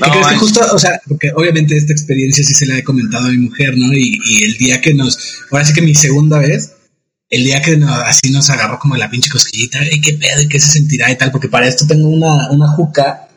No, 0.00 0.06
¿Qué 0.06 0.12
crees 0.12 0.26
que 0.28 0.36
justo, 0.36 0.60
o 0.72 0.78
sea, 0.78 1.00
porque 1.08 1.30
obviamente 1.34 1.76
esta 1.76 1.92
experiencia 1.92 2.44
sí 2.44 2.54
se 2.54 2.66
la 2.66 2.78
he 2.78 2.84
comentado 2.84 3.26
a 3.26 3.30
mi 3.30 3.38
mujer, 3.38 3.76
¿no? 3.76 3.92
Y, 3.92 4.18
y 4.24 4.44
el 4.44 4.56
día 4.56 4.80
que 4.80 4.94
nos, 4.94 5.18
ahora 5.50 5.64
sí 5.64 5.72
que 5.72 5.82
mi 5.82 5.94
segunda 5.94 6.38
vez, 6.38 6.72
el 7.30 7.44
día 7.44 7.62
que 7.62 7.76
nos- 7.76 7.98
así 8.06 8.30
nos 8.30 8.50
agarró 8.50 8.78
como 8.78 8.96
la 8.96 9.10
pinche 9.10 9.30
cosquillita, 9.30 9.78
¿y 9.90 10.00
qué 10.00 10.14
pedo? 10.14 10.42
¿Y 10.42 10.48
qué 10.48 10.60
se 10.60 10.70
sentirá? 10.70 11.10
Y 11.10 11.16
tal, 11.16 11.30
porque 11.32 11.48
para 11.48 11.66
esto 11.68 11.86
tengo 11.86 12.08
una, 12.08 12.50
una 12.50 12.68
juca 12.68 13.28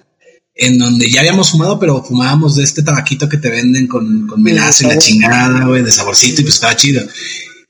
en 0.58 0.78
donde 0.78 1.10
ya 1.10 1.20
habíamos 1.20 1.52
fumado, 1.52 1.78
pero 1.80 2.02
fumábamos 2.04 2.56
de 2.56 2.64
este 2.64 2.82
tabaquito 2.82 3.28
que 3.28 3.38
te 3.38 3.50
venden 3.50 3.88
con, 3.88 4.26
con 4.28 4.42
melaza 4.42 4.86
y 4.86 4.88
la 4.88 4.98
chingada, 4.98 5.66
güey, 5.66 5.84
de 5.84 5.92
saborcito, 5.92 6.42
y 6.42 6.44
pues 6.46 6.56
estaba 6.56 6.76
chido. 6.78 7.06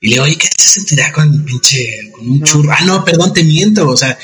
Y 0.00 0.08
le 0.08 0.12
digo, 0.12 0.24
oye, 0.24 0.36
¿qué 0.36 0.48
se 0.56 0.68
sentirá 0.68 1.10
con 1.10 1.32
el 1.32 1.42
pinche, 1.42 2.10
con 2.12 2.30
un 2.30 2.42
churro? 2.44 2.70
Ah, 2.70 2.84
no, 2.84 3.04
perdón, 3.04 3.32
te 3.32 3.42
miento, 3.42 3.88
o 3.88 3.96
sea, 3.96 4.16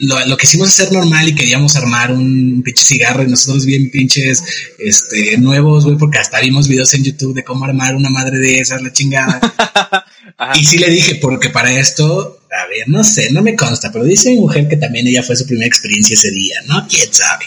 lo, 0.00 0.26
lo 0.26 0.36
que 0.36 0.46
hicimos 0.46 0.68
es 0.68 0.74
ser 0.74 0.92
normal 0.92 1.28
y 1.28 1.34
queríamos 1.34 1.76
armar 1.76 2.12
un 2.12 2.62
pinche 2.64 2.84
cigarro 2.84 3.22
y 3.22 3.28
nosotros 3.28 3.64
bien 3.64 3.90
pinches, 3.90 4.42
este, 4.78 5.36
nuevos, 5.38 5.84
güey, 5.84 5.96
porque 5.96 6.18
hasta 6.18 6.40
vimos 6.40 6.68
videos 6.68 6.92
en 6.94 7.04
YouTube 7.04 7.34
de 7.34 7.44
cómo 7.44 7.64
armar 7.64 7.94
una 7.94 8.10
madre 8.10 8.38
de 8.38 8.58
esas, 8.58 8.82
la 8.82 8.92
chingada. 8.92 9.40
Y 10.54 10.64
sí 10.64 10.78
le 10.78 10.90
dije, 10.90 11.16
porque 11.16 11.50
para 11.50 11.70
esto, 11.78 12.40
a 12.50 12.66
ver, 12.66 12.88
no 12.88 13.04
sé, 13.04 13.30
no 13.30 13.40
me 13.40 13.54
consta, 13.54 13.92
pero 13.92 14.04
dice 14.04 14.30
mi 14.30 14.40
mujer 14.40 14.68
que 14.68 14.76
también 14.76 15.06
ella 15.06 15.22
fue 15.22 15.36
su 15.36 15.46
primera 15.46 15.66
experiencia 15.66 16.14
ese 16.14 16.30
día, 16.32 16.56
¿no? 16.66 16.86
¿Quién 16.88 17.12
sabe? 17.12 17.46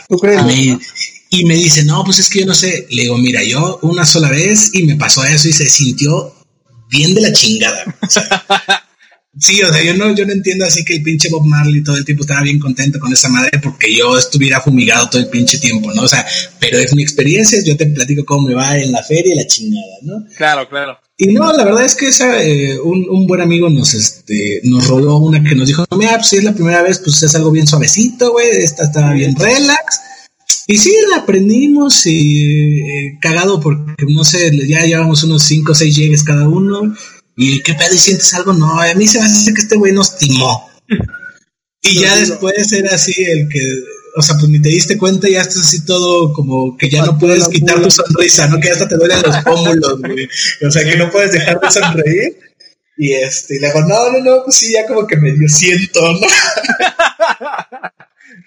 Y 1.29 1.43
me 1.45 1.55
dice, 1.55 1.83
no, 1.83 2.03
pues 2.05 2.19
es 2.19 2.29
que 2.29 2.39
yo 2.39 2.45
no 2.45 2.53
sé. 2.53 2.87
Le 2.89 3.03
digo, 3.03 3.17
mira, 3.17 3.43
yo 3.43 3.79
una 3.81 4.05
sola 4.05 4.29
vez 4.29 4.69
y 4.73 4.83
me 4.83 4.95
pasó 4.95 5.25
eso 5.25 5.49
y 5.49 5.53
se 5.53 5.69
sintió 5.69 6.33
bien 6.89 7.13
de 7.13 7.21
la 7.21 7.33
chingada. 7.33 7.83
O 8.01 8.09
sea, 8.09 8.45
sí, 9.39 9.61
o 9.61 9.71
sea, 9.71 9.83
yo 9.83 9.93
no, 9.95 10.15
yo 10.15 10.25
no 10.25 10.33
entiendo 10.33 10.65
así 10.65 10.83
que 10.83 10.95
el 10.95 11.03
pinche 11.03 11.29
Bob 11.29 11.45
Marley 11.45 11.83
todo 11.83 11.97
el 11.97 12.05
tiempo 12.05 12.23
estaba 12.23 12.41
bien 12.41 12.59
contento 12.59 12.99
con 12.99 13.11
esa 13.11 13.29
madre 13.29 13.59
porque 13.61 13.93
yo 13.95 14.17
estuviera 14.17 14.61
fumigado 14.61 15.09
todo 15.09 15.21
el 15.21 15.29
pinche 15.29 15.57
tiempo, 15.59 15.93
¿no? 15.93 16.03
O 16.03 16.07
sea, 16.07 16.25
pero 16.59 16.77
es 16.77 16.95
mi 16.95 17.03
experiencia, 17.03 17.59
yo 17.63 17.75
te 17.77 17.85
platico 17.87 18.25
cómo 18.25 18.47
me 18.47 18.53
va 18.53 18.77
en 18.77 18.91
la 18.91 19.03
feria 19.03 19.33
y 19.33 19.37
la 19.37 19.47
chingada, 19.47 19.97
¿no? 20.03 20.25
Claro, 20.37 20.67
claro. 20.69 20.97
Y 21.19 21.33
no, 21.33 21.51
la 21.51 21.65
verdad 21.65 21.83
es 21.83 21.95
que 21.95 22.09
esa, 22.09 22.43
eh, 22.43 22.79
un, 22.79 23.07
un 23.09 23.25
buen 23.25 23.41
amigo 23.41 23.69
nos, 23.69 23.95
este, 23.95 24.61
nos 24.65 24.87
roló 24.87 25.17
una 25.17 25.43
que 25.43 25.55
nos 25.55 25.67
dijo, 25.67 25.83
mira, 25.97 26.15
pues 26.15 26.27
si 26.27 26.37
es 26.37 26.43
la 26.43 26.53
primera 26.53 26.83
vez, 26.83 26.99
pues 26.99 27.23
es 27.23 27.33
algo 27.33 27.49
bien 27.49 27.65
suavecito, 27.65 28.31
güey, 28.31 28.47
esta 28.49 28.83
está 28.83 29.13
bien 29.13 29.35
relax. 29.35 30.01
Y 30.67 30.77
sí, 30.77 30.93
la 31.09 31.23
aprendimos 31.23 32.05
y 32.05 32.81
eh, 32.81 33.17
cagado 33.19 33.59
porque, 33.59 34.05
no 34.09 34.23
sé, 34.23 34.51
ya 34.67 34.85
llevamos 34.85 35.23
unos 35.23 35.43
5 35.43 35.71
o 35.71 35.75
6 35.75 35.95
llegues 35.95 36.23
cada 36.23 36.47
uno. 36.47 36.93
Y 37.39 37.61
qué 37.61 37.75
pedo, 37.75 37.93
y 37.93 37.99
sientes 37.99 38.33
algo, 38.33 38.51
no, 38.51 38.81
a 38.81 38.93
mí 38.95 39.07
se 39.07 39.19
me 39.19 39.25
hace 39.25 39.53
que 39.53 39.61
este 39.61 39.77
güey 39.77 39.93
nos 39.93 40.17
timó. 40.17 40.69
Y 41.83 42.01
ya 42.01 42.15
después 42.17 42.71
era 42.73 42.95
así 42.95 43.13
el 43.23 43.47
que, 43.47 43.61
o 44.15 44.21
sea, 44.23 44.35
pues 44.37 44.49
ni 44.49 44.59
te 44.59 44.69
diste 44.69 44.97
cuenta, 44.97 45.29
ya 45.29 45.41
estás 45.41 45.59
así 45.59 45.85
todo 45.85 46.33
como 46.33 46.75
que 46.75 46.89
ya 46.89 47.05
no 47.05 47.17
puedes 47.19 47.47
quitar 47.47 47.79
tu 47.79 47.91
sonrisa, 47.91 48.47
¿no? 48.47 48.59
Que 48.59 48.71
hasta 48.71 48.87
te 48.87 48.95
duelen 48.95 49.21
los 49.21 49.37
pómulos, 49.43 50.01
güey. 50.01 50.27
O 50.67 50.71
sea, 50.71 50.83
que 50.83 50.97
no 50.97 51.11
puedes 51.11 51.31
dejar 51.31 51.59
de 51.59 51.71
sonreír. 51.71 52.39
Y 52.97 53.13
este, 53.13 53.57
y 53.57 53.59
le 53.59 53.67
digo, 53.67 53.81
no, 53.81 54.11
no, 54.11 54.19
no, 54.19 54.43
pues 54.43 54.55
sí, 54.57 54.73
ya 54.73 54.87
como 54.87 55.05
que 55.05 55.17
medio 55.17 55.47
siento, 55.47 56.01
¿no? 56.13 56.27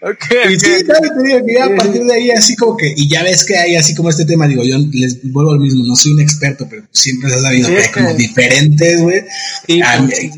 Ok, 0.03 0.25
Y 0.51 0.59
sí, 0.59 0.67
claro, 0.85 1.09
te 1.15 1.23
digo 1.27 1.47
que 1.47 1.55
ya 1.55 1.65
a 1.67 1.77
partir 1.77 2.03
de 2.05 2.15
ahí 2.15 2.31
así 2.31 2.57
como 2.57 2.77
que, 2.77 2.93
y 2.97 3.09
ya 3.09 3.23
ves 3.23 3.45
que 3.45 3.57
hay 3.57 3.77
así 3.77 3.95
como 3.95 4.11
este 4.11 4.25
tema, 4.25 4.47
digo, 4.49 4.65
yo 4.65 4.79
les 4.93 5.21
vuelvo 5.31 5.53
al 5.53 5.61
mismo, 5.61 5.85
no 5.85 5.95
soy 5.97 6.13
un 6.13 6.21
experto, 6.21 6.67
pero 6.69 6.83
siempre 6.93 7.31
se 7.31 7.37
ha 7.37 7.43
sabido 7.43 7.69
Sí, 7.69 7.75
que 7.75 7.81
hay 7.81 7.89
como 7.89 8.15
diferentes, 8.15 9.01
güey. 9.01 9.21
Sí, 9.67 9.81
Ah, 9.85 10.07
pues, 10.07 10.31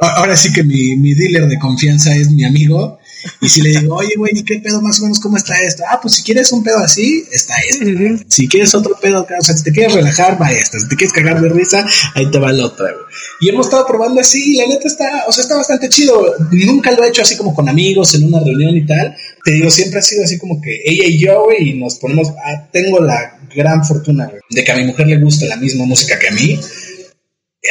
Ahora 0.00 0.36
sí 0.36 0.52
que 0.52 0.64
mi, 0.64 0.96
mi 0.96 1.14
dealer 1.14 1.46
de 1.48 1.58
confianza 1.58 2.14
es 2.16 2.30
mi 2.30 2.44
amigo. 2.44 2.98
Y 3.40 3.48
si 3.48 3.60
le 3.60 3.70
digo, 3.70 3.96
oye, 3.96 4.14
güey, 4.16 4.32
¿y 4.34 4.42
qué 4.42 4.60
pedo 4.60 4.80
más 4.80 4.98
o 5.00 5.02
menos 5.02 5.20
cómo 5.20 5.36
está 5.36 5.56
esto? 5.58 5.82
Ah, 5.90 5.98
pues 6.00 6.14
si 6.14 6.22
quieres 6.22 6.52
un 6.52 6.62
pedo 6.62 6.78
así, 6.78 7.24
está 7.32 7.54
esto. 7.68 7.84
Si 8.28 8.48
quieres 8.48 8.74
otro 8.74 8.98
pedo, 9.00 9.22
o 9.22 9.44
sea, 9.44 9.56
si 9.56 9.64
te 9.64 9.72
quieres 9.72 9.94
relajar, 9.94 10.40
va 10.40 10.50
esta. 10.52 10.78
Si 10.78 10.88
te 10.88 10.96
quieres 10.96 11.12
cagar 11.12 11.40
de 11.40 11.48
risa, 11.48 11.86
ahí 12.14 12.30
te 12.30 12.38
va 12.38 12.52
la 12.52 12.66
otra, 12.66 12.92
güey. 12.92 13.04
Y 13.40 13.48
hemos 13.48 13.66
estado 13.66 13.86
probando 13.86 14.20
así, 14.20 14.54
y 14.54 14.56
la 14.56 14.66
neta 14.66 14.88
está, 14.88 15.24
o 15.26 15.32
sea, 15.32 15.42
está 15.42 15.56
bastante 15.56 15.88
chido. 15.88 16.34
Nunca 16.50 16.90
lo 16.92 17.04
he 17.04 17.08
hecho 17.08 17.22
así 17.22 17.36
como 17.36 17.54
con 17.54 17.68
amigos 17.68 18.14
en 18.14 18.24
una 18.24 18.40
reunión 18.40 18.76
y 18.76 18.86
tal. 18.86 19.16
Te 19.44 19.52
digo, 19.52 19.70
siempre 19.70 20.00
ha 20.00 20.02
sido 20.02 20.24
así 20.24 20.38
como 20.38 20.60
que 20.60 20.80
ella 20.84 21.04
y 21.06 21.18
yo, 21.18 21.44
güey, 21.44 21.70
y 21.70 21.74
nos 21.74 21.96
ponemos, 21.96 22.28
ah, 22.28 22.68
tengo 22.72 23.00
la 23.00 23.38
gran 23.54 23.84
fortuna, 23.84 24.26
güey, 24.26 24.40
de 24.50 24.64
que 24.64 24.72
a 24.72 24.76
mi 24.76 24.84
mujer 24.84 25.06
le 25.06 25.18
gusta 25.18 25.46
la 25.46 25.56
misma 25.56 25.84
música 25.84 26.18
que 26.18 26.28
a 26.28 26.32
mí. 26.32 26.58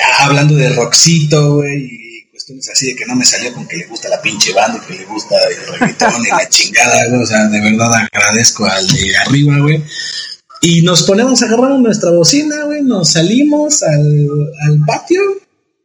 Ah, 0.01 0.25
hablando 0.25 0.55
de 0.55 0.69
rockcito, 0.69 1.55
güey, 1.55 1.79
y 1.79 2.02
cuestiones 2.43 2.69
así 2.69 2.87
de 2.87 2.95
que 2.95 3.05
no 3.05 3.15
me 3.15 3.25
salió 3.25 3.53
con 3.53 3.67
que 3.67 3.77
le 3.77 3.85
gusta 3.85 4.09
la 4.09 4.21
pinche 4.21 4.53
banda 4.53 4.81
y 4.83 4.87
que 4.87 4.99
le 4.99 5.05
gusta 5.05 5.35
el 5.47 5.79
reggaetón 5.79 6.25
y 6.25 6.29
la 6.29 6.49
chingada, 6.49 7.07
güey. 7.07 7.21
O 7.21 7.25
sea, 7.25 7.47
de 7.47 7.61
verdad 7.61 7.91
agradezco 8.11 8.65
al 8.65 8.85
de 8.87 9.17
arriba, 9.17 9.57
güey. 9.59 9.81
Y 10.61 10.81
nos 10.81 11.03
ponemos, 11.03 11.41
agarramos 11.41 11.81
nuestra 11.81 12.11
bocina, 12.11 12.63
güey, 12.65 12.81
nos 12.81 13.11
salimos 13.11 13.83
al, 13.83 14.29
al 14.65 14.79
patio, 14.85 15.21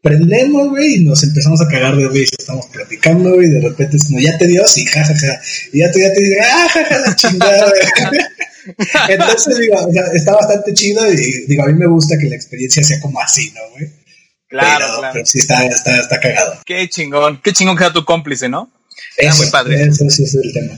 prendemos, 0.03 0.71
güey, 0.71 0.97
y 0.97 1.05
nos 1.05 1.23
empezamos 1.25 1.61
a 1.61 1.69
cagar 1.69 1.97
de 1.97 2.09
risa. 2.09 2.37
Estamos 2.39 2.67
platicando, 2.67 3.35
güey, 3.35 3.49
y 3.49 3.51
de 3.51 3.61
repente 3.61 3.97
es 3.97 4.07
como, 4.07 4.21
ya 4.21 4.39
te 4.39 4.47
dio, 4.47 4.67
sí, 4.67 4.85
jajaja. 4.85 5.41
Y 5.73 5.81
ya 5.81 5.91
te, 5.91 6.01
ya 6.01 6.13
te 6.13 6.21
dice, 6.21 6.39
ah, 6.41 6.69
jaja, 6.73 6.99
la 6.99 7.17
chingada, 7.17 7.71
güey. 7.71 8.21
Entonces, 9.09 9.59
digo, 9.59 9.77
o 9.77 9.93
sea, 9.93 10.05
está 10.13 10.35
bastante 10.35 10.75
chido 10.75 11.11
y 11.13 11.47
digo, 11.47 11.65
a 11.65 11.67
mí 11.67 11.73
me 11.75 11.87
gusta 11.87 12.19
que 12.19 12.29
la 12.29 12.37
experiencia 12.37 12.83
sea 12.83 13.01
como 13.01 13.21
así, 13.21 13.53
¿no, 13.55 13.61
güey? 13.73 13.91
Claro, 14.49 14.85
pero, 14.87 14.99
claro. 14.99 15.13
pero 15.15 15.27
sí 15.27 15.39
está, 15.39 15.65
está, 15.67 15.97
está 16.01 16.21
cagado. 16.21 16.55
Qué 16.65 16.89
chingón. 16.89 17.41
Qué 17.43 17.53
chingón 17.53 17.77
que 17.77 17.85
era 17.85 17.93
tu 17.93 18.05
cómplice, 18.05 18.49
¿no? 18.49 18.71
Era 19.17 19.31
Eso, 19.31 19.43
muy 19.43 19.51
padre. 19.53 19.83
Eso, 19.83 20.05
ese 20.05 20.25
es 20.25 20.35
el 20.35 20.53
tema. 20.53 20.75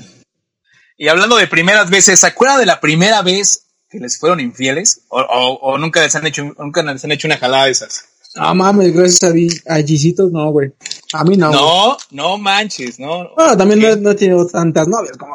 Y 0.97 1.09
hablando 1.09 1.37
de 1.37 1.47
primeras 1.47 1.89
veces, 1.89 2.21
¿se 2.21 2.27
acuerdan 2.27 2.59
de 2.61 2.67
la 2.67 2.81
primera 2.81 3.23
vez 3.23 3.65
que 3.89 3.99
les 3.99 4.19
fueron 4.19 4.41
infieles? 4.41 5.03
¿O, 5.09 5.21
o- 5.21 5.59
o 5.73 5.79
nunca 5.79 6.01
les 6.03 6.15
han 6.15 6.27
hecho 6.27 6.45
nunca 6.59 6.83
les 6.83 7.05
han 7.05 7.13
hecho 7.13 7.27
una 7.29 7.39
jalada 7.39 7.65
de 7.67 7.71
esas? 7.73 8.05
No 8.37 8.55
mames, 8.55 8.93
gracias 8.95 9.25
a, 9.69 9.75
a 9.75 9.83
Gisitos, 9.83 10.31
no, 10.31 10.51
güey. 10.53 10.73
A 11.15 11.25
mí 11.25 11.37
no. 11.37 11.51
No, 11.51 11.97
no 12.11 12.39
manches, 12.39 12.99
no. 13.01 13.25
No, 13.37 13.57
también 13.57 13.81
no, 13.81 13.97
no 13.97 14.11
he 14.11 14.15
tenido 14.15 14.47
tantas 14.47 14.87
novias 14.87 15.17
como 15.17 15.35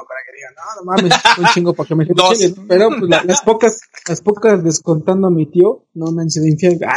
no, 0.76 0.82
no 0.82 0.86
mames, 0.92 1.14
un 1.38 1.46
chingo 1.54 1.74
para 1.74 1.88
que 1.88 1.96
me 1.96 2.06
chinguen. 2.08 2.68
Pero 2.68 2.90
pues, 2.90 3.10
la- 3.10 3.24
las 3.24 3.42
pocas, 3.42 3.80
las 4.08 4.22
pocas 4.22 4.64
descontando 4.64 5.28
a 5.28 5.32
mi 5.32 5.46
tío, 5.46 5.84
no 5.94 6.12
me 6.12 6.24
han 6.24 6.30
sido 6.32 6.46
infiel. 6.48 6.80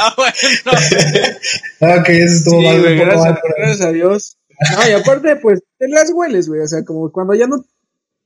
Ah, 0.00 0.14
bueno. 0.16 2.00
Ok, 2.00 2.08
eso 2.08 2.34
estuvo 2.36 2.60
sí, 2.60 2.66
mal, 2.66 2.80
güey, 2.80 2.92
un 2.92 2.98
poco 2.98 3.10
gracias, 3.10 3.24
mal, 3.32 3.38
pero- 3.42 3.54
gracias 3.58 3.86
a 3.86 3.92
Dios. 3.92 4.36
No, 4.76 4.88
y 4.88 4.92
aparte, 4.92 5.36
pues, 5.36 5.60
te 5.78 5.88
las 5.88 6.10
hueles, 6.12 6.48
güey. 6.48 6.60
O 6.60 6.66
sea, 6.68 6.84
como 6.84 7.10
cuando 7.10 7.34
ya 7.34 7.46
no, 7.46 7.64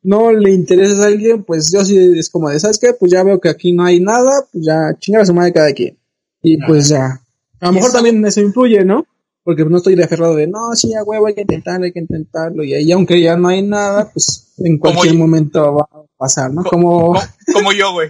no 0.02 0.32
le 0.32 0.50
interesas 0.52 1.00
a 1.00 1.06
alguien, 1.06 1.44
pues 1.44 1.70
yo 1.72 1.84
sí 1.84 1.96
es 2.18 2.28
como 2.30 2.48
de, 2.50 2.60
¿sabes 2.60 2.78
qué? 2.78 2.92
Pues 2.92 3.10
ya 3.12 3.22
veo 3.22 3.40
que 3.40 3.48
aquí 3.48 3.72
no 3.72 3.84
hay 3.84 4.00
nada, 4.00 4.44
pues 4.52 4.64
ya 4.66 4.94
chingar 4.98 5.22
a 5.22 5.26
su 5.26 5.34
madre 5.34 5.52
cada 5.52 5.72
quien. 5.72 5.96
Y 6.42 6.58
pues 6.66 6.88
ya. 6.88 7.20
A 7.60 7.66
lo 7.66 7.72
mejor 7.72 7.88
eso- 7.88 7.96
también 7.98 8.24
eso 8.26 8.40
influye, 8.40 8.84
¿no? 8.84 9.06
Porque 9.44 9.64
no 9.64 9.76
estoy 9.78 9.96
de 9.96 10.04
aferrado 10.04 10.36
de, 10.36 10.46
no, 10.46 10.74
sí, 10.74 10.94
a 10.94 11.02
huevo, 11.02 11.26
hay 11.26 11.34
que 11.34 11.40
intentarlo, 11.42 11.84
hay 11.84 11.92
que 11.92 11.98
intentarlo. 12.00 12.62
Y 12.62 12.74
ahí, 12.74 12.92
aunque 12.92 13.20
ya 13.20 13.36
no 13.36 13.48
hay 13.48 13.62
nada, 13.62 14.10
pues 14.12 14.52
en 14.58 14.78
cualquier 14.78 15.14
momento 15.18 15.74
va 15.74 15.88
a 15.90 16.02
pasar, 16.16 16.52
¿no? 16.52 16.62
Como... 16.62 17.14
Como, 17.52 17.72
yo, 17.72 17.92
güey. 17.92 18.08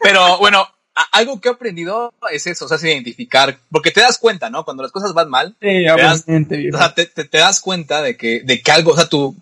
Pero 0.00 0.38
bueno, 0.38 0.66
algo 1.12 1.40
que 1.40 1.48
he 1.48 1.52
aprendido 1.52 2.12
es 2.30 2.46
eso, 2.46 2.64
o 2.64 2.68
sea, 2.68 2.76
es 2.78 2.84
identificar, 2.84 3.58
porque 3.70 3.90
te 3.90 4.00
das 4.00 4.18
cuenta, 4.18 4.50
¿no? 4.50 4.64
Cuando 4.64 4.82
las 4.82 4.92
cosas 4.92 5.12
van 5.14 5.28
mal, 5.30 5.56
Sí, 5.60 5.84
das- 6.02 6.24
o 6.74 6.78
sea, 6.78 6.94
te, 6.94 7.06
te- 7.06 7.24
te 7.24 7.38
das 7.38 7.60
cuenta 7.60 8.02
de 8.02 8.16
que, 8.16 8.40
de 8.44 8.62
que 8.62 8.72
algo, 8.72 8.92
o 8.92 8.96
sea, 8.96 9.08
tu, 9.08 9.36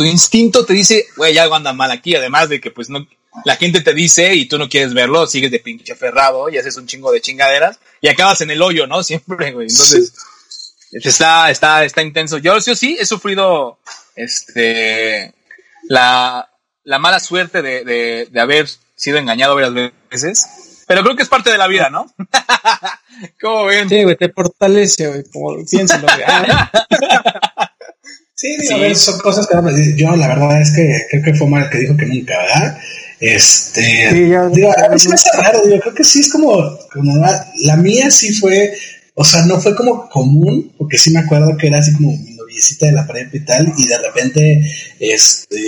tu 0.00 0.06
instinto 0.06 0.64
te 0.64 0.72
dice, 0.72 1.08
güey, 1.14 1.36
algo 1.36 1.56
anda 1.56 1.74
mal 1.74 1.90
aquí, 1.90 2.14
además 2.14 2.48
de 2.48 2.58
que 2.58 2.70
pues 2.70 2.88
no, 2.88 3.06
la 3.44 3.56
gente 3.56 3.82
te 3.82 3.92
dice 3.92 4.34
y 4.34 4.46
tú 4.46 4.56
no 4.56 4.66
quieres 4.66 4.94
verlo, 4.94 5.26
sigues 5.26 5.50
de 5.50 5.58
pinche 5.58 5.94
ferrado 5.94 6.48
y 6.48 6.56
haces 6.56 6.74
un 6.78 6.86
chingo 6.86 7.12
de 7.12 7.20
chingaderas 7.20 7.78
y 8.00 8.08
acabas 8.08 8.40
en 8.40 8.50
el 8.50 8.62
hoyo, 8.62 8.86
¿no? 8.86 9.02
Siempre, 9.04 9.52
güey. 9.52 9.66
Entonces, 9.68 10.14
está, 10.90 11.50
está, 11.50 11.84
está 11.84 12.00
intenso. 12.00 12.38
Yo, 12.38 12.58
yo 12.60 12.74
sí 12.74 12.96
he 12.98 13.04
sufrido, 13.04 13.78
este, 14.16 15.34
la, 15.82 16.50
la 16.82 16.98
mala 16.98 17.20
suerte 17.20 17.60
de, 17.60 17.84
de, 17.84 18.26
de 18.30 18.40
haber 18.40 18.70
sido 18.96 19.18
engañado 19.18 19.54
varias 19.54 19.92
veces, 20.10 20.84
pero 20.88 21.02
creo 21.02 21.14
que 21.14 21.24
es 21.24 21.28
parte 21.28 21.50
de 21.50 21.58
la 21.58 21.66
vida, 21.66 21.90
¿no? 21.90 22.10
¿Cómo 23.38 23.66
ven? 23.66 23.86
Sí, 23.86 24.02
güey, 24.02 24.16
te 24.16 24.32
fortalece, 24.32 25.08
güey, 25.08 25.24
como 25.30 25.62
piénsalo, 25.70 26.06
güey. 26.06 26.24
Sí, 28.40 28.48
digo, 28.58 28.68
Sí. 28.68 28.72
a 28.74 28.76
ver, 28.78 28.96
son 28.96 29.18
cosas 29.18 29.46
que 29.46 29.96
yo 29.96 30.16
la 30.16 30.28
verdad 30.28 30.62
es 30.62 30.70
que 30.70 31.06
creo 31.10 31.22
que 31.22 31.34
fue 31.34 31.46
mal 31.48 31.64
el 31.64 31.70
que 31.70 31.78
dijo 31.78 31.96
que 31.96 32.06
nunca, 32.06 32.34
¿verdad? 32.38 32.78
Este, 33.20 33.82
Sí, 34.12 34.28
ya- 34.30 34.48
digo, 34.48 34.70
a 34.72 34.88
mí 34.88 34.98
sí 34.98 35.08
me 35.08 35.14
hace 35.14 35.28
raro, 35.36 35.60
digo, 35.64 35.78
creo 35.80 35.94
que 35.94 36.04
sí 36.04 36.20
es 36.20 36.30
como, 36.32 36.78
como 36.92 37.16
la, 37.18 37.46
la 37.64 37.76
mía 37.76 38.10
sí 38.10 38.32
fue, 38.32 38.72
o 39.14 39.24
sea, 39.24 39.44
no 39.44 39.60
fue 39.60 39.76
como 39.76 40.08
común, 40.08 40.72
porque 40.78 40.96
sí 40.96 41.10
me 41.12 41.20
acuerdo 41.20 41.54
que 41.58 41.66
era 41.66 41.80
así 41.80 41.92
como 41.92 42.12
mi 42.16 42.34
noviecita 42.34 42.86
de 42.86 42.92
la 42.92 43.06
prepa 43.06 43.36
y 43.36 43.44
tal, 43.44 43.74
y 43.76 43.86
de 43.86 43.98
repente, 43.98 44.62
este, 45.00 45.60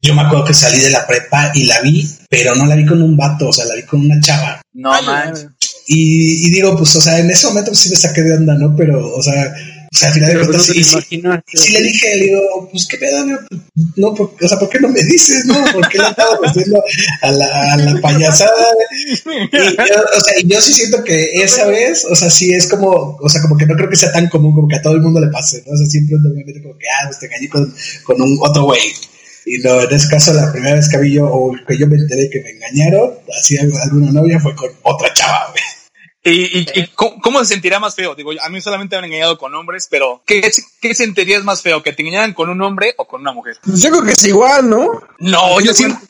yo 0.00 0.14
me 0.14 0.22
acuerdo 0.22 0.44
que 0.44 0.54
salí 0.54 0.78
de 0.80 0.90
la 0.90 1.06
prepa 1.08 1.50
y 1.54 1.64
la 1.64 1.80
vi, 1.80 2.08
pero 2.30 2.54
no 2.54 2.66
la 2.66 2.76
vi 2.76 2.86
con 2.86 3.02
un 3.02 3.16
vato, 3.16 3.48
o 3.48 3.52
sea, 3.52 3.64
la 3.64 3.74
vi 3.74 3.82
con 3.82 4.00
una 4.02 4.20
chava. 4.20 4.60
No 4.74 4.90
manches. 5.02 5.48
Y, 5.88 6.46
y 6.46 6.50
digo, 6.50 6.76
pues, 6.76 6.94
o 6.96 7.00
sea, 7.00 7.18
en 7.18 7.30
ese 7.30 7.46
momento 7.48 7.74
sí 7.74 7.88
me 7.90 7.96
saqué 7.96 8.22
de 8.22 8.34
onda, 8.34 8.54
¿no? 8.54 8.74
Pero, 8.76 9.12
o 9.14 9.22
sea, 9.22 9.52
o 9.92 9.96
sea, 9.96 10.08
al 10.08 10.14
final 10.14 10.28
de 10.28 10.34
pero 10.34 10.46
cuentas 10.46 10.66
sí, 11.54 11.72
le 11.72 11.82
dije, 11.82 12.16
le 12.16 12.24
digo, 12.26 12.68
pues 12.70 12.86
qué 12.86 12.98
pedo, 12.98 13.24
no, 13.24 13.38
no 13.96 14.14
por- 14.14 14.34
o 14.42 14.48
sea, 14.48 14.58
¿por 14.58 14.68
qué 14.68 14.78
no 14.80 14.88
me 14.88 15.02
dices, 15.02 15.44
no? 15.46 15.54
¿Por 15.72 15.88
qué 15.88 15.98
le 15.98 16.08
estaba 16.08 16.36
haciendo 16.44 16.82
a 17.22 17.30
la, 17.32 17.72
a 17.72 17.76
la 17.76 18.00
payasada? 18.00 18.66
Y 19.24 19.76
yo, 19.76 19.94
o 20.16 20.20
sea, 20.20 20.38
y 20.40 20.46
yo 20.46 20.60
sí 20.60 20.72
siento 20.74 21.02
que 21.04 21.32
esa 21.42 21.66
vez, 21.66 22.04
o 22.04 22.14
sea, 22.14 22.30
sí 22.30 22.52
es 22.52 22.66
como, 22.68 23.16
o 23.20 23.28
sea, 23.28 23.40
como 23.42 23.56
que 23.56 23.66
no 23.66 23.74
creo 23.76 23.88
que 23.88 23.96
sea 23.96 24.12
tan 24.12 24.28
común 24.28 24.54
como 24.54 24.68
que 24.68 24.76
a 24.76 24.82
todo 24.82 24.94
el 24.94 25.00
mundo 25.02 25.20
le 25.20 25.28
pase, 25.28 25.62
¿no? 25.66 25.72
O 25.72 25.76
sea, 25.76 25.86
siempre 25.86 26.16
normalmente 26.18 26.62
como 26.62 26.76
que, 26.78 26.86
ah, 26.88 27.06
pues 27.06 27.18
te 27.18 27.26
engañé 27.26 27.48
con, 27.48 27.74
con 28.04 28.20
un 28.22 28.38
otro 28.42 28.64
güey. 28.64 28.80
Y 29.48 29.58
no, 29.58 29.80
en 29.80 29.94
ese 29.94 30.08
caso, 30.08 30.32
la 30.32 30.50
primera 30.50 30.74
vez 30.74 30.88
que 30.88 30.98
vi 30.98 31.12
yo, 31.12 31.26
o 31.26 31.52
que 31.68 31.78
yo 31.78 31.86
me 31.86 31.94
enteré 31.96 32.28
que 32.28 32.40
me 32.40 32.50
engañaron, 32.50 33.12
así 33.38 33.56
alguna 33.56 34.10
novia 34.10 34.40
fue 34.40 34.54
con 34.56 34.70
otra 34.82 35.12
chava, 35.14 35.46
güey. 35.52 35.62
¿Y, 36.26 36.58
y, 36.58 36.66
y 36.74 36.86
cómo, 36.88 37.20
cómo 37.20 37.38
se 37.38 37.54
sentirá 37.54 37.78
más 37.78 37.94
feo? 37.94 38.16
Digo, 38.16 38.32
a 38.42 38.48
mí 38.48 38.60
solamente 38.60 38.96
me 38.96 38.98
han 38.98 39.04
engañado 39.04 39.38
con 39.38 39.54
hombres, 39.54 39.86
pero 39.88 40.22
¿qué, 40.26 40.50
¿qué 40.80 40.92
sentirías 40.92 41.44
más 41.44 41.62
feo? 41.62 41.84
¿Que 41.84 41.92
te 41.92 42.02
engañaran 42.02 42.34
con 42.34 42.50
un 42.50 42.60
hombre 42.62 42.94
o 42.96 43.06
con 43.06 43.20
una 43.20 43.32
mujer? 43.32 43.58
Pues 43.62 43.80
yo 43.80 43.90
creo 43.90 44.02
que 44.02 44.10
es 44.10 44.24
igual, 44.24 44.68
¿no? 44.68 45.04
No, 45.20 45.60
yo 45.60 45.72
siento, 45.72 46.00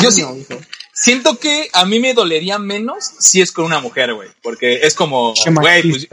yo 0.00 0.10
hijo. 0.16 0.60
siento 0.92 1.40
que 1.40 1.70
a 1.72 1.84
mí 1.86 1.98
me 1.98 2.14
dolería 2.14 2.60
menos 2.60 3.04
si 3.18 3.40
es 3.40 3.50
con 3.50 3.64
una 3.64 3.80
mujer, 3.80 4.14
güey. 4.14 4.28
Porque 4.44 4.86
es 4.86 4.94
como, 4.94 5.34
güey, 5.34 5.90
pues 5.90 6.08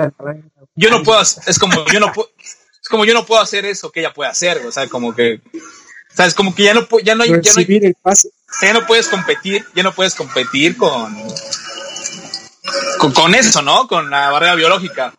yo 0.75 0.89
no 0.89 1.03
puedo, 1.03 1.21
es 1.21 1.59
como, 1.59 1.85
yo 1.85 1.99
no 1.99 2.11
puedo, 2.13 2.31
es 2.39 2.89
como 2.89 3.05
yo 3.05 3.13
no 3.13 3.27
puedo 3.27 3.41
hacer 3.41 3.65
eso 3.65 3.91
que 3.91 3.99
ella 3.99 4.11
puede 4.11 4.31
hacer, 4.31 4.57
güey. 4.57 4.69
o 4.69 4.71
sea, 4.71 4.87
como 4.87 5.13
que, 5.13 5.39
sabes, 6.15 6.33
como 6.33 6.55
que 6.55 6.63
ya 6.63 6.73
no, 6.73 6.87
ya 7.03 7.13
no 7.13 7.23
hay, 7.23 7.29
ya 7.43 7.53
no 7.53 7.59
hay 7.59 7.93
ya 8.61 8.73
no 8.73 8.87
puedes 8.87 9.07
competir, 9.07 9.63
ya 9.75 9.83
no 9.83 9.93
puedes 9.93 10.15
competir 10.15 10.77
con, 10.77 11.15
con, 12.99 13.11
con 13.11 13.35
eso, 13.35 13.61
¿no? 13.61 13.87
Con 13.87 14.09
la 14.09 14.29
barrera 14.31 14.55
biológica. 14.55 15.13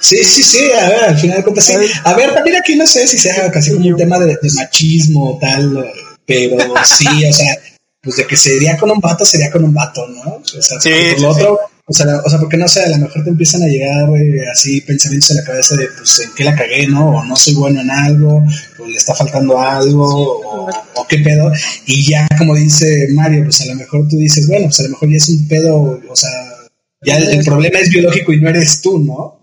Sí, 0.00 0.24
sí, 0.24 0.42
sí, 0.42 0.72
a 0.72 0.88
ver, 0.88 1.04
al 1.04 1.18
final 1.18 1.36
de 1.38 1.42
cuentas 1.42 1.64
sí. 1.66 1.74
A 2.04 2.14
ver, 2.14 2.34
también 2.34 2.56
aquí 2.56 2.76
no 2.76 2.86
sé 2.86 3.06
si 3.06 3.18
sea 3.18 3.50
casi 3.50 3.72
como 3.72 3.86
un 3.86 3.96
tema 3.96 4.18
de, 4.18 4.38
de 4.40 4.52
machismo 4.54 5.32
o 5.32 5.38
tal, 5.38 5.90
pero 6.26 6.56
sí, 6.84 7.06
o 7.26 7.32
sea, 7.32 7.56
pues 8.02 8.16
de 8.16 8.26
que 8.26 8.36
sería 8.36 8.76
con 8.76 8.90
un 8.90 9.00
vato, 9.00 9.24
sería 9.24 9.50
con 9.50 9.64
un 9.64 9.74
vato, 9.74 10.06
¿no? 10.08 10.36
O 10.36 10.62
sea, 10.62 10.80
Sí, 10.80 10.90
por 10.90 11.16
sí, 11.16 11.22
lo 11.22 11.30
otro, 11.30 11.60
o 11.90 11.92
sea, 11.92 12.06
o 12.24 12.28
sea, 12.28 12.38
porque 12.38 12.58
no 12.58 12.68
sé, 12.68 12.84
a 12.84 12.88
lo 12.90 12.98
mejor 12.98 13.24
te 13.24 13.30
empiezan 13.30 13.62
a 13.62 13.66
llegar 13.66 14.10
eh, 14.10 14.44
así 14.52 14.82
pensamientos 14.82 15.30
en 15.30 15.36
la 15.38 15.44
cabeza 15.44 15.74
de, 15.74 15.88
pues, 15.96 16.20
en 16.20 16.30
qué 16.34 16.44
la 16.44 16.54
cagué, 16.54 16.86
¿no? 16.86 17.18
O 17.18 17.24
no 17.24 17.34
soy 17.34 17.54
bueno 17.54 17.80
en 17.80 17.90
algo, 17.90 18.44
o 18.78 18.86
le 18.86 18.96
está 18.96 19.14
faltando 19.14 19.58
algo, 19.58 20.04
o, 20.06 20.70
o 20.94 21.06
qué 21.08 21.18
pedo. 21.18 21.50
Y 21.86 22.10
ya, 22.10 22.28
como 22.36 22.54
dice 22.54 23.08
Mario, 23.12 23.44
pues 23.44 23.62
a 23.62 23.66
lo 23.66 23.74
mejor 23.74 24.06
tú 24.06 24.16
dices, 24.16 24.46
bueno, 24.46 24.66
pues 24.66 24.80
a 24.80 24.82
lo 24.82 24.90
mejor 24.90 25.10
ya 25.10 25.16
es 25.16 25.28
un 25.30 25.48
pedo, 25.48 26.00
o 26.08 26.16
sea, 26.16 26.57
ya 27.02 27.16
el, 27.16 27.28
el 27.28 27.44
problema 27.44 27.78
es 27.78 27.90
biológico 27.90 28.32
y 28.32 28.40
no 28.40 28.48
eres 28.48 28.82
tú, 28.82 28.98
¿no? 28.98 29.40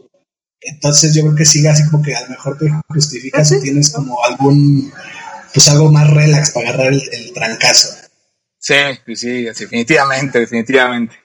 Entonces 0.62 1.14
yo 1.14 1.22
creo 1.24 1.36
que 1.36 1.45
sigue 1.45 1.70
así 1.70 1.88
como 1.89 2.03
que 2.03 2.16
a 2.16 2.22
lo 2.22 2.30
mejor 2.30 2.58
te 2.58 2.72
justificas 2.88 3.51
Ah, 3.51 3.56
o 3.56 3.62
tienes 3.62 3.91
como 3.91 4.24
algún, 4.24 4.91
pues 5.53 5.68
algo 5.68 5.91
más 5.91 6.10
relax 6.10 6.51
para 6.51 6.70
agarrar 6.70 6.93
el, 6.93 7.01
el 7.12 7.34
trancazo. 7.34 7.89
Sí, 8.58 8.74
pues 9.06 9.20
sí, 9.20 9.43
definitivamente, 9.43 10.39
definitivamente. 10.39 11.16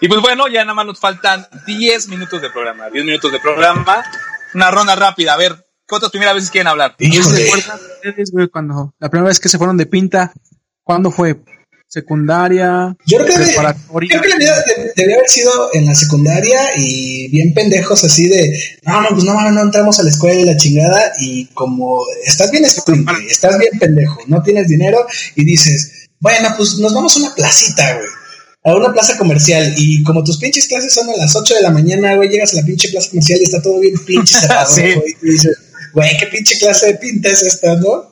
Y 0.00 0.08
pues 0.08 0.20
bueno, 0.20 0.48
ya 0.48 0.62
nada 0.64 0.74
más 0.74 0.86
nos 0.86 0.98
faltan 1.00 1.46
10 1.66 2.08
minutos 2.08 2.42
de 2.42 2.50
programa. 2.50 2.90
10 2.90 3.04
minutos 3.04 3.30
de 3.30 3.40
programa. 3.40 4.04
Una 4.54 4.70
ronda 4.70 4.96
rápida. 4.96 5.34
A 5.34 5.36
ver, 5.36 5.54
¿qué 5.86 5.94
otras 5.94 6.10
primeras 6.10 6.34
veces 6.34 6.50
quieren 6.50 6.68
hablar? 6.68 6.96
¿Quién 6.98 7.12
se 7.12 7.18
Híjole, 7.18 7.48
acuerdan 7.48 7.80
ustedes, 7.94 8.30
güey, 8.32 8.48
cuando 8.48 8.94
la 8.98 9.10
primera 9.10 9.28
vez 9.28 9.38
que 9.40 9.48
se 9.48 9.58
fueron 9.58 9.76
de 9.76 9.86
pinta? 9.86 10.32
¿Cuándo 10.82 11.10
fue? 11.10 11.40
¿Secundaria? 11.88 12.94
yo 13.06 13.18
creo 13.18 13.28
que, 13.38 13.44
preparatoria? 13.44 14.08
creo 14.10 14.22
que 14.22 14.28
la 14.28 14.36
vida 14.36 14.56
de- 14.66 14.92
debió 14.94 15.16
haber 15.16 15.28
sido 15.28 15.50
en 15.72 15.86
la 15.86 15.94
secundaria 15.94 16.60
y 16.76 17.28
bien 17.28 17.54
pendejos 17.54 18.04
así 18.04 18.28
de, 18.28 18.52
no, 18.82 19.00
no, 19.00 19.08
pues 19.10 19.24
no, 19.24 19.32
no, 19.34 19.50
no 19.50 19.62
entramos 19.62 19.98
a 19.98 20.02
la 20.02 20.10
escuela 20.10 20.40
y 20.40 20.44
la 20.44 20.56
chingada 20.56 21.12
y 21.18 21.46
como 21.54 22.02
estás 22.26 22.50
bien 22.50 22.64
estúpido, 22.66 23.04
estás 23.28 23.58
bien 23.58 23.78
pendejo, 23.80 24.18
no 24.26 24.42
tienes 24.42 24.68
dinero 24.68 24.98
y 25.34 25.44
dices, 25.44 26.08
bueno, 26.20 26.48
pues 26.56 26.76
nos 26.78 26.92
vamos 26.92 27.16
a 27.16 27.20
una 27.20 27.34
placita, 27.34 27.94
güey. 27.94 28.06
A 28.64 28.74
una 28.76 28.92
plaza 28.92 29.16
comercial 29.16 29.72
y 29.78 30.02
como 30.02 30.22
tus 30.24 30.36
pinches 30.38 30.66
clases 30.66 30.92
son 30.92 31.08
a 31.08 31.16
las 31.16 31.34
8 31.34 31.54
de 31.54 31.62
la 31.62 31.70
mañana, 31.70 32.16
güey, 32.16 32.28
llegas 32.28 32.52
a 32.52 32.56
la 32.56 32.64
pinche 32.66 32.90
plaza 32.90 33.08
comercial 33.08 33.38
y 33.40 33.44
está 33.44 33.62
todo 33.62 33.80
bien 33.80 33.94
pinche 34.04 34.34
cerrado, 34.40 34.70
Sí. 34.74 34.82
güey, 34.82 35.14
y 35.22 35.30
dices, 35.30 35.56
güey, 35.94 36.10
qué 36.18 36.26
pinche 36.26 36.58
clase 36.58 36.86
de 36.88 36.94
pinta 36.96 37.30
es 37.30 37.42
esta, 37.44 37.76
¿no? 37.76 38.07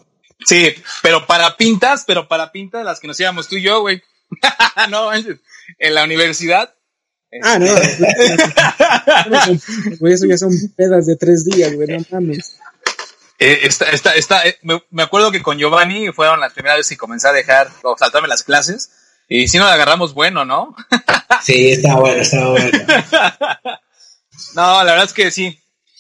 Sí, 0.47 0.73
pero 1.03 1.27
para 1.27 1.57
pintas, 1.57 2.05
pero 2.07 2.29
para 2.29 2.53
pintas 2.53 2.85
las 2.85 3.01
que 3.01 3.09
nos 3.09 3.19
íbamos 3.19 3.49
tú 3.49 3.57
y 3.57 3.63
yo, 3.63 3.81
güey. 3.81 4.01
no, 4.89 5.13
en 5.13 5.95
la 5.95 6.05
universidad. 6.05 6.73
Ah, 7.43 7.59
no. 7.59 7.67
Güey, 9.99 10.15
eso 10.15 10.27
ya 10.27 10.39
son 10.39 10.53
pedas 10.77 11.07
de 11.07 11.17
tres 11.17 11.45
días, 11.45 11.75
güey, 11.75 11.89
no 11.89 12.05
mames. 12.11 12.57
Eh, 13.39 13.61
está, 13.65 13.91
está, 13.91 14.15
está, 14.15 14.47
eh, 14.47 14.57
me, 14.63 14.83
me 14.91 15.03
acuerdo 15.03 15.31
que 15.31 15.43
con 15.43 15.59
Giovanni 15.59 16.11
fueron 16.13 16.41
las 16.41 16.55
primeras 16.55 16.79
veces 16.79 16.91
que 16.91 16.97
comencé 16.97 17.29
a 17.29 17.33
dejar 17.33 17.71
o 17.83 17.97
saltarme 17.99 18.29
las 18.29 18.45
clases. 18.45 18.91
Y 19.29 19.49
si 19.49 19.59
nos 19.59 19.71
agarramos 19.71 20.15
bueno, 20.15 20.45
¿no? 20.45 20.75
Sí, 21.43 21.73
está 21.73 21.97
bueno, 21.97 22.23
está 22.23 22.49
bueno. 22.49 22.71
No, 24.55 24.85
la 24.85 24.93
verdad 24.93 25.07
es 25.07 25.15
que 25.15 25.31
sí. 25.31 25.59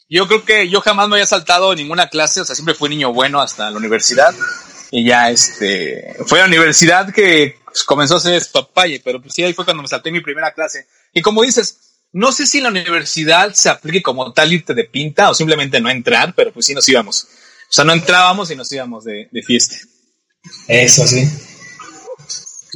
Yo 0.09 0.28
creo 0.28 0.44
que 0.44 0.68
yo 0.68 0.80
jamás 0.80 1.09
me 1.09 1.16
había 1.16 1.26
saltado 1.26 1.74
ninguna 1.74 2.09
clase, 2.09 2.40
o 2.40 2.44
sea, 2.44 2.54
siempre 2.54 2.74
fui 2.74 2.88
niño 2.88 3.12
bueno 3.12 3.40
hasta 3.40 3.70
la 3.70 3.76
universidad. 3.76 4.34
Y 4.92 5.04
ya, 5.04 5.30
este, 5.30 6.14
fue 6.26 6.38
a 6.38 6.42
la 6.42 6.48
universidad 6.48 7.12
que 7.12 7.59
pues, 7.64 7.82
comenzó 7.82 8.16
a 8.16 8.20
ser 8.20 8.42
papaye, 8.52 9.00
pero 9.04 9.20
pues 9.20 9.34
sí, 9.34 9.42
ahí 9.42 9.52
fue 9.52 9.64
cuando 9.64 9.82
me 9.82 9.88
salté 9.88 10.12
mi 10.12 10.20
primera 10.20 10.52
clase. 10.52 10.86
Y 11.12 11.22
como 11.22 11.42
dices, 11.42 11.78
no 12.12 12.30
sé 12.30 12.46
si 12.46 12.59
en 12.59 12.64
la 12.64 12.70
universidad 12.70 13.52
se 13.52 13.68
aplique 13.68 14.02
como 14.02 14.32
tal 14.32 14.52
irte 14.52 14.74
de 14.74 14.84
pinta 14.84 15.30
o 15.30 15.34
simplemente 15.34 15.80
no 15.80 15.90
entrar, 15.90 16.34
pero 16.36 16.52
pues 16.52 16.66
sí 16.66 16.74
nos 16.74 16.88
íbamos. 16.88 17.24
O 17.68 17.72
sea, 17.72 17.84
no 17.84 17.92
entrábamos 17.92 18.50
y 18.50 18.57
nos 18.57 18.70
íbamos 18.72 19.04
de, 19.04 19.28
de 19.32 19.42
fiesta. 19.42 19.76
Eso 20.68 21.07
sí. 21.07 21.28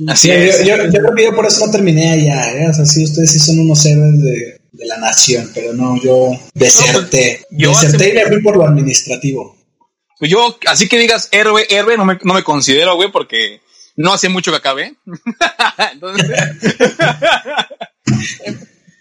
Así 0.08 0.30
es. 0.30 0.64
Yo, 0.64 0.74
creo 0.74 1.14
que 1.14 1.24
yo 1.24 1.34
por 1.34 1.46
eso 1.46 1.64
no 1.64 1.72
terminé 1.72 2.10
allá, 2.10 2.52
¿eh? 2.52 2.68
O 2.68 2.74
sea, 2.74 2.84
sí, 2.84 3.04
ustedes 3.04 3.32
sí 3.32 3.38
son 3.38 3.60
unos 3.60 3.84
héroes 3.86 4.20
de, 4.20 4.59
la 4.72 4.98
nación, 4.98 5.50
pero 5.54 5.72
no, 5.72 6.00
yo 6.02 6.30
deserté. 6.54 7.44
Pues, 7.48 7.60
yo 7.60 7.70
deserté 7.70 8.10
y 8.10 8.12
me 8.14 8.26
fui 8.26 8.42
por 8.42 8.56
lo 8.56 8.66
administrativo. 8.66 9.56
Pues 10.18 10.30
yo, 10.30 10.58
así 10.66 10.88
que 10.88 10.98
digas 10.98 11.28
héroe, 11.32 11.66
héroe, 11.70 11.96
no 11.96 12.04
me, 12.04 12.18
no 12.22 12.34
me 12.34 12.44
considero, 12.44 12.94
güey, 12.94 13.10
porque 13.10 13.60
no 13.96 14.12
hace 14.12 14.28
mucho 14.28 14.50
que 14.50 14.58
acabé. 14.58 14.94
Entonces, 15.92 16.30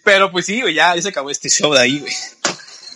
pero 0.03 0.32
pues 0.32 0.45
sí, 0.45 0.61
güey, 0.61 0.74
ya, 0.74 0.95
ya 0.95 1.01
se 1.01 1.09
acabó 1.09 1.30
este 1.30 1.49
show 1.49 1.74
de 1.74 1.82
ahí, 1.82 1.99
güey. 1.99 2.13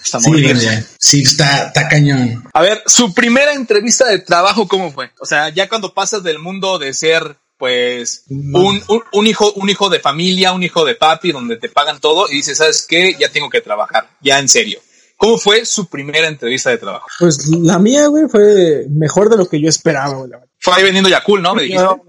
Está 0.03 0.19
muy 0.19 0.41
bien. 0.41 0.59
Sí, 0.99 1.21
está, 1.21 1.67
está 1.67 1.87
cañón. 1.87 2.43
A 2.53 2.61
ver, 2.61 2.83
su 2.85 3.13
primera 3.13 3.53
entrevista 3.53 4.05
de 4.05 4.19
trabajo, 4.19 4.67
¿cómo 4.67 4.91
fue? 4.91 5.11
O 5.19 5.25
sea, 5.25 5.49
ya 5.49 5.69
cuando 5.69 5.93
pasas 5.93 6.23
del 6.23 6.39
mundo 6.39 6.77
de 6.77 6.93
ser 6.93 7.37
pues 7.57 8.25
un, 8.29 8.81
un, 9.11 9.27
hijo, 9.27 9.53
un 9.53 9.69
hijo 9.69 9.89
de 9.89 9.99
familia, 9.99 10.53
un 10.53 10.63
hijo 10.63 10.85
de 10.85 10.95
papi, 10.95 11.31
donde 11.31 11.57
te 11.57 11.69
pagan 11.69 11.99
todo 11.99 12.29
y 12.29 12.35
dices, 12.35 12.57
¿sabes 12.57 12.85
qué? 12.87 13.15
Ya 13.19 13.29
tengo 13.29 13.49
que 13.49 13.61
trabajar, 13.61 14.09
ya 14.21 14.39
en 14.39 14.49
serio. 14.49 14.79
¿Cómo 15.17 15.37
fue 15.37 15.65
su 15.65 15.87
primera 15.87 16.27
entrevista 16.27 16.69
de 16.69 16.77
trabajo? 16.77 17.07
Pues 17.19 17.47
la 17.47 17.79
mía, 17.79 18.07
güey, 18.07 18.25
fue 18.27 18.85
mejor 18.89 19.29
de 19.29 19.37
lo 19.37 19.47
que 19.47 19.61
yo 19.61 19.69
esperaba, 19.69 20.15
güey. 20.15 20.31
Fue 20.59 20.73
ahí 20.73 20.83
vendiendo 20.83 21.09
Yakul, 21.09 21.41
¿no? 21.41 21.55
Me 21.55 21.63
dijiste. 21.63 21.83
No, 21.83 22.01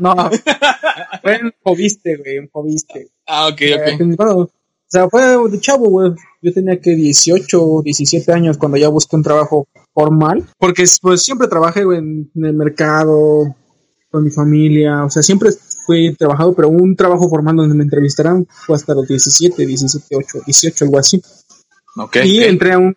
no, 0.00 0.14
no. 0.14 0.30
Fue 1.22 1.34
en 1.34 1.52
Fobiste, 1.62 2.16
güey, 2.16 2.36
en 2.36 2.48
Fobiste. 2.48 3.08
Ah, 3.26 3.48
ok, 3.48 3.60
ok. 3.76 4.20
o 4.34 4.50
sea, 4.86 5.08
fue 5.08 5.22
de 5.50 5.60
chavo, 5.60 5.88
güey. 5.88 6.12
Yo 6.42 6.52
tenía 6.52 6.80
que 6.80 6.90
18, 6.90 7.82
17 7.84 8.32
años 8.32 8.58
cuando 8.58 8.78
ya 8.78 8.88
busqué 8.88 9.16
un 9.16 9.22
trabajo 9.22 9.68
formal. 9.92 10.48
Porque 10.58 10.84
pues 11.00 11.22
siempre 11.22 11.48
trabajé, 11.48 11.84
güey, 11.84 11.98
en, 11.98 12.30
el 12.34 12.54
mercado, 12.54 13.54
con 14.10 14.24
mi 14.24 14.30
familia. 14.30 15.04
O 15.04 15.10
sea, 15.10 15.22
siempre 15.22 15.50
fui 15.86 16.14
trabajado, 16.14 16.54
pero 16.54 16.68
un 16.68 16.96
trabajo 16.96 17.28
formal 17.28 17.56
donde 17.56 17.74
me 17.74 17.84
entrevistaran 17.84 18.46
fue 18.48 18.76
hasta 18.76 18.94
los 18.94 19.06
17, 19.06 19.66
17, 19.66 20.16
8, 20.16 20.38
18, 20.46 20.84
algo 20.84 20.98
así. 20.98 21.22
Okay, 21.96 22.30
y 22.30 22.44
entré 22.44 22.72
a 22.72 22.78
un 22.78 22.96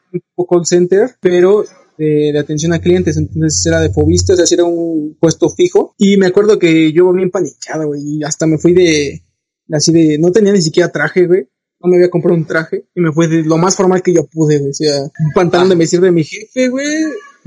call 0.50 0.66
center, 0.66 1.16
pero 1.20 1.66
de, 1.98 2.38
atención 2.38 2.74
a 2.74 2.80
clientes, 2.80 3.18
entonces 3.18 3.66
era 3.66 3.80
de 3.80 3.90
fobista, 3.90 4.34
o 4.34 4.36
sea, 4.36 4.46
era 4.52 4.66
un 4.66 5.18
puesto 5.20 5.50
fijo. 5.50 5.96
Y 5.98 6.18
me 6.18 6.28
acuerdo 6.28 6.60
que 6.60 6.92
yo 6.92 7.12
bien 7.14 7.32
paniqueado, 7.32 7.88
güey, 7.88 8.02
y 8.04 8.24
hasta 8.24 8.46
me 8.46 8.58
fui 8.58 8.74
de, 8.74 9.24
así 9.72 9.92
de, 9.92 10.18
no 10.20 10.32
tenía 10.32 10.54
ni 10.54 10.62
siquiera 10.62 10.92
traje, 10.92 11.26
güey. 11.26 11.48
No 11.80 11.90
me 11.90 11.98
había 11.98 12.10
comprado 12.10 12.38
un 12.38 12.46
traje 12.46 12.86
y 12.96 13.02
me 13.02 13.12
fui 13.12 13.28
de 13.28 13.44
lo 13.44 13.58
más 13.58 13.76
formal 13.76 14.02
que 14.02 14.14
yo 14.14 14.26
pude, 14.26 14.58
güey. 14.58 14.72
O 14.72 14.74
sea, 14.74 15.02
un 15.02 15.32
pantalón 15.36 15.68
de 15.68 15.76
vestir 15.76 16.00
de 16.00 16.12
mi 16.12 16.24
jefe, 16.24 16.70
güey. 16.70 16.88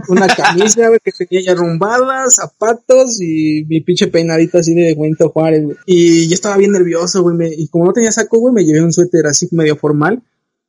Una 0.09 0.27
camisa, 0.27 0.89
güey, 0.89 1.01
que 1.03 1.13
tenía 1.13 1.47
ya 1.47 1.55
rumbadas, 1.55 2.37
zapatos 2.37 3.21
y 3.21 3.65
mi 3.69 3.81
pinche 3.81 4.07
peinadito 4.09 4.59
así 4.59 4.75
de 4.75 4.95
Benito 4.95 5.31
Juárez, 5.31 5.65
güey. 5.65 5.77
Y 5.87 6.29
yo 6.29 6.35
estaba 6.35 6.57
bien 6.57 6.73
nervioso, 6.73 7.23
güey. 7.23 7.55
y 7.57 7.69
como 7.69 7.87
no 7.87 7.93
tenía 7.93 8.13
saco, 8.13 8.39
güey, 8.39 8.55
me 8.55 8.65
llevé 8.65 8.83
un 8.83 8.93
suéter 8.93 9.27
así 9.27 9.49
medio 9.53 9.77
formal 9.77 10.23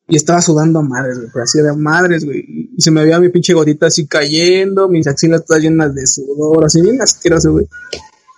y 0.09 0.15
estaba 0.15 0.41
sudando 0.41 0.79
a 0.79 0.83
madres, 0.83 1.17
güey, 1.19 1.43
así 1.43 1.59
de 1.59 1.73
madres, 1.73 2.23
güey. 2.23 2.45
Y 2.77 2.81
se 2.81 2.91
me 2.91 3.03
veía 3.03 3.19
mi 3.19 3.29
pinche 3.29 3.53
gotita 3.53 3.87
así 3.87 4.07
cayendo, 4.07 4.87
mis 4.87 5.07
axilas 5.07 5.45
todas 5.45 5.61
llenas 5.61 5.93
de 5.93 6.07
sudor, 6.07 6.63
así 6.65 6.81
bien 6.81 7.01
asqueroso, 7.01 7.51
güey. 7.51 7.67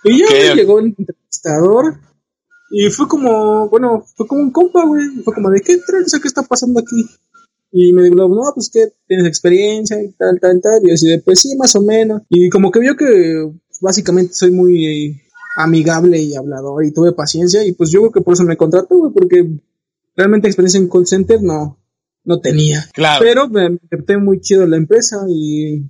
Y 0.04 0.18
ya 0.18 0.54
llegó 0.54 0.80
el 0.80 0.94
entrevistador 0.96 2.00
y 2.70 2.88
fue 2.90 3.08
como, 3.08 3.68
bueno, 3.68 4.04
fue 4.16 4.26
como 4.26 4.42
un 4.42 4.50
compa, 4.50 4.84
güey. 4.84 5.08
Fue 5.24 5.34
como 5.34 5.50
de, 5.50 5.60
¿qué 5.60 5.78
¿Qué 5.78 6.28
está 6.28 6.42
pasando 6.42 6.80
aquí? 6.80 7.04
Y 7.72 7.92
me 7.92 8.02
dijo, 8.02 8.16
no, 8.16 8.42
pues 8.54 8.70
que 8.70 8.92
tienes 9.06 9.26
experiencia 9.26 10.02
y 10.02 10.10
tal, 10.12 10.38
tal, 10.40 10.60
tal. 10.60 10.80
Y 10.82 10.88
yo 10.88 10.94
así 10.94 11.06
pues 11.24 11.40
sí, 11.40 11.56
más 11.56 11.74
o 11.76 11.82
menos. 11.82 12.22
Y 12.28 12.48
como 12.50 12.70
que 12.70 12.80
vio 12.80 12.96
que 12.96 13.50
básicamente 13.80 14.34
soy 14.34 14.50
muy 14.50 15.20
amigable 15.56 16.18
y 16.18 16.34
hablador 16.34 16.84
y 16.84 16.92
tuve 16.92 17.12
paciencia. 17.12 17.64
Y 17.64 17.72
pues 17.72 17.90
yo 17.90 18.00
creo 18.00 18.12
que 18.12 18.20
por 18.22 18.34
eso 18.34 18.44
me 18.44 18.56
contrató, 18.56 18.96
güey, 18.96 19.12
porque 19.12 19.48
realmente 20.16 20.48
experiencia 20.48 20.78
en 20.78 20.88
call 20.88 21.06
center 21.06 21.42
no, 21.42 21.78
no 22.24 22.40
tenía. 22.40 22.88
Claro. 22.92 23.24
Pero 23.24 23.48
me 23.48 23.78
adapté 23.90 24.16
muy 24.18 24.40
chido 24.40 24.66
la 24.66 24.76
empresa 24.76 25.18
y, 25.28 25.84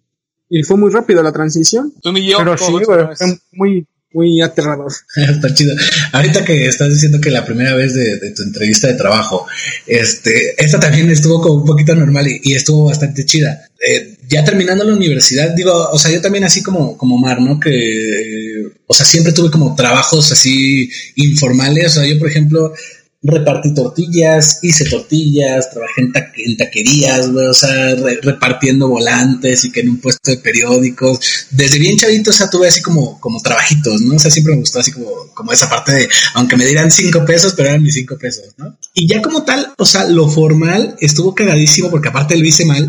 y 0.48 0.62
fue 0.62 0.76
muy 0.76 0.90
rápido 0.90 1.22
la 1.22 1.32
transición. 1.32 1.92
Tú 2.02 2.10
y 2.10 2.30
yo, 2.30 2.38
Pero 2.38 2.58
sí, 2.58 2.72
fue 2.84 3.08
muy, 3.52 3.86
muy 4.12 4.40
aterrador. 4.40 4.92
Está 5.16 5.54
chido. 5.54 5.74
Ahorita 6.12 6.44
que 6.44 6.66
estás 6.66 6.90
diciendo 6.90 7.20
que 7.20 7.30
la 7.30 7.44
primera 7.44 7.74
vez 7.74 7.94
de, 7.94 8.18
tu 8.32 8.42
entrevista 8.42 8.88
de 8.88 8.94
trabajo, 8.94 9.46
este, 9.86 10.62
esta 10.62 10.80
también 10.80 11.10
estuvo 11.10 11.40
como 11.40 11.56
un 11.56 11.64
poquito 11.64 11.94
normal 11.94 12.26
y, 12.28 12.54
estuvo 12.54 12.86
bastante 12.86 13.24
chida. 13.24 13.68
Eh, 13.86 14.16
ya 14.28 14.44
terminando 14.44 14.84
la 14.84 14.94
universidad, 14.94 15.50
digo, 15.50 15.72
o 15.90 15.98
sea, 15.98 16.10
yo 16.10 16.20
también 16.20 16.44
así 16.44 16.62
como, 16.62 16.96
como 16.96 17.18
Mar, 17.18 17.40
¿no? 17.40 17.58
Que, 17.58 18.66
o 18.86 18.94
sea, 18.94 19.06
siempre 19.06 19.32
tuve 19.32 19.50
como 19.50 19.74
trabajos 19.74 20.32
así 20.32 20.90
informales. 21.16 21.86
O 21.96 22.00
sea, 22.00 22.06
yo, 22.06 22.18
por 22.18 22.28
ejemplo, 22.28 22.72
repartí 23.22 23.74
tortillas, 23.74 24.60
hice 24.62 24.86
tortillas, 24.86 25.70
trabajé 25.70 26.02
en, 26.02 26.56
taquerías, 26.56 27.26
o 27.26 27.52
sea, 27.52 27.94
repartiendo 28.22 28.88
volantes 28.88 29.64
y 29.64 29.72
que 29.72 29.80
en 29.80 29.90
un 29.90 30.00
puesto 30.00 30.30
de 30.30 30.38
periódicos. 30.38 31.20
Desde 31.50 31.78
bien 31.78 31.98
chavito, 31.98 32.30
o 32.30 32.34
sea, 32.34 32.48
tuve 32.48 32.68
así 32.68 32.80
como, 32.80 33.20
como 33.20 33.40
trabajitos, 33.42 34.00
¿no? 34.00 34.16
O 34.16 34.18
sea, 34.18 34.30
siempre 34.30 34.54
me 34.54 34.60
gustó 34.60 34.80
así 34.80 34.92
como, 34.92 35.10
como 35.34 35.52
esa 35.52 35.68
parte 35.68 35.92
de, 35.92 36.08
aunque 36.34 36.56
me 36.56 36.64
dieran 36.64 36.90
cinco 36.90 37.24
pesos, 37.26 37.52
pero 37.54 37.68
eran 37.68 37.82
mis 37.82 37.94
cinco 37.94 38.16
pesos, 38.18 38.54
¿no? 38.56 38.78
Y 38.94 39.06
ya 39.06 39.20
como 39.20 39.44
tal, 39.44 39.74
o 39.76 39.84
sea, 39.84 40.08
lo 40.08 40.28
formal 40.28 40.96
estuvo 41.00 41.34
cagadísimo 41.34 41.90
porque 41.90 42.08
aparte 42.08 42.36
lo 42.36 42.46
hice 42.46 42.64
mal. 42.64 42.88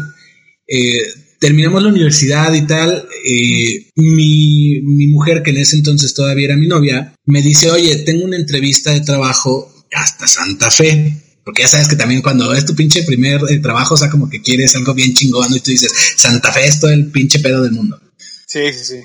Eh, 0.65 1.01
terminamos 1.39 1.83
la 1.83 1.89
universidad 1.89 2.53
y 2.53 2.61
tal, 2.61 3.05
eh, 3.25 3.87
mi, 3.95 4.79
mi 4.81 5.07
mujer, 5.07 5.43
que 5.43 5.49
en 5.49 5.57
ese 5.57 5.75
entonces 5.75 6.13
todavía 6.13 6.45
era 6.45 6.55
mi 6.55 6.67
novia, 6.67 7.13
me 7.25 7.41
dice, 7.41 7.69
oye, 7.69 7.97
tengo 7.97 8.23
una 8.23 8.37
entrevista 8.37 8.91
de 8.91 9.01
trabajo 9.01 9.69
hasta 9.93 10.27
Santa 10.27 10.71
Fe. 10.71 11.13
Porque 11.43 11.63
ya 11.63 11.67
sabes 11.67 11.87
que 11.87 11.95
también 11.95 12.21
cuando 12.21 12.53
es 12.53 12.65
tu 12.65 12.75
pinche 12.75 13.03
primer 13.03 13.41
eh, 13.49 13.57
trabajo, 13.59 13.95
o 13.95 13.97
sea, 13.97 14.09
como 14.09 14.29
que 14.29 14.41
quieres 14.41 14.75
algo 14.75 14.93
bien 14.93 15.13
chingón 15.13 15.53
y 15.53 15.59
tú 15.59 15.71
dices, 15.71 15.91
Santa 16.15 16.51
Fe 16.51 16.67
es 16.67 16.79
todo 16.79 16.91
el 16.91 17.07
pinche 17.07 17.39
pedo 17.39 17.63
del 17.63 17.71
mundo. 17.71 17.99
Sí, 18.45 18.71
sí, 18.73 18.85
sí. 18.85 18.99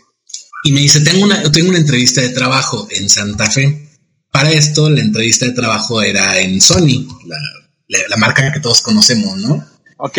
Y 0.65 0.73
me 0.73 0.81
dice, 0.81 1.01
tengo 1.01 1.25
una, 1.25 1.51
tengo 1.51 1.71
una 1.71 1.79
entrevista 1.79 2.21
de 2.21 2.31
trabajo 2.31 2.89
en 2.91 3.09
Santa 3.09 3.51
Fe. 3.51 3.89
Para 4.31 4.51
esto, 4.51 4.91
la 4.91 5.01
entrevista 5.01 5.47
de 5.47 5.53
trabajo 5.53 6.03
era 6.03 6.39
en 6.41 6.61
Sony, 6.61 7.09
la, 7.89 8.17
marca 8.19 8.53
que 8.53 8.61
todos 8.61 8.83
conocemos, 8.83 9.39
¿no? 9.39 9.65
Ok. 9.99 10.19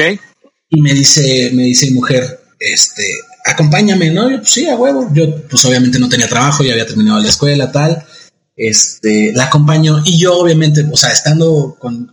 Y 0.70 0.82
me 0.82 0.93
dice, 0.93 1.51
me 1.53 1.63
dice 1.63 1.91
mujer, 1.91 2.39
este, 2.59 3.03
acompáñame, 3.45 4.09
¿no? 4.09 4.32
Yo, 4.32 4.38
pues 4.38 4.49
sí, 4.49 4.68
a 4.68 4.76
huevo. 4.76 5.11
Yo, 5.13 5.43
pues 5.43 5.63
obviamente 5.65 5.99
no 5.99 6.09
tenía 6.09 6.28
trabajo, 6.28 6.63
ya 6.63 6.72
había 6.72 6.88
terminado 6.88 7.22
la 7.22 7.30
escuela, 7.30 7.72
tal 7.72 8.03
este, 8.58 9.32
la 9.34 9.45
acompañó 9.45 10.01
y 10.03 10.18
yo 10.18 10.38
obviamente, 10.39 10.84
o 10.91 10.97
sea, 10.97 11.12
estando 11.12 11.78
con, 11.80 12.12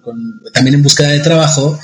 también 0.52 0.74
en 0.74 0.82
búsqueda 0.82 1.08
de 1.08 1.20
trabajo, 1.20 1.78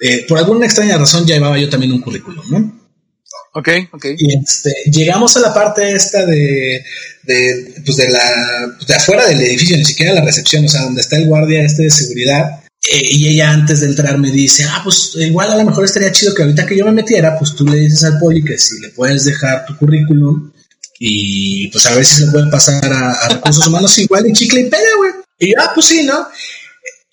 eh, 0.00 0.26
por 0.28 0.38
alguna 0.38 0.66
extraña 0.66 0.98
razón 0.98 1.24
ya 1.24 1.36
llevaba 1.36 1.58
yo 1.58 1.70
también 1.70 1.92
un 1.92 2.00
currículum, 2.00 2.44
¿no? 2.50 2.82
Ok, 3.54 3.68
ok. 3.92 4.06
Y 4.18 4.38
este, 4.38 4.72
llegamos 4.90 5.36
a 5.36 5.40
la 5.40 5.54
parte 5.54 5.92
esta 5.92 6.26
de, 6.26 6.84
de, 7.22 7.74
pues 7.84 7.96
de 7.98 8.08
la, 8.08 8.74
pues 8.76 8.86
de 8.88 8.94
afuera 8.94 9.26
del 9.26 9.40
edificio, 9.40 9.76
ni 9.76 9.84
siquiera 9.84 10.14
la 10.14 10.24
recepción, 10.24 10.64
o 10.64 10.68
sea, 10.68 10.82
donde 10.82 11.02
está 11.02 11.16
el 11.16 11.28
guardia 11.28 11.62
este 11.62 11.84
de 11.84 11.90
seguridad. 11.90 12.60
Eh, 12.90 13.12
y 13.12 13.28
ella 13.28 13.52
antes 13.52 13.80
de 13.80 13.86
entrar 13.86 14.18
me 14.18 14.32
dice, 14.32 14.64
ah, 14.68 14.80
pues 14.82 15.12
igual 15.16 15.52
a 15.52 15.56
lo 15.56 15.64
mejor 15.64 15.84
estaría 15.84 16.10
chido 16.10 16.34
que 16.34 16.42
ahorita 16.42 16.66
que 16.66 16.76
yo 16.76 16.84
me 16.86 16.92
metiera, 16.92 17.38
pues 17.38 17.54
tú 17.54 17.64
le 17.64 17.76
dices 17.76 18.02
al 18.02 18.18
poli 18.18 18.42
que 18.42 18.58
si 18.58 18.80
le 18.80 18.88
puedes 18.88 19.24
dejar 19.24 19.66
tu 19.66 19.76
currículum 19.76 20.50
y 21.04 21.66
pues 21.66 21.84
a 21.86 21.96
ver 21.96 22.04
si 22.04 22.14
se 22.14 22.30
puede 22.30 22.48
pasar 22.48 22.80
a, 22.84 23.28
recursos 23.28 23.66
humanos 23.66 23.98
igual 23.98 24.24
y 24.24 24.32
chicle 24.32 24.60
y 24.60 24.70
pega, 24.70 24.96
güey. 24.98 25.10
Y 25.40 25.50
yo, 25.50 25.56
ah, 25.60 25.72
pues 25.74 25.86
sí, 25.86 26.04
¿no? 26.04 26.28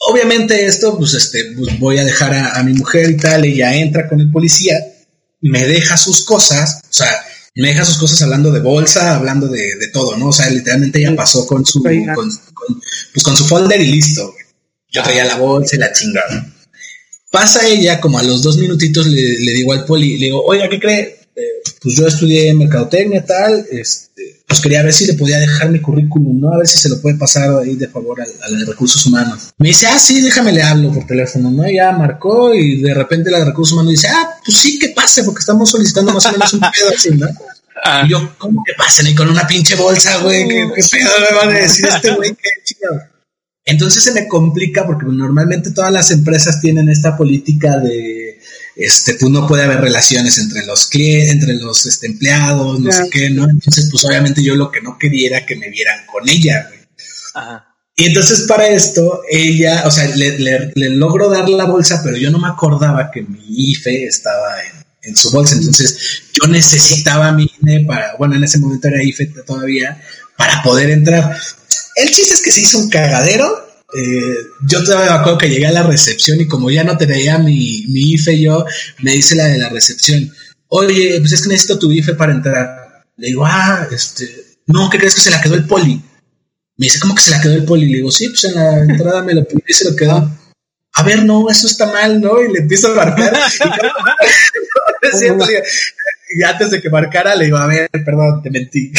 Obviamente 0.08 0.68
esto, 0.68 0.96
pues 0.96 1.16
este, 1.16 1.54
pues 1.58 1.80
voy 1.80 1.98
a 1.98 2.06
dejar 2.06 2.36
a, 2.36 2.62
mi 2.62 2.74
mujer 2.74 3.10
y 3.10 3.18
tal, 3.18 3.46
ella 3.46 3.74
entra 3.74 4.08
con 4.08 4.22
el 4.22 4.30
policía, 4.30 4.76
me 5.42 5.66
deja 5.66 5.98
sus 5.98 6.24
cosas, 6.24 6.82
o 6.84 6.94
sea, 6.94 7.10
me 7.56 7.70
deja 7.70 7.84
sus 7.84 7.98
cosas 7.98 8.22
hablando 8.22 8.52
de 8.52 8.60
bolsa, 8.60 9.16
hablando 9.16 9.48
de, 9.48 9.76
de 9.78 9.88
todo, 9.88 10.16
¿no? 10.18 10.28
O 10.28 10.34
sea, 10.34 10.52
literalmente 10.52 11.00
ella 11.00 11.16
pasó 11.16 11.48
con 11.48 11.66
su, 11.66 11.82
con, 11.82 12.30
pues 13.12 13.24
con 13.24 13.36
su 13.36 13.46
folder 13.46 13.82
y 13.82 13.88
listo. 13.88 14.36
Yo 14.92 15.02
traía 15.02 15.26
la 15.26 15.38
bolsa 15.38 15.78
y 15.78 15.80
la 15.80 15.92
chingada. 15.92 16.48
Pasa 17.32 17.66
ella, 17.66 18.00
como 18.00 18.20
a 18.20 18.24
los 18.24 18.44
dos 18.44 18.58
minutitos 18.58 19.08
le, 19.08 19.40
le 19.40 19.52
digo 19.54 19.74
al 19.74 19.86
poli, 19.86 20.20
le 20.20 20.28
digo, 20.28 20.44
oiga, 20.46 20.70
¿qué 20.70 20.80
cree? 20.80 21.19
Pues 21.82 21.96
yo 21.96 22.08
estudié 22.08 22.54
mercadotecnia 22.54 23.26
tal, 23.26 23.66
este, 23.72 24.42
pues 24.48 24.60
quería 24.62 24.84
ver 24.84 24.94
si 24.94 25.06
le 25.06 25.14
podía 25.14 25.40
dejar 25.40 25.70
mi 25.70 25.80
currículum, 25.80 26.40
¿no? 26.40 26.54
A 26.54 26.58
ver 26.58 26.68
si 26.68 26.78
se 26.78 26.90
lo 26.90 27.02
puede 27.02 27.18
pasar 27.18 27.50
ahí 27.58 27.76
de 27.76 27.88
favor 27.88 28.22
a, 28.22 28.24
a 28.24 28.50
la 28.50 28.60
de 28.60 28.66
recursos 28.66 29.06
humanos. 29.06 29.50
Me 29.58 29.70
dice, 29.70 29.88
ah, 29.88 30.00
sí, 30.00 30.22
déjame 30.22 30.52
le 30.52 30.64
hablo 30.64 30.92
por 30.92 31.06
teléfono, 31.06 31.52
¿no? 31.52 31.70
Ya 31.70 31.92
marcó 31.92 32.54
y 32.54 32.82
de 32.82 32.94
repente 32.94 33.32
la 33.32 33.40
de 33.40 33.46
recursos 33.46 33.74
humanos 33.74 33.92
dice, 33.92 34.08
ah, 34.10 34.30
pues 34.44 34.58
sí, 34.58 34.80
que 34.80 34.90
pase, 34.90 35.24
porque 35.24 35.40
estamos 35.40 35.70
solicitando 35.70 36.14
más 36.14 36.26
o 36.26 36.32
menos 36.32 36.54
un 36.54 36.60
pedo 36.60 36.90
así, 36.96 37.10
¿no? 37.12 37.28
Ah. 37.84 38.04
Y 38.06 38.10
yo, 38.10 38.36
¿cómo 38.38 38.64
que 38.66 38.74
pasen? 38.78 39.08
Y 39.08 39.16
con 39.16 39.30
una 39.30 39.48
pinche 39.48 39.76
bolsa, 39.76 40.18
güey, 40.18 40.48
¿qué, 40.48 40.68
pedo 40.92 41.10
me 41.30 41.38
van 41.38 41.50
a 41.56 41.60
decir 41.60 41.86
este 41.86 42.12
güey? 42.14 42.32
¿Qué 42.32 42.50
chingado? 42.64 43.02
Entonces 43.66 44.04
se 44.04 44.14
me 44.14 44.28
complica 44.28 44.86
porque 44.88 45.06
normalmente 45.06 45.72
todas 45.72 45.92
las 45.92 46.10
empresas 46.10 46.60
tienen 46.60 46.90
esta 46.90 47.16
política 47.16 47.78
de 47.78 48.19
este, 48.76 49.16
pues 49.16 49.32
no 49.32 49.48
puede 49.48 49.64
haber 49.64 49.82
relaciones 49.82 50.38
entre 50.38 50.66
los 50.66 50.88
clientes, 50.88 51.34
entre 51.34 51.54
los 51.56 51.86
este, 51.86 52.08
empleados, 52.08 52.80
no 52.80 52.92
sé 52.92 53.10
qué, 53.12 53.30
¿no? 53.30 53.50
Entonces, 53.50 53.88
pues 53.92 54.06
obviamente 54.06 54.44
yo 54.44 54.56
lo 54.56 54.72
que 54.72 54.82
no 54.82 54.98
quería 54.98 55.28
era 55.28 55.46
que 55.46 55.56
me 55.56 55.70
vieran 55.70 56.06
con 56.06 56.28
ella, 56.28 56.68
güey. 56.68 56.80
Y 57.96 58.06
entonces 58.06 58.46
para 58.48 58.68
esto, 58.68 59.24
ella, 59.30 59.84
o 59.86 59.92
sea, 59.92 60.08
le, 60.16 60.40
le, 60.40 60.90
logro 60.90 61.30
dar 61.30 61.50
la 61.50 61.66
bolsa, 61.66 62.02
pero 62.02 62.16
yo 62.16 62.32
no 62.32 62.40
me 62.40 62.48
acordaba 62.48 63.12
que 63.12 63.24
mi 63.24 63.44
IFE 63.46 64.06
estaba 64.06 64.64
en, 64.64 64.86
en 65.10 65.18
su 65.18 65.30
bolsa. 65.32 65.56
Entonces 65.56 66.24
yo 66.32 66.48
necesitaba 66.48 67.34
mi 67.34 67.52
INE 67.62 67.86
para, 67.86 68.16
bueno, 68.18 68.38
en 68.38 68.46
ese 68.46 68.58
momento 68.60 68.88
era 68.88 69.04
IFE 69.04 69.26
todavía, 69.46 70.02
para 70.38 70.64
poder 70.64 70.92
entrar. 70.92 71.38
El 71.98 72.10
chiste 72.12 72.36
es 72.36 72.42
que 72.42 72.52
se 72.52 72.62
hizo 72.62 72.80
un 72.80 72.90
cagadero 72.90 73.69
eh, 73.94 74.36
yo 74.68 74.84
todavía 74.84 75.14
me 75.14 75.18
acuerdo 75.20 75.38
que 75.40 75.50
llegué 75.50 75.66
a 75.68 75.72
la 75.72 75.84
recepción 75.84 76.40
y 76.40 76.48
como 76.48 76.70
ya 76.70 76.84
no 76.84 76.98
traía 76.98 77.40
mi, 77.40 77.86
mi 77.88 78.14
IFE 78.14 78.40
yo, 78.40 78.66
me 79.00 79.14
dice 79.14 79.36
la 79.36 79.46
de 79.46 79.58
la 79.58 79.70
recepción, 79.70 80.32
oye, 80.68 81.18
pues 81.20 81.32
es 81.34 81.42
que 81.42 81.50
necesito 81.50 81.80
tu 81.80 81.92
IFE 81.92 82.14
para 82.14 82.34
entrar. 82.34 83.06
Le 83.18 83.28
digo, 83.28 83.46
ah, 83.46 83.88
este, 83.92 84.30
no, 84.68 84.90
¿qué 84.90 85.00
crees 85.00 85.16
que 85.16 85.22
se 85.22 85.32
la 85.32 85.42
quedó 85.42 85.56
el 85.56 85.66
poli? 85.66 86.02
Me 86.78 86.86
dice, 86.86 87.00
¿cómo 87.00 87.16
que 87.16 87.24
se 87.24 87.32
la 87.32 87.42
quedó 87.42 87.56
el 87.56 87.66
poli? 87.66 87.88
Le 87.88 87.98
digo, 87.98 88.12
sí, 88.12 88.30
pues 88.30 88.44
en 88.46 88.56
la 88.56 88.80
entrada 88.80 89.24
me 89.24 89.34
lo 89.34 89.44
puse 89.46 89.64
y 89.68 89.74
se 89.74 89.90
lo 89.90 89.96
quedó. 89.96 90.38
A 90.94 91.04
ver, 91.04 91.24
no, 91.24 91.50
eso 91.50 91.68
está 91.68 91.88
mal, 91.88 92.22
¿no? 92.22 92.42
Y 92.42 92.54
le 92.54 92.60
empiezo 92.60 92.92
a 92.92 92.96
marcar. 92.96 93.34
y, 96.32 96.44
antes 96.44 96.72
de 96.72 96.82
que 96.82 96.90
marcara, 96.90 97.36
le 97.36 97.46
digo, 97.46 97.58
a 97.58 97.68
ver, 97.68 97.90
perdón, 97.92 98.42
te 98.44 98.50
mentí. 98.52 98.92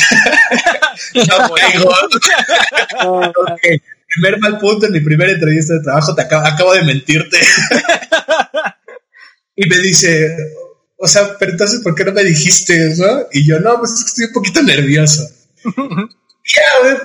no, 3.03 3.21
okay 3.55 3.81
primer 4.15 4.41
mal 4.41 4.59
punto 4.59 4.87
en 4.87 4.93
mi 4.93 5.01
primera 5.01 5.33
entrevista 5.33 5.75
de 5.75 5.83
trabajo, 5.83 6.15
te 6.15 6.23
acabo, 6.23 6.75
de 6.75 6.85
mentirte. 6.85 7.39
y 9.57 9.69
me 9.69 9.79
dice, 9.79 10.37
o 10.97 11.07
sea, 11.07 11.37
pero 11.39 11.53
entonces, 11.53 11.81
¿por 11.81 11.95
qué 11.95 12.05
no 12.05 12.13
me 12.13 12.25
dijiste 12.25 12.89
eso? 12.89 13.29
Y 13.33 13.47
yo, 13.47 13.61
no, 13.61 13.79
pues 13.79 13.93
estoy 14.07 14.27
un 14.27 14.33
poquito 14.33 14.63
nervioso. 14.63 15.29
ya, 15.65 16.63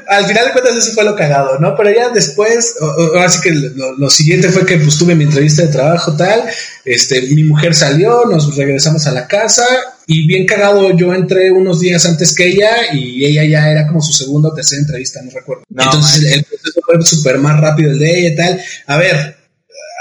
al 0.07 0.25
final 0.25 0.45
de 0.45 0.51
cuentas 0.51 0.75
eso 0.75 0.93
fue 0.93 1.03
lo 1.03 1.15
cagado, 1.15 1.59
¿no? 1.59 1.75
Pero 1.75 1.91
ya 1.91 2.09
después, 2.09 2.75
así 3.19 3.41
que 3.41 3.51
lo, 3.51 4.09
siguiente 4.09 4.49
fue 4.49 4.65
que 4.65 4.77
pues 4.77 4.97
tuve 4.97 5.15
mi 5.15 5.25
entrevista 5.25 5.61
de 5.61 5.69
trabajo 5.69 6.15
tal, 6.15 6.43
este, 6.85 7.21
mi 7.33 7.43
mujer 7.43 7.75
salió, 7.75 8.25
nos 8.25 8.55
regresamos 8.55 9.05
a 9.07 9.11
la 9.11 9.27
casa 9.27 9.65
y 10.07 10.27
bien 10.27 10.45
cagado, 10.45 10.95
yo 10.95 11.13
entré 11.13 11.51
unos 11.51 11.79
días 11.79 12.05
antes 12.05 12.33
que 12.35 12.47
ella 12.47 12.93
y 12.93 13.25
ella 13.25 13.43
ya 13.43 13.71
era 13.71 13.87
como 13.87 14.01
su 14.01 14.13
segunda 14.13 14.49
o 14.49 14.53
tercera 14.53 14.81
entrevista, 14.81 15.21
no 15.23 15.31
recuerdo. 15.31 15.63
Entonces 15.69 16.31
el, 16.31 16.43
proceso 16.43 16.79
fue 16.85 17.03
súper 17.03 17.39
más 17.39 17.59
rápido 17.59 17.91
el 17.91 17.99
de 17.99 18.19
ella 18.19 18.29
y 18.29 18.35
tal. 18.35 18.61
A 18.87 18.97
ver, 18.97 19.37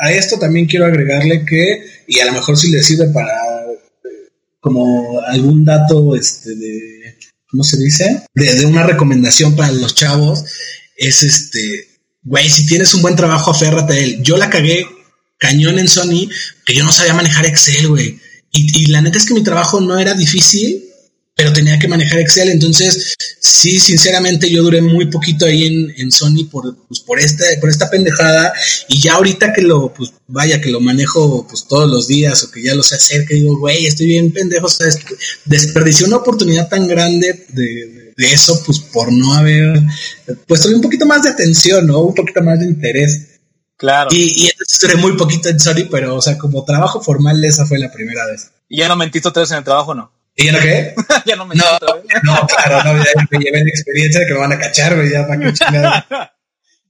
a 0.01 0.13
esto 0.13 0.39
también 0.39 0.67
quiero 0.67 0.85
agregarle 0.87 1.45
que, 1.45 1.85
y 2.07 2.21
a 2.21 2.27
lo 2.27 2.33
mejor 2.33 2.57
si 2.57 2.71
le 2.71 2.83
sirve 2.83 3.09
para 3.09 3.33
como 4.61 5.21
algún 5.21 5.65
dato 5.65 6.17
este 6.17 6.55
de, 6.55 7.19
¿cómo 7.51 7.65
se 7.65 7.79
dice? 7.79 8.23
De, 8.35 8.55
de 8.55 8.67
una 8.67 8.83
recomendación 8.83 9.57
para 9.57 9.73
los 9.73 9.95
chavos, 9.95 10.45
es 10.97 11.23
este, 11.23 11.89
güey, 12.23 12.49
si 12.49 12.67
tienes 12.67 12.93
un 12.95 13.03
buen 13.03 13.17
trabajo, 13.17 13.51
aférrate 13.51 13.93
a 13.93 13.99
él. 13.99 14.23
Yo 14.23 14.37
la 14.37 14.51
cagué 14.51 14.87
cañón 15.39 15.79
en 15.79 15.89
Sony, 15.89 16.29
que 16.65 16.75
yo 16.75 16.85
no 16.85 16.93
sabía 16.93 17.15
manejar 17.15 17.47
Excel, 17.47 17.89
güey. 17.89 18.19
Y, 18.55 18.87
la 18.87 19.01
neta 19.01 19.19
es 19.19 19.25
que 19.25 19.35
mi 19.35 19.43
trabajo 19.43 19.81
no 19.81 19.99
era 19.99 20.15
difícil, 20.15 20.85
pero 21.35 21.53
tenía 21.53 21.79
que 21.79 21.89
manejar 21.89 22.21
Excel. 22.21 22.51
Entonces, 22.51 23.15
sí, 23.41 23.81
sinceramente, 23.81 24.49
yo 24.49 24.63
duré 24.63 24.81
muy 24.81 25.07
poquito 25.07 25.47
ahí 25.47 25.65
en, 25.65 25.93
en 25.97 26.13
Sony 26.13 26.49
por, 26.49 26.87
pues, 26.87 27.01
por, 27.01 27.19
esta, 27.19 27.45
por 27.61 27.69
esta 27.69 27.91
pendejada. 27.91 28.53
Y 28.89 29.01
ya 29.01 29.15
ahorita 29.15 29.53
que 29.53 29.63
lo, 29.63 29.93
pues 29.93 30.13
vaya, 30.29 30.61
que 30.61 30.71
lo 30.71 30.81
manejo 30.81 31.47
pues 31.49 31.67
todos 31.67 31.91
los 31.91 32.07
días 32.07 32.45
o 32.45 32.51
que 32.53 32.63
ya 32.63 32.75
lo 32.77 32.85
sé 32.85 32.95
hacer, 32.95 33.27
que 33.27 33.35
digo, 33.35 33.59
güey, 33.59 33.87
estoy 33.87 34.07
bien 34.07 34.33
pendejo. 34.33 34.67
O 34.67 34.71
sea, 34.71 34.87
desperdicié 35.47 36.07
una 36.07 36.19
oportunidad 36.19 36.69
tan 36.69 36.87
grande 36.87 37.47
de, 37.49 38.13
de, 38.17 38.33
eso, 38.33 38.63
pues 38.65 38.79
por 38.79 39.13
no 39.13 39.35
haber 39.35 39.83
puesto 40.47 40.69
un 40.69 40.81
poquito 40.81 41.07
más 41.07 41.25
de 41.25 41.31
atención, 41.31 41.89
¿no? 41.89 42.03
Un 42.03 42.15
poquito 42.15 42.41
más 42.41 42.61
de 42.61 42.67
interés. 42.67 43.34
Claro. 43.85 44.09
Y, 44.13 44.45
y 44.45 44.51
entonces 44.51 44.97
muy 44.97 45.15
poquito 45.15 45.51
en 45.51 45.61
Sony, 45.61 45.87
pero, 45.91 46.17
o 46.17 46.23
sea, 46.23 46.39
como 46.39 46.65
trabajo 46.65 47.03
formal, 47.03 47.45
esa 47.45 47.67
fue 47.67 47.79
la 47.79 47.93
primera 47.93 48.25
vez. 48.27 48.51
¿Y 48.67 48.79
ya 48.79 48.89
no 48.89 48.97
mentiste 48.97 49.29
otra 49.29 49.43
vez 49.43 49.51
en 49.51 49.59
el 49.59 49.65
trabajo, 49.65 49.95
no? 49.95 50.11
¿Y 50.35 50.47
ya 50.47 50.53
no 50.53 50.59
qué? 50.59 50.95
ya 51.27 51.37
no 51.37 51.45
mentiste 51.45 51.71
no, 51.71 51.77
otra 51.77 51.95
vez. 51.97 52.05
no, 52.23 52.47
claro, 52.47 52.83
no, 52.83 53.05
ya 53.05 53.11
me 53.31 53.39
llevé 53.39 53.63
la 53.63 53.69
experiencia 53.69 54.21
de 54.21 54.27
que 54.27 54.33
me 54.33 54.39
van 54.39 54.53
a 54.53 54.59
cachar, 54.59 54.97
güey, 54.97 55.11
ya 55.11 55.27
para 55.27 55.39
que 55.39 55.53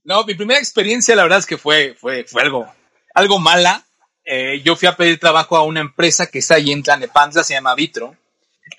No, 0.05 0.23
mi 0.23 0.35
primera 0.35 0.57
experiencia, 0.57 1.17
la 1.17 1.23
verdad 1.23 1.39
es 1.39 1.45
que 1.45 1.57
fue, 1.57 1.97
fue, 1.99 2.23
fue 2.23 2.43
algo, 2.43 2.65
algo 3.13 3.39
mala. 3.39 3.83
Eh, 4.23 4.61
yo 4.63 4.77
fui 4.77 4.87
a 4.87 4.95
pedir 4.95 5.19
trabajo 5.19 5.57
a 5.57 5.63
una 5.63 5.81
empresa 5.81 6.27
que 6.27 6.39
está 6.39 6.55
ahí 6.55 6.71
en 6.71 6.81
Tlanepantla, 6.81 7.43
se 7.43 7.55
llama 7.55 7.75
Vitro. 7.75 8.15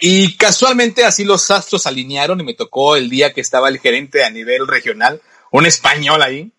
Y 0.00 0.38
casualmente 0.38 1.04
así 1.04 1.26
los 1.26 1.50
astros 1.50 1.86
alinearon 1.86 2.40
y 2.40 2.44
me 2.44 2.54
tocó 2.54 2.96
el 2.96 3.10
día 3.10 3.34
que 3.34 3.42
estaba 3.42 3.68
el 3.68 3.78
gerente 3.78 4.24
a 4.24 4.30
nivel 4.30 4.66
regional, 4.66 5.20
un 5.52 5.66
español 5.66 6.22
ahí, 6.22 6.50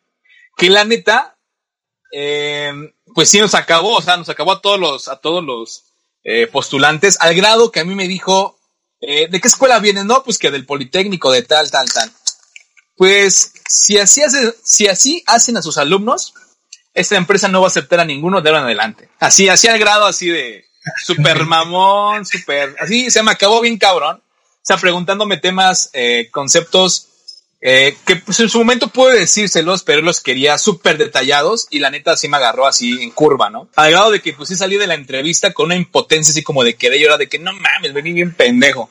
que 0.55 0.69
la 0.69 0.85
neta 0.85 1.36
eh, 2.11 2.71
pues 3.13 3.29
sí 3.29 3.39
nos 3.39 3.55
acabó, 3.55 3.97
o 3.97 4.01
sea, 4.01 4.17
nos 4.17 4.29
acabó 4.29 4.53
a 4.53 4.61
todos 4.61 4.79
los, 4.79 5.07
a 5.07 5.17
todos 5.17 5.43
los 5.43 5.85
eh, 6.23 6.47
postulantes, 6.47 7.17
al 7.19 7.35
grado 7.35 7.71
que 7.71 7.79
a 7.79 7.85
mí 7.85 7.95
me 7.95 8.07
dijo, 8.07 8.59
eh, 9.01 9.27
¿de 9.29 9.39
qué 9.41 9.47
escuela 9.47 9.79
vienes? 9.79 10.05
No, 10.05 10.23
pues 10.23 10.37
que 10.37 10.51
del 10.51 10.65
Politécnico, 10.65 11.31
de 11.31 11.43
tal, 11.43 11.69
tal, 11.69 11.91
tal. 11.91 12.11
Pues 12.95 13.53
si 13.67 13.97
así, 13.99 14.23
hace, 14.23 14.55
si 14.63 14.87
así 14.87 15.23
hacen 15.27 15.57
a 15.57 15.61
sus 15.61 15.77
alumnos, 15.77 16.33
esta 16.93 17.15
empresa 17.15 17.47
no 17.47 17.61
va 17.61 17.67
a 17.67 17.69
aceptar 17.69 17.99
a 17.99 18.05
ninguno 18.05 18.41
de 18.41 18.49
ahora 18.49 18.59
en 18.59 18.65
adelante. 18.65 19.09
Así, 19.19 19.49
así 19.49 19.67
al 19.67 19.77
grado 19.77 20.05
así 20.05 20.29
de 20.29 20.65
super 21.05 21.45
mamón, 21.45 22.25
super, 22.25 22.75
así 22.79 23.11
se 23.11 23.21
me 23.21 23.31
acabó 23.31 23.61
bien 23.61 23.77
cabrón. 23.77 24.17
O 24.17 24.67
sea, 24.67 24.77
preguntándome 24.77 25.37
temas, 25.37 25.89
eh, 25.93 26.29
conceptos 26.31 27.07
eh, 27.69 27.97
que 28.05 28.15
pues 28.15 28.39
en 28.39 28.47
su 28.47 28.59
momento 28.59 28.87
pude 28.87 29.19
decírselos, 29.19 29.83
pero 29.83 30.01
los 30.01 30.21
quería 30.21 30.57
súper 30.57 30.97
detallados 30.97 31.67
y 31.69 31.79
la 31.79 31.89
neta 31.89 32.15
sí 32.15 32.29
me 32.29 32.37
agarró 32.37 32.65
así 32.65 33.03
en 33.03 33.11
curva, 33.11 33.49
¿no? 33.49 33.67
Al 33.75 33.91
grado 33.91 34.11
de 34.11 34.21
que 34.21 34.31
pues 34.31 34.47
sí 34.47 34.55
salí 34.55 34.77
de 34.77 34.87
la 34.87 34.93
entrevista 34.93 35.51
con 35.51 35.65
una 35.65 35.75
impotencia 35.75 36.31
así 36.31 36.43
como 36.43 36.63
de 36.63 36.77
que 36.77 36.89
de 36.89 36.97
llorar, 36.97 37.17
de 37.17 37.27
que 37.27 37.39
no 37.39 37.51
mames, 37.51 37.91
vení 37.91 38.13
bien 38.13 38.33
pendejo. 38.33 38.89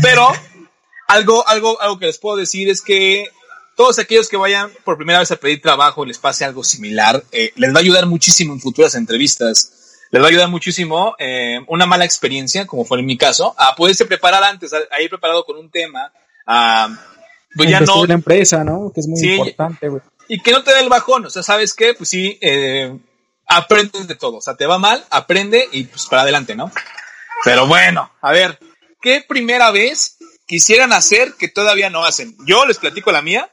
Pero 0.00 0.28
algo, 1.08 1.48
algo, 1.48 1.80
algo 1.80 1.98
que 1.98 2.06
les 2.06 2.18
puedo 2.18 2.36
decir 2.36 2.70
es 2.70 2.80
que 2.80 3.26
todos 3.76 3.98
aquellos 3.98 4.28
que 4.28 4.36
vayan 4.36 4.70
por 4.84 4.96
primera 4.96 5.18
vez 5.18 5.32
a 5.32 5.36
pedir 5.36 5.60
trabajo 5.60 6.04
les 6.04 6.18
pase 6.18 6.44
algo 6.44 6.62
similar, 6.62 7.24
eh, 7.32 7.52
les 7.56 7.74
va 7.74 7.78
a 7.78 7.80
ayudar 7.80 8.06
muchísimo 8.06 8.52
en 8.52 8.60
futuras 8.60 8.94
entrevistas. 8.94 9.98
Les 10.12 10.22
va 10.22 10.26
a 10.26 10.30
ayudar 10.30 10.48
muchísimo 10.48 11.16
eh, 11.18 11.58
una 11.66 11.86
mala 11.86 12.04
experiencia, 12.04 12.68
como 12.68 12.84
fue 12.84 13.00
en 13.00 13.06
mi 13.06 13.18
caso, 13.18 13.52
a 13.58 13.74
poderse 13.74 14.04
preparar 14.04 14.44
antes, 14.44 14.72
a, 14.72 14.78
a 14.92 15.02
ir 15.02 15.10
preparado 15.10 15.44
con 15.44 15.56
un 15.56 15.72
tema, 15.72 16.12
a 16.46 16.88
pues 17.54 17.70
ya 17.70 17.80
no. 17.80 18.06
la 18.06 18.14
empresa, 18.14 18.64
¿no? 18.64 18.90
Que 18.94 19.00
es 19.00 19.08
muy 19.08 19.20
importante, 19.20 19.88
güey. 19.88 20.02
Y 20.28 20.40
que 20.40 20.52
no 20.52 20.62
te 20.62 20.72
dé 20.72 20.80
el 20.80 20.88
bajón, 20.88 21.26
o 21.26 21.30
sea, 21.30 21.42
¿sabes 21.42 21.74
qué? 21.74 21.94
Pues 21.94 22.08
sí, 22.08 22.38
eh, 22.40 22.96
aprendes 23.46 24.06
de 24.06 24.14
todo. 24.14 24.38
O 24.38 24.40
sea, 24.40 24.56
te 24.56 24.66
va 24.66 24.78
mal, 24.78 25.04
aprende 25.10 25.68
y 25.72 25.84
pues 25.84 26.06
para 26.06 26.22
adelante, 26.22 26.54
¿no? 26.54 26.70
Pero 27.44 27.66
bueno, 27.66 28.10
a 28.20 28.32
ver, 28.32 28.58
¿qué 29.00 29.24
primera 29.26 29.70
vez 29.70 30.16
quisieran 30.46 30.92
hacer 30.92 31.34
que 31.38 31.48
todavía 31.48 31.90
no 31.90 32.04
hacen? 32.04 32.36
Yo 32.46 32.64
les 32.66 32.78
platico 32.78 33.12
la 33.12 33.22
mía. 33.22 33.50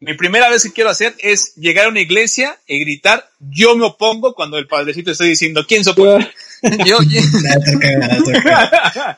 Mi 0.00 0.14
primera 0.14 0.48
vez 0.48 0.64
que 0.64 0.72
quiero 0.72 0.90
hacer 0.90 1.14
es 1.18 1.54
llegar 1.54 1.86
a 1.86 1.88
una 1.88 2.00
iglesia 2.00 2.58
y 2.66 2.80
gritar, 2.80 3.30
yo 3.38 3.76
me 3.76 3.86
opongo 3.86 4.34
cuando 4.34 4.58
el 4.58 4.66
padrecito 4.66 5.12
está 5.12 5.24
diciendo, 5.24 5.64
¿quién 5.66 5.84
se 5.84 5.90
opone? 5.90 6.32
yo, 6.86 6.98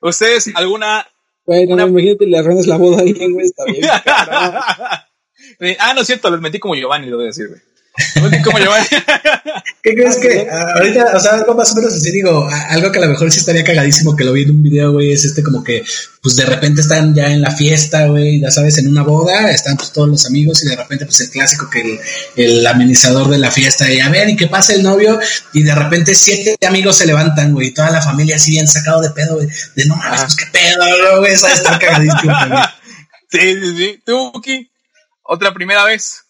¿Ustedes 0.00 0.50
alguna 0.54 1.06
bueno, 1.46 1.76
no, 1.76 1.88
imagínate, 1.88 2.26
le 2.26 2.38
arruinas 2.38 2.66
la 2.66 2.76
boda 2.76 2.98
a 2.98 3.00
alguien, 3.00 3.32
güey, 3.32 3.46
está 3.46 3.64
bien. 3.64 3.84
ah, 5.78 5.94
no 5.94 6.00
es 6.00 6.06
cierto, 6.06 6.30
les 6.30 6.40
metí 6.40 6.58
como 6.58 6.74
Giovanni, 6.74 7.08
lo 7.08 7.16
voy 7.16 7.26
a 7.26 7.28
decir, 7.28 7.48
güey. 7.48 7.60
Como 8.44 8.58
Giovanni. 8.58 8.86
¿Qué 9.82 9.94
crees 9.94 10.16
que 10.16 10.48
ahorita, 10.48 11.16
o 11.16 11.20
sea, 11.20 11.32
algo 11.32 11.54
más 11.54 11.72
o 11.72 11.74
menos 11.74 11.94
así, 11.94 12.10
digo, 12.10 12.48
algo 12.68 12.92
que 12.92 12.98
a 12.98 13.02
lo 13.02 13.08
mejor 13.08 13.32
sí 13.32 13.40
estaría 13.40 13.64
cagadísimo 13.64 14.14
que 14.14 14.24
lo 14.24 14.32
vi 14.32 14.42
en 14.42 14.50
un 14.50 14.62
video, 14.62 14.92
güey, 14.92 15.12
es 15.12 15.24
este 15.24 15.42
como 15.42 15.64
que, 15.64 15.82
pues 16.22 16.36
de 16.36 16.44
repente 16.44 16.82
están 16.82 17.14
ya 17.14 17.30
en 17.30 17.40
la 17.40 17.50
fiesta, 17.50 18.06
güey, 18.06 18.40
ya 18.40 18.50
sabes, 18.50 18.78
en 18.78 18.88
una 18.88 19.02
boda, 19.02 19.50
están 19.50 19.76
pues 19.76 19.92
todos 19.92 20.08
los 20.08 20.26
amigos 20.26 20.62
y 20.62 20.68
de 20.68 20.76
repente 20.76 21.06
pues 21.06 21.20
el 21.20 21.30
clásico 21.30 21.68
que 21.70 21.80
el, 21.80 22.00
el 22.36 22.66
amenizador 22.66 23.28
de 23.28 23.38
la 23.38 23.50
fiesta, 23.50 23.90
y 23.90 24.00
a 24.00 24.08
ver, 24.08 24.28
¿y 24.28 24.36
qué 24.36 24.48
pasa 24.48 24.74
el 24.74 24.82
novio? 24.82 25.18
Y 25.54 25.62
de 25.62 25.74
repente 25.74 26.14
siete 26.14 26.56
amigos 26.66 26.98
se 26.98 27.06
levantan, 27.06 27.52
güey, 27.52 27.68
y 27.68 27.74
toda 27.74 27.90
la 27.90 28.02
familia 28.02 28.36
así 28.36 28.52
bien 28.52 28.68
sacado 28.68 29.00
de 29.00 29.10
pedo, 29.10 29.36
güey, 29.36 29.48
de 29.74 29.84
no 29.86 29.96
mames, 29.96 30.20
pues 30.22 30.36
qué 30.36 30.46
pedo, 30.52 31.20
güey, 31.20 31.32
eso 31.32 31.48
está 31.48 31.78
cagadísimo 31.78 32.32
también. 32.32 32.62
Sí, 33.32 33.54
sí, 33.62 33.76
sí. 33.76 34.02
¿Tú, 34.04 34.32
Buki? 34.32 34.68
¿Otra 35.22 35.54
primera 35.54 35.84
vez? 35.84 36.24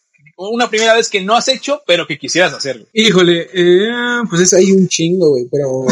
Una 0.49 0.69
primera 0.69 0.95
vez 0.95 1.09
que 1.09 1.23
no 1.23 1.37
has 1.37 1.49
hecho, 1.49 1.83
pero 1.87 2.07
que 2.07 2.19
quisieras 2.19 2.55
hacerlo. 2.55 2.87
Híjole, 2.93 3.49
eh, 3.53 4.23
pues 4.29 4.43
es 4.43 4.53
ahí 4.55 4.73
un 4.73 4.89
chingo, 4.89 5.31
güey, 5.31 5.47
pero... 5.51 5.87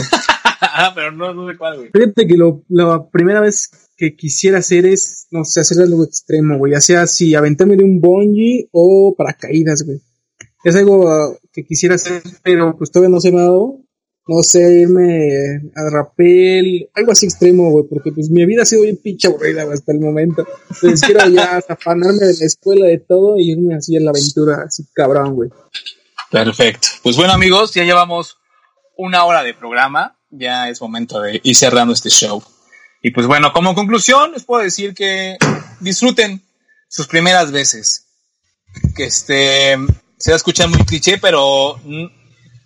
pero 0.94 1.12
no, 1.12 1.34
no 1.34 1.50
sé 1.50 1.56
cuál, 1.56 1.76
güey. 1.76 1.90
Fíjate 1.92 2.26
que 2.26 2.36
lo, 2.36 2.64
la 2.68 3.08
primera 3.10 3.40
vez 3.40 3.70
que 3.96 4.14
quisiera 4.16 4.58
hacer 4.58 4.86
es, 4.86 5.26
no 5.30 5.44
sé, 5.44 5.60
hacer 5.60 5.82
algo 5.82 6.04
extremo, 6.04 6.56
güey, 6.56 6.72
ya 6.72 6.80
sea 6.80 7.06
si 7.06 7.34
aventarme 7.34 7.76
de 7.76 7.84
un 7.84 8.00
bungee 8.00 8.68
o 8.72 9.14
paracaídas, 9.16 9.84
güey. 9.84 10.00
Es 10.64 10.76
algo 10.76 11.04
uh, 11.04 11.36
que 11.52 11.64
quisiera 11.64 11.96
hacer, 11.96 12.22
pero 12.42 12.76
pues 12.76 12.90
todavía 12.90 13.14
no 13.14 13.20
se 13.20 13.32
me 13.32 13.40
ha 13.40 13.44
dado. 13.44 13.80
No 14.28 14.42
sé, 14.42 14.82
irme 14.82 15.62
a 15.74 15.90
rapel, 15.90 16.90
algo 16.94 17.12
así 17.12 17.26
extremo, 17.26 17.70
güey, 17.70 17.86
porque 17.88 18.12
pues 18.12 18.28
mi 18.28 18.44
vida 18.44 18.62
ha 18.62 18.66
sido 18.66 18.82
bien 18.82 18.98
pinche 19.02 19.26
aburrida, 19.26 19.64
güey, 19.64 19.74
hasta 19.74 19.92
el 19.92 20.00
momento. 20.00 20.46
Entonces 20.70 21.00
quiero 21.00 21.26
ya 21.28 21.56
afanarme 21.68 22.26
de 22.26 22.34
la 22.38 22.46
escuela 22.46 22.86
de 22.86 22.98
todo 22.98 23.38
y 23.38 23.52
irme 23.52 23.74
así 23.74 23.96
a 23.96 24.00
la 24.00 24.10
aventura, 24.10 24.64
así 24.66 24.86
cabrón, 24.92 25.34
güey. 25.34 25.50
Perfecto. 26.30 26.88
Pues 27.02 27.16
bueno, 27.16 27.32
amigos, 27.32 27.72
ya 27.72 27.84
llevamos 27.84 28.36
una 28.98 29.24
hora 29.24 29.42
de 29.42 29.54
programa. 29.54 30.18
Ya 30.30 30.68
es 30.68 30.82
momento 30.82 31.22
de 31.22 31.40
ir 31.42 31.56
cerrando 31.56 31.94
este 31.94 32.10
show. 32.10 32.42
Y 33.02 33.12
pues 33.12 33.26
bueno, 33.26 33.54
como 33.54 33.74
conclusión, 33.74 34.32
les 34.32 34.44
puedo 34.44 34.62
decir 34.62 34.92
que 34.92 35.38
disfruten 35.80 36.42
sus 36.86 37.06
primeras 37.06 37.50
veces. 37.50 38.08
Que 38.94 39.04
este 39.04 39.78
se 40.18 40.30
va 40.32 40.34
a 40.34 40.36
escuchar 40.36 40.68
muy 40.68 40.84
cliché, 40.84 41.16
pero 41.16 41.80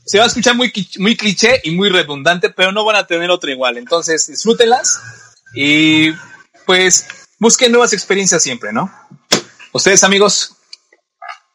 se 0.04 0.18
va 0.18 0.24
a 0.24 0.26
escuchar 0.26 0.56
muy, 0.56 0.72
muy 0.98 1.16
cliché 1.16 1.60
y 1.64 1.72
muy 1.72 1.88
redundante, 1.88 2.50
pero 2.50 2.72
no 2.72 2.84
van 2.84 2.96
a 2.96 3.06
tener 3.06 3.30
otro 3.30 3.50
igual. 3.50 3.78
Entonces, 3.78 4.26
disfrútenlas 4.26 5.00
y 5.54 6.10
pues 6.66 7.06
busquen 7.38 7.72
nuevas 7.72 7.92
experiencias 7.92 8.42
siempre, 8.42 8.72
¿no? 8.72 8.92
Ustedes, 9.72 10.02
amigos. 10.04 10.56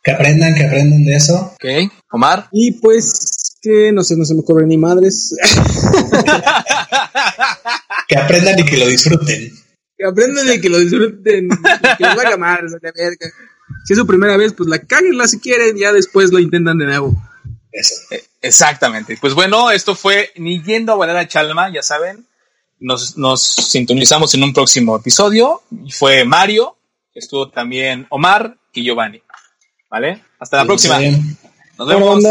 Que 0.04 0.12
aprendan, 0.12 0.56
que 0.56 0.66
aprendan 0.66 1.04
de 1.04 1.16
eso. 1.16 1.56
Ok, 1.56 1.92
Omar. 2.12 2.48
Y 2.52 2.74
pues 2.74 3.58
que 3.62 3.92
no 3.92 4.04
sé, 4.04 4.16
no 4.16 4.26
se 4.26 4.34
me 4.34 4.42
ocurre 4.42 4.66
ni 4.66 4.78
madres. 4.78 5.36
que 8.08 8.18
aprendan 8.18 8.60
y 8.60 8.66
que 8.66 8.78
lo 8.78 8.88
disfruten. 8.88 9.54
Que 9.98 10.06
aprendan 10.06 10.54
y 10.54 10.62
que 10.62 10.70
lo 10.70 10.80
disfruten. 10.80 11.50
que 11.98 12.04
les 12.04 12.16
vaya 12.16 12.38
mal. 12.38 12.60
Si 13.86 13.94
es 13.94 14.00
su 14.00 14.08
primera 14.08 14.38
vez, 14.38 14.54
pues 14.54 14.70
la 14.70 14.80
cáguenla 14.80 15.28
si 15.28 15.40
quieren, 15.40 15.76
ya 15.76 15.92
después 15.92 16.32
lo 16.32 16.40
intentan 16.40 16.78
de 16.78 16.86
nuevo. 16.86 17.16
Eso. 17.72 17.96
Eh, 18.12 18.24
exactamente. 18.42 19.18
Pues 19.20 19.34
bueno, 19.34 19.72
esto 19.72 19.96
fue 19.96 20.32
Ni 20.36 20.62
yendo 20.62 20.94
a 20.94 20.96
volar 20.96 21.18
a 21.18 21.28
Chalma, 21.28 21.72
ya 21.72 21.82
saben. 21.82 22.26
Nos, 22.80 23.18
nos 23.18 23.42
sintonizamos 23.42 24.34
en 24.36 24.44
un 24.44 24.54
próximo 24.54 24.96
episodio. 24.96 25.64
Fue 25.90 26.26
Mario, 26.26 26.78
estuvo 27.14 27.50
también 27.50 28.06
Omar 28.10 28.56
y 28.74 28.84
Giovanni. 28.84 29.22
¿Vale? 29.90 30.24
Hasta 30.40 30.58
la 30.58 30.66
próxima. 30.66 31.00
Nos 31.78 31.88
vemos. 31.88 32.24